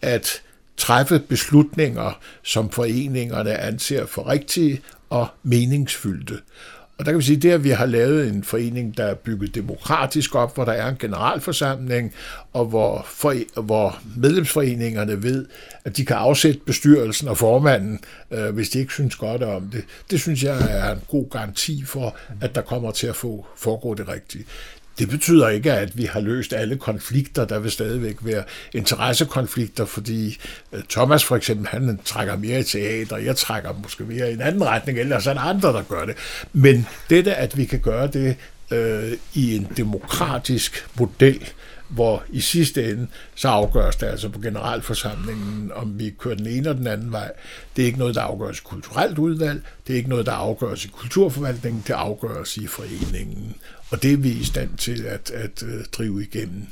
at 0.02 0.42
træffe 0.76 1.18
beslutninger, 1.18 2.20
som 2.42 2.70
foreningerne 2.70 3.56
anser 3.56 4.06
for 4.06 4.28
rigtige 4.28 4.80
og 5.10 5.26
meningsfyldte. 5.42 6.38
Og 7.02 7.06
der 7.06 7.12
kan 7.12 7.18
vi 7.18 7.24
sige, 7.24 7.36
det 7.36 7.50
at 7.50 7.64
vi 7.64 7.70
har 7.70 7.86
lavet 7.86 8.28
en 8.28 8.44
forening, 8.44 8.96
der 8.96 9.04
er 9.04 9.14
bygget 9.14 9.54
demokratisk 9.54 10.34
op, 10.34 10.54
hvor 10.54 10.64
der 10.64 10.72
er 10.72 10.88
en 10.88 10.96
generalforsamling, 10.98 12.14
og 12.52 12.64
hvor, 12.64 13.06
for, 13.08 13.60
hvor 13.62 13.98
medlemsforeningerne 14.16 15.22
ved, 15.22 15.46
at 15.84 15.96
de 15.96 16.04
kan 16.04 16.16
afsætte 16.16 16.60
bestyrelsen 16.66 17.28
og 17.28 17.38
formanden, 17.38 18.00
øh, 18.30 18.54
hvis 18.54 18.68
de 18.68 18.78
ikke 18.78 18.92
synes 18.92 19.16
godt 19.16 19.42
om 19.42 19.68
det. 19.68 19.84
Det 20.10 20.20
synes 20.20 20.42
jeg 20.42 20.58
er 20.70 20.92
en 20.92 21.00
god 21.08 21.30
garanti 21.30 21.84
for, 21.84 22.16
at 22.40 22.54
der 22.54 22.60
kommer 22.60 22.90
til 22.90 23.06
at 23.06 23.16
få 23.16 23.46
foregå 23.56 23.94
det 23.94 24.08
rigtige. 24.08 24.44
Det 24.98 25.08
betyder 25.08 25.48
ikke, 25.48 25.72
at 25.72 25.98
vi 25.98 26.04
har 26.04 26.20
løst 26.20 26.52
alle 26.52 26.76
konflikter. 26.76 27.44
Der 27.44 27.58
vil 27.58 27.70
stadigvæk 27.70 28.16
være 28.20 28.44
interessekonflikter, 28.72 29.84
fordi 29.84 30.38
øh, 30.72 30.82
Thomas 30.88 31.24
for 31.24 31.36
eksempel, 31.36 31.66
han 31.66 31.98
trækker 32.04 32.36
mere 32.36 32.60
i 32.60 32.62
teater, 32.62 33.16
jeg 33.16 33.36
trækker 33.36 33.72
måske 33.82 34.04
mere 34.04 34.30
i 34.30 34.34
en 34.34 34.40
anden 34.40 34.64
retning, 34.64 34.98
ellers 34.98 35.26
er 35.26 35.34
der 35.34 35.40
andre, 35.40 35.68
der 35.68 35.82
gør 35.82 36.04
det. 36.04 36.14
Men 36.52 36.86
dette, 37.10 37.34
at 37.34 37.56
vi 37.56 37.64
kan 37.64 37.80
gøre 37.80 38.06
det 38.06 38.36
øh, 38.70 39.12
i 39.34 39.56
en 39.56 39.68
demokratisk 39.76 40.86
model, 40.98 41.52
hvor 41.88 42.22
i 42.30 42.40
sidste 42.40 42.90
ende, 42.90 43.06
så 43.34 43.48
afgøres 43.48 43.96
det 43.96 44.06
altså 44.06 44.28
på 44.28 44.40
generalforsamlingen, 44.40 45.72
om 45.74 45.98
vi 45.98 46.10
kører 46.18 46.34
den 46.34 46.46
ene 46.46 46.56
eller 46.56 46.72
den 46.72 46.86
anden 46.86 47.12
vej. 47.12 47.32
Det 47.76 47.82
er 47.82 47.86
ikke 47.86 47.98
noget, 47.98 48.14
der 48.14 48.22
afgøres 48.22 48.58
i 48.58 48.62
kulturelt 48.64 49.18
udvalg, 49.18 49.62
det 49.86 49.92
er 49.92 49.96
ikke 49.96 50.08
noget, 50.08 50.26
der 50.26 50.32
afgøres 50.32 50.84
i 50.84 50.88
kulturforvaltningen, 50.88 51.84
det 51.86 51.92
afgøres 51.92 52.56
i 52.56 52.66
foreningen. 52.66 53.54
Og 53.92 54.02
det 54.02 54.12
er 54.12 54.16
vi 54.16 54.30
i 54.30 54.44
stand 54.44 54.76
til 54.76 55.04
at, 55.04 55.30
at 55.30 55.62
øh, 55.62 55.84
drive 55.92 56.22
igennem. 56.22 56.66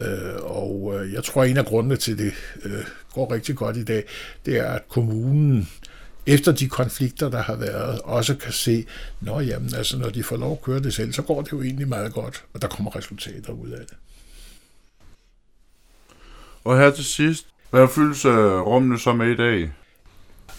Øh, 0.00 0.36
og 0.36 0.92
øh, 0.94 1.12
jeg 1.12 1.24
tror, 1.24 1.42
at 1.42 1.50
en 1.50 1.56
af 1.56 1.66
grundene 1.66 1.96
til, 1.96 2.18
det 2.18 2.32
går 3.14 3.32
rigtig 3.32 3.56
godt 3.56 3.76
i 3.76 3.84
dag, 3.84 4.04
det 4.46 4.58
er, 4.58 4.72
at 4.72 4.88
kommunen 4.88 5.68
efter 6.26 6.52
de 6.52 6.68
konflikter, 6.68 7.28
der 7.28 7.42
har 7.42 7.56
været, 7.56 8.00
også 8.00 8.36
kan 8.36 8.52
se, 8.52 8.86
når 9.20 9.40
jamen, 9.40 9.74
altså, 9.74 9.98
når 9.98 10.10
de 10.10 10.22
får 10.22 10.36
lov 10.36 10.52
at 10.52 10.62
køre 10.62 10.80
det 10.80 10.94
selv, 10.94 11.12
så 11.12 11.22
går 11.22 11.42
det 11.42 11.52
jo 11.52 11.62
egentlig 11.62 11.88
meget 11.88 12.12
godt, 12.12 12.44
og 12.54 12.62
der 12.62 12.68
kommer 12.68 12.96
resultater 12.96 13.52
ud 13.52 13.70
af 13.70 13.86
det. 13.86 13.96
Og 16.64 16.78
her 16.78 16.90
til 16.90 17.04
sidst, 17.04 17.46
hvad 17.70 17.88
fyldes 17.88 18.24
rummene 18.66 18.98
så 18.98 19.12
med 19.12 19.30
i 19.30 19.36
dag? 19.36 19.70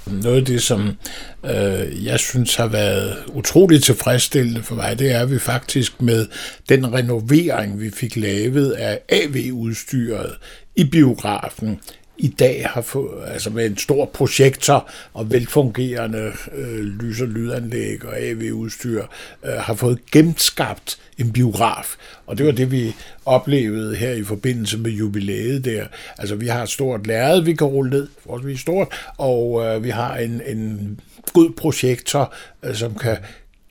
Noget 0.08 0.38
af 0.38 0.46
det, 0.46 0.62
som 0.62 0.98
øh, 1.46 2.06
jeg 2.06 2.20
synes 2.20 2.56
har 2.56 2.68
været 2.68 3.18
utroligt 3.28 3.84
tilfredsstillende 3.84 4.64
for 4.64 4.76
mig, 4.76 5.00
det 5.00 5.12
er, 5.12 5.20
at 5.20 5.32
vi 5.32 5.40
faktisk 5.40 6.02
med 6.02 6.28
den 6.70 6.94
renovering, 6.94 7.80
vi 7.80 7.90
fik 7.90 8.16
lavet 8.16 8.72
af 8.72 9.00
AV-udstyret 9.10 10.36
i 10.76 10.84
biografen, 10.84 11.80
i 12.22 12.28
dag 12.28 12.68
har 12.70 12.82
fået, 12.82 13.24
altså 13.28 13.50
med 13.50 13.66
en 13.66 13.78
stor 13.78 14.06
projektor 14.06 14.90
og 15.14 15.32
velfungerende 15.32 16.32
øh, 16.56 16.80
lys- 16.80 17.22
og 17.22 17.28
lydanlæg 17.28 18.06
og 18.06 18.20
AV-udstyr, 18.20 19.06
øh, 19.46 19.54
har 19.54 19.74
fået 19.74 20.00
genskabt 20.12 20.98
en 21.18 21.32
biograf. 21.32 21.96
Og 22.28 22.38
det 22.38 22.46
var 22.46 22.52
det, 22.52 22.72
vi 22.72 22.96
oplevede 23.26 23.96
her 23.96 24.12
i 24.12 24.24
forbindelse 24.24 24.78
med 24.78 24.92
jubilæet 24.92 25.66
der. 25.66 25.86
Altså, 26.18 26.36
vi 26.36 26.48
har 26.48 26.64
et 26.64 26.70
stort 26.70 27.08
lærred, 27.08 27.42
vi 27.42 27.54
kan 27.54 27.68
rulle 27.68 27.92
ned, 27.92 28.08
forholdsvis 28.24 28.60
stort, 28.60 28.88
og 29.18 29.66
øh, 29.66 29.84
vi 29.84 29.90
har 29.90 30.16
en, 30.16 30.42
en 30.46 31.00
god 31.34 31.52
projektor, 31.58 32.34
øh, 32.64 32.76
som 32.76 32.96
kan 32.96 33.18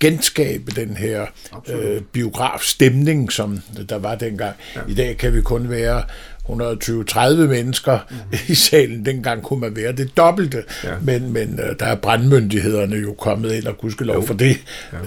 genskabe 0.01 0.71
den 0.71 0.97
her 0.97 1.27
øh, 1.69 2.03
biografstemning, 2.03 3.33
som 3.33 3.59
der 3.89 3.99
var 3.99 4.15
dengang. 4.15 4.57
Ja. 4.77 4.81
I 4.89 4.95
dag 4.95 5.17
kan 5.17 5.35
vi 5.35 5.43
kun 5.43 5.71
være 5.71 6.03
120-30 6.51 7.35
mennesker 7.35 7.99
mm. 8.11 8.39
i 8.49 8.55
salen. 8.55 9.05
Dengang 9.05 9.43
kunne 9.43 9.61
man 9.61 9.77
være 9.77 9.93
det 9.93 10.17
dobbelte, 10.17 10.63
ja. 10.85 10.95
men, 11.03 11.33
men 11.33 11.61
uh, 11.61 11.77
der 11.79 11.87
er 11.87 11.95
brandmyndighederne 11.95 12.97
jo 12.97 13.13
kommet 13.13 13.53
ind, 13.53 13.67
og 13.67 13.77
lov 14.01 14.27
for 14.27 14.35
det, 14.35 14.57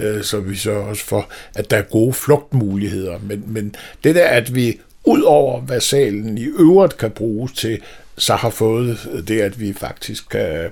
ja. 0.00 0.16
uh, 0.16 0.22
så 0.22 0.40
vi 0.40 0.56
så 0.56 0.70
også 0.70 1.04
for, 1.04 1.28
at 1.54 1.70
der 1.70 1.76
er 1.76 1.82
gode 1.82 2.12
flugtmuligheder. 2.12 3.18
Men, 3.22 3.44
men 3.46 3.74
det 4.04 4.14
der, 4.14 4.26
at 4.26 4.54
vi 4.54 4.80
ud 5.04 5.22
over 5.22 5.60
hvad 5.60 5.80
salen 5.80 6.38
i 6.38 6.44
øvrigt 6.44 6.96
kan 6.96 7.10
bruges 7.10 7.52
til, 7.52 7.80
så 8.18 8.34
har 8.34 8.50
fået 8.50 9.24
det, 9.28 9.40
at 9.40 9.60
vi 9.60 9.72
faktisk 9.72 10.28
kan 10.28 10.70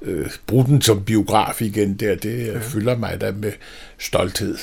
uh, 0.00 0.26
bruge 0.46 0.64
den 0.66 0.82
som 0.82 1.04
biograf 1.04 1.62
igen 1.62 1.94
der, 1.94 2.14
det 2.14 2.46
ja. 2.46 2.58
fylder 2.58 2.96
mig 2.96 3.20
da 3.20 3.32
med 3.32 3.52
stolthed. 3.98 4.56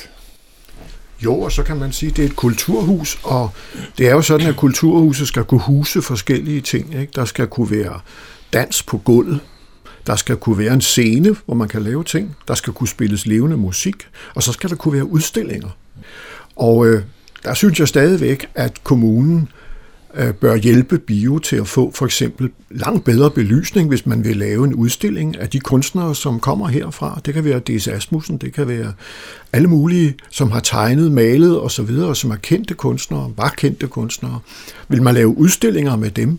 Jo, 1.24 1.40
og 1.40 1.52
så 1.52 1.62
kan 1.62 1.76
man 1.76 1.92
sige, 1.92 2.10
at 2.10 2.16
det 2.16 2.24
er 2.24 2.28
et 2.28 2.36
kulturhus, 2.36 3.18
og 3.22 3.50
det 3.98 4.08
er 4.08 4.12
jo 4.12 4.22
sådan, 4.22 4.46
at 4.46 4.56
kulturhuset 4.56 5.28
skal 5.28 5.44
kunne 5.44 5.60
huse 5.60 6.02
forskellige 6.02 6.60
ting. 6.60 6.94
Ikke? 7.00 7.12
Der 7.14 7.24
skal 7.24 7.46
kunne 7.46 7.70
være 7.70 8.00
dans 8.52 8.82
på 8.82 8.98
gulvet, 8.98 9.40
der 10.06 10.16
skal 10.16 10.36
kunne 10.36 10.58
være 10.58 10.74
en 10.74 10.80
scene, 10.80 11.36
hvor 11.46 11.54
man 11.54 11.68
kan 11.68 11.82
lave 11.82 12.04
ting, 12.04 12.36
der 12.48 12.54
skal 12.54 12.72
kunne 12.72 12.88
spilles 12.88 13.26
levende 13.26 13.56
musik, 13.56 13.94
og 14.34 14.42
så 14.42 14.52
skal 14.52 14.70
der 14.70 14.76
kunne 14.76 14.94
være 14.94 15.04
udstillinger. 15.04 15.68
Og 16.56 16.86
øh, 16.86 17.02
der 17.44 17.54
synes 17.54 17.80
jeg 17.80 17.88
stadigvæk, 17.88 18.46
at 18.54 18.84
kommunen 18.84 19.40
Øh, 19.40 19.61
Øh, 20.16 20.34
bør 20.34 20.56
hjælpe 20.56 20.98
bio 20.98 21.38
til 21.38 21.56
at 21.56 21.68
få 21.68 21.92
for 21.94 22.04
eksempel 22.04 22.50
langt 22.70 23.04
bedre 23.04 23.30
belysning, 23.30 23.88
hvis 23.88 24.06
man 24.06 24.24
vil 24.24 24.36
lave 24.36 24.64
en 24.64 24.74
udstilling 24.74 25.38
af 25.38 25.48
de 25.48 25.60
kunstnere, 25.60 26.14
som 26.14 26.40
kommer 26.40 26.68
herfra. 26.68 27.20
Det 27.24 27.34
kan 27.34 27.44
være 27.44 27.58
D.S. 27.58 27.88
Asmussen, 27.88 28.36
det 28.36 28.52
kan 28.52 28.68
være 28.68 28.92
alle 29.52 29.68
mulige, 29.68 30.14
som 30.30 30.50
har 30.50 30.60
tegnet, 30.60 31.12
malet 31.12 31.60
osv., 31.60 31.90
og 31.90 32.16
som 32.16 32.30
er 32.30 32.36
kendte 32.36 32.74
kunstnere, 32.74 33.32
var 33.36 33.48
kendte 33.48 33.86
kunstnere. 33.86 34.38
Vil 34.88 35.02
man 35.02 35.14
lave 35.14 35.38
udstillinger 35.38 35.96
med 35.96 36.10
dem, 36.10 36.38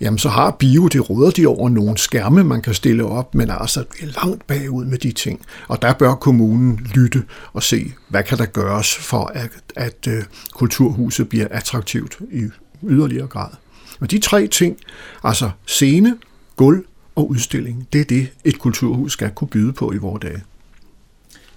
jamen 0.00 0.18
så 0.18 0.28
har 0.28 0.50
bio, 0.50 0.88
det 0.88 1.10
råder 1.10 1.30
de 1.30 1.46
over 1.46 1.68
nogle 1.68 1.98
skærme, 1.98 2.44
man 2.44 2.62
kan 2.62 2.74
stille 2.74 3.04
op, 3.04 3.34
men 3.34 3.50
altså 3.50 3.80
vi 3.80 4.06
er 4.06 4.12
langt 4.24 4.46
bagud 4.46 4.84
med 4.84 4.98
de 4.98 5.12
ting. 5.12 5.40
Og 5.68 5.82
der 5.82 5.92
bør 5.92 6.14
kommunen 6.14 6.86
lytte 6.94 7.22
og 7.52 7.62
se, 7.62 7.92
hvad 8.08 8.22
kan 8.22 8.38
der 8.38 8.46
gøres 8.46 8.96
for, 8.96 9.32
at, 9.34 9.50
at 9.76 9.94
at 10.08 10.08
kulturhuset 10.54 11.28
bliver 11.28 11.46
attraktivt 11.50 12.18
i 12.32 12.42
yderligere 12.90 13.26
grad. 13.26 13.50
Og 14.00 14.10
de 14.10 14.18
tre 14.18 14.46
ting, 14.46 14.76
altså 15.24 15.50
scene, 15.66 16.18
gulv 16.56 16.84
og 17.14 17.30
udstilling, 17.30 17.88
det 17.92 18.00
er 18.00 18.04
det, 18.04 18.28
et 18.44 18.58
kulturhus 18.58 19.12
skal 19.12 19.30
kunne 19.30 19.48
byde 19.48 19.72
på 19.72 19.92
i 19.92 19.96
vores 19.96 20.20
dage. 20.20 20.42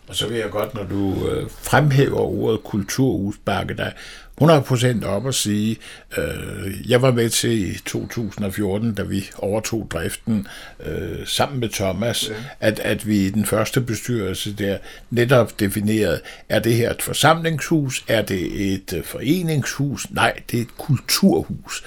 Og 0.07 0.15
så 0.15 0.27
vil 0.27 0.37
jeg 0.37 0.49
godt, 0.49 0.73
når 0.73 0.83
du 0.83 1.29
øh, 1.29 1.49
fremhæver 1.49 2.19
ordet 2.19 2.63
kulturhus, 2.63 3.35
bakke 3.45 3.73
dig 3.73 3.93
100% 4.41 5.05
op 5.05 5.25
og 5.25 5.33
sige, 5.33 5.77
øh, 6.17 6.91
jeg 6.91 7.01
var 7.01 7.11
med 7.11 7.29
til 7.29 7.75
i 7.75 7.77
2014, 7.85 8.93
da 8.93 9.03
vi 9.03 9.29
overtog 9.37 9.87
driften 9.91 10.47
øh, 10.85 11.27
sammen 11.27 11.59
med 11.59 11.69
Thomas, 11.69 12.29
ja. 12.29 12.33
at, 12.59 12.79
at 12.79 13.07
vi 13.07 13.25
i 13.25 13.29
den 13.29 13.45
første 13.45 13.81
bestyrelse 13.81 14.53
der 14.53 14.77
netop 15.09 15.59
definerede, 15.59 16.21
er 16.49 16.59
det 16.59 16.75
her 16.75 16.91
et 16.91 17.01
forsamlingshus, 17.01 18.03
er 18.07 18.21
det 18.21 18.73
et 18.73 18.93
øh, 18.93 19.03
foreningshus? 19.03 20.09
Nej, 20.09 20.33
det 20.51 20.57
er 20.57 20.61
et 20.61 20.77
kulturhus. 20.77 21.83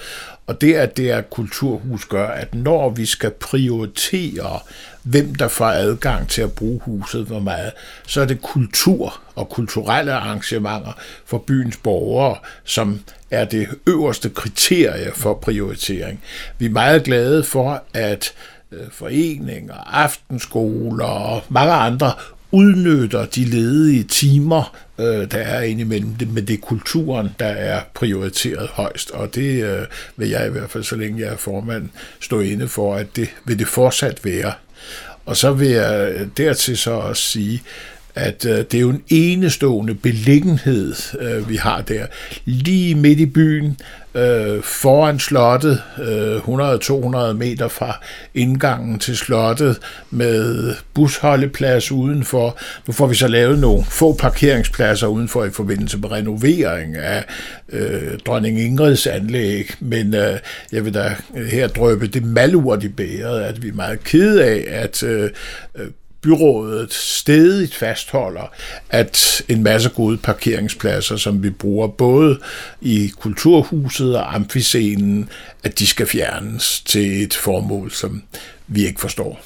Og 0.47 0.61
det, 0.61 0.73
at 0.73 0.97
det 0.97 1.11
er 1.11 1.21
kulturhus, 1.21 2.05
gør, 2.05 2.27
at 2.27 2.55
når 2.55 2.89
vi 2.89 3.05
skal 3.05 3.31
prioritere, 3.31 4.59
hvem 5.03 5.35
der 5.35 5.47
får 5.47 5.65
adgang 5.65 6.27
til 6.27 6.41
at 6.41 6.51
bruge 6.51 6.81
huset 6.85 7.25
hvor 7.25 7.39
meget, 7.39 7.71
så 8.07 8.21
er 8.21 8.25
det 8.25 8.41
kultur 8.41 9.21
og 9.35 9.49
kulturelle 9.49 10.13
arrangementer 10.13 10.93
for 11.25 11.37
byens 11.37 11.77
borgere, 11.77 12.37
som 12.63 12.99
er 13.31 13.45
det 13.45 13.67
øverste 13.87 14.29
kriterie 14.29 15.11
for 15.13 15.33
prioritering. 15.33 16.21
Vi 16.57 16.65
er 16.65 16.69
meget 16.69 17.03
glade 17.03 17.43
for, 17.43 17.83
at 17.93 18.33
øh, 18.71 18.91
foreninger, 18.91 19.75
aftenskoler 19.75 21.05
og 21.05 21.43
mange 21.49 21.73
andre 21.73 22.13
udnytter 22.51 23.25
de 23.25 23.43
ledige 23.45 24.03
timer, 24.03 24.77
øh, 24.99 25.31
der 25.31 25.37
er 25.37 25.61
indimellem 25.61 26.13
det, 26.13 26.33
men 26.33 26.47
det 26.47 26.53
er 26.53 26.57
kulturen, 26.61 27.29
der 27.39 27.45
er 27.45 27.81
prioriteret 27.93 28.67
højst, 28.67 29.11
og 29.11 29.35
det 29.35 29.63
øh, 29.63 29.85
vil 30.17 30.29
jeg 30.29 30.47
i 30.47 30.49
hvert 30.49 30.69
fald, 30.69 30.83
så 30.83 30.95
længe 30.95 31.21
jeg 31.21 31.33
er 31.33 31.37
formand, 31.37 31.89
stå 32.19 32.39
inde 32.39 32.67
for, 32.67 32.95
at 32.95 33.15
det 33.15 33.29
vil 33.45 33.59
det 33.59 33.67
fortsat 33.67 34.25
være. 34.25 34.53
Og 35.25 35.37
så 35.37 35.53
vil 35.53 35.69
jeg 35.69 36.11
øh, 36.11 36.27
dertil 36.37 36.77
så 36.77 36.91
også 36.91 37.23
sige, 37.23 37.61
at 38.15 38.45
øh, 38.45 38.57
det 38.57 38.73
er 38.73 38.79
jo 38.79 38.89
en 38.89 39.03
enestående 39.09 39.95
beliggenhed, 39.95 40.95
øh, 41.19 41.49
vi 41.49 41.55
har 41.55 41.81
der. 41.81 42.05
Lige 42.45 42.95
midt 42.95 43.19
i 43.19 43.25
byen, 43.25 43.77
øh, 44.15 44.63
foran 44.63 45.19
slottet, 45.19 45.83
øh, 46.01 46.37
100-200 46.37 47.33
meter 47.33 47.67
fra 47.67 47.99
indgangen 48.33 48.99
til 48.99 49.17
slottet, 49.17 49.79
med 50.09 50.73
busholdeplads 50.93 51.91
udenfor. 51.91 52.57
Nu 52.87 52.93
får 52.93 53.07
vi 53.07 53.15
så 53.15 53.27
lavet 53.27 53.59
nogle 53.59 53.85
få 53.85 54.13
parkeringspladser 54.13 55.07
udenfor 55.07 55.45
i 55.45 55.49
forbindelse 55.49 55.97
med 55.97 56.11
renovering 56.11 56.95
af 56.95 57.25
øh, 57.69 58.19
dronning 58.25 58.59
Ingrids 58.59 59.07
anlæg, 59.07 59.71
men 59.79 60.15
øh, 60.15 60.37
jeg 60.71 60.85
vil 60.85 60.93
da 60.93 61.15
her 61.51 61.67
drøbe 61.67 62.07
det 62.07 62.23
malurt 62.25 62.83
i 62.83 62.89
bæret, 62.89 63.41
at 63.41 63.63
vi 63.63 63.67
er 63.67 63.73
meget 63.73 64.03
kede 64.03 64.43
af, 64.43 64.65
at 64.67 65.03
øh, 65.03 65.29
øh 65.75 65.87
byrådet 66.21 66.93
stedigt 66.93 67.75
fastholder, 67.75 68.53
at 68.89 69.41
en 69.47 69.63
masse 69.63 69.89
gode 69.89 70.17
parkeringspladser, 70.17 71.17
som 71.17 71.43
vi 71.43 71.49
bruger 71.49 71.87
både 71.87 72.39
i 72.81 73.11
kulturhuset 73.19 74.17
og 74.17 74.35
amfiscenen, 74.35 75.29
at 75.63 75.79
de 75.79 75.87
skal 75.87 76.05
fjernes 76.05 76.81
til 76.81 77.23
et 77.23 77.33
formål, 77.33 77.91
som 77.91 78.23
vi 78.67 78.85
ikke 78.85 79.01
forstår. 79.01 79.41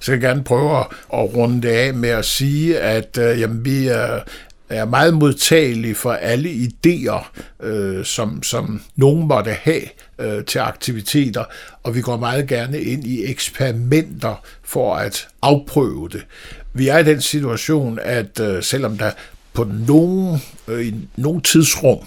Så 0.00 0.12
jeg 0.12 0.20
gerne 0.20 0.44
prøve 0.44 0.78
at 0.80 0.86
runde 1.12 1.62
det 1.62 1.68
af 1.68 1.94
med 1.94 2.08
at 2.08 2.24
sige, 2.24 2.78
at 2.78 3.18
øh, 3.18 3.40
jamen, 3.40 3.64
vi 3.64 3.86
er 3.86 4.20
er 4.68 4.84
meget 4.84 5.14
modtagelig 5.14 5.96
for 5.96 6.12
alle 6.12 6.50
idéer, 6.50 7.24
øh, 7.62 8.04
som, 8.04 8.42
som 8.42 8.82
nogen 8.96 9.28
måtte 9.28 9.50
have 9.50 9.82
øh, 10.18 10.44
til 10.44 10.58
aktiviteter, 10.58 11.44
og 11.82 11.94
vi 11.94 12.00
går 12.00 12.16
meget 12.16 12.46
gerne 12.46 12.80
ind 12.80 13.04
i 13.04 13.24
eksperimenter 13.24 14.44
for 14.62 14.94
at 14.94 15.28
afprøve 15.42 16.08
det. 16.08 16.26
Vi 16.74 16.88
er 16.88 16.98
i 16.98 17.04
den 17.04 17.20
situation, 17.20 17.98
at 18.02 18.40
øh, 18.40 18.62
selvom 18.62 18.98
der 18.98 19.10
på 19.52 19.64
nogen, 19.64 20.40
øh, 20.68 20.86
i 20.86 20.94
nogen 21.16 21.40
tidsrum 21.40 21.98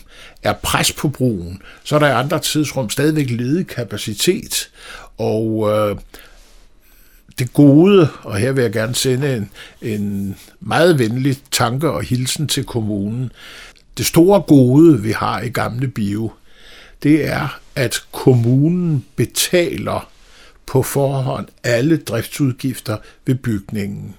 er 0.43 0.53
pres 0.53 0.91
på 0.91 1.09
brugen, 1.09 1.61
så 1.83 1.95
er 1.95 1.99
der 1.99 2.07
i 2.07 2.11
andre 2.11 2.39
tidsrum 2.39 2.89
stadigvæk 2.89 3.29
ledig 3.29 3.67
kapacitet. 3.67 4.69
Og 5.17 5.69
øh, 5.71 5.95
det 7.39 7.53
gode, 7.53 8.07
og 8.23 8.37
her 8.37 8.51
vil 8.51 8.61
jeg 8.61 8.71
gerne 8.71 8.95
sende 8.95 9.35
en, 9.35 9.49
en 9.81 10.35
meget 10.59 10.99
venlig 10.99 11.37
tanke 11.51 11.91
og 11.91 12.03
hilsen 12.03 12.47
til 12.47 12.63
kommunen. 12.63 13.31
Det 13.97 14.05
store 14.05 14.41
gode, 14.41 15.01
vi 15.01 15.11
har 15.11 15.41
i 15.41 15.49
Gamle 15.49 15.87
Bio, 15.87 16.31
det 17.03 17.27
er, 17.27 17.59
at 17.75 18.03
kommunen 18.11 19.05
betaler 19.15 20.09
på 20.65 20.83
forhånd 20.83 21.47
alle 21.63 21.97
driftsudgifter 21.97 22.97
ved 23.25 23.35
bygningen. 23.35 24.15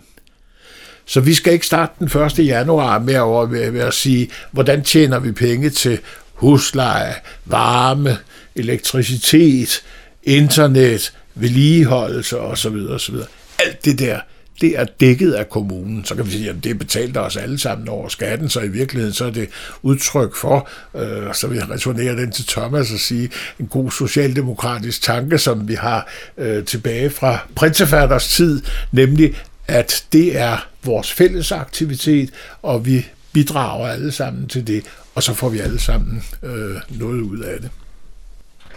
Så 1.04 1.20
vi 1.20 1.34
skal 1.34 1.52
ikke 1.52 1.66
starte 1.66 1.92
den 1.98 2.22
1. 2.22 2.38
januar 2.38 2.98
med 2.98 3.14
at, 3.14 3.72
med 3.72 3.80
at 3.80 3.94
sige, 3.94 4.30
hvordan 4.50 4.84
tjener 4.84 5.18
vi 5.18 5.32
penge 5.32 5.70
til 5.70 5.98
husleje, 6.32 7.14
varme, 7.44 8.18
elektricitet, 8.54 9.82
internet, 10.22 11.12
vedligeholdelse 11.34 12.40
osv. 12.40 12.76
osv. 12.90 13.14
Alt 13.58 13.84
det 13.84 13.98
der, 13.98 14.20
det 14.60 14.78
er 14.78 14.84
dækket 15.00 15.32
af 15.32 15.48
kommunen. 15.48 16.04
Så 16.04 16.14
kan 16.14 16.26
vi 16.26 16.30
sige, 16.30 16.50
at 16.50 16.56
det 16.64 16.78
betalte 16.78 17.18
os 17.18 17.36
alle 17.36 17.58
sammen 17.58 17.88
over 17.88 18.08
skatten, 18.08 18.48
så 18.48 18.60
i 18.60 18.68
virkeligheden 18.68 19.14
så 19.14 19.24
er 19.24 19.30
det 19.30 19.48
udtryk 19.82 20.36
for, 20.36 20.68
øh, 20.96 21.34
så 21.34 21.46
vi 21.46 21.60
returnerer 21.60 22.14
den 22.14 22.32
til 22.32 22.46
Thomas 22.46 22.92
og 22.92 22.98
sige, 22.98 23.30
en 23.60 23.66
god 23.66 23.90
socialdemokratisk 23.90 25.02
tanke, 25.02 25.38
som 25.38 25.68
vi 25.68 25.74
har 25.74 26.08
øh, 26.38 26.64
tilbage 26.64 27.10
fra 27.10 27.38
prinsefatters 27.54 28.28
tid, 28.28 28.62
nemlig 28.92 29.34
at 29.68 30.04
det 30.12 30.38
er 30.38 30.68
vores 30.84 31.12
fælles 31.12 31.52
aktivitet, 31.52 32.30
og 32.62 32.86
vi 32.86 33.06
bidrager 33.32 33.86
alle 33.86 34.12
sammen 34.12 34.48
til 34.48 34.66
det, 34.66 34.84
og 35.14 35.22
så 35.22 35.34
får 35.34 35.48
vi 35.48 35.58
alle 35.58 35.80
sammen 35.80 36.22
øh, 36.42 36.76
noget 36.88 37.20
ud 37.20 37.38
af 37.38 37.60
det. 37.60 37.70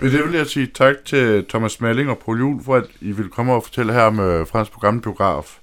Med 0.02 0.12
det 0.12 0.24
vil 0.26 0.38
jeg 0.38 0.48
sige 0.48 0.70
tak 0.76 0.96
til 1.06 1.46
Thomas 1.50 1.82
Malling 1.82 2.10
og 2.10 2.22
Paul 2.26 2.40
Juhl 2.40 2.64
for, 2.64 2.76
at 2.76 2.84
I 3.02 3.12
vil 3.12 3.30
komme 3.30 3.54
og 3.54 3.64
fortælle 3.64 3.94
her 3.94 4.02
om 4.02 4.20
øh, 4.20 4.48
Frans 4.48 4.70
Programbiograf. 4.70 5.58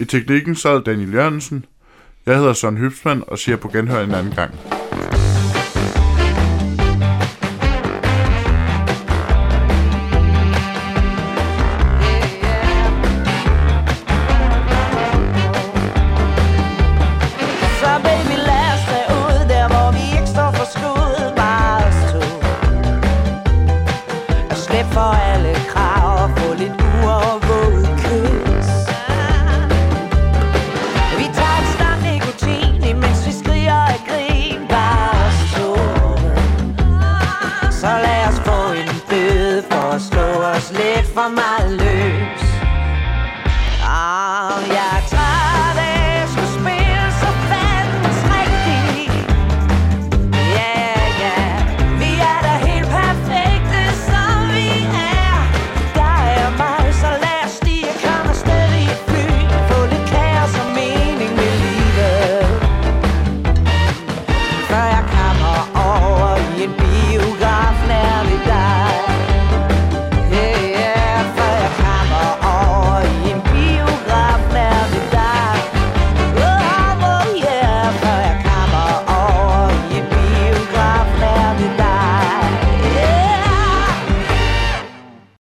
I 0.00 0.04
teknikken 0.04 0.54
sad 0.54 0.82
Daniel 0.82 1.14
Jørgensen. 1.14 1.64
Jeg 2.26 2.36
hedder 2.36 2.52
Søren 2.52 2.76
Hybsmann 2.76 3.24
og 3.26 3.38
siger 3.38 3.56
på 3.56 3.68
genhør 3.68 4.04
en 4.04 4.14
anden 4.14 4.34
gang. 4.34 4.54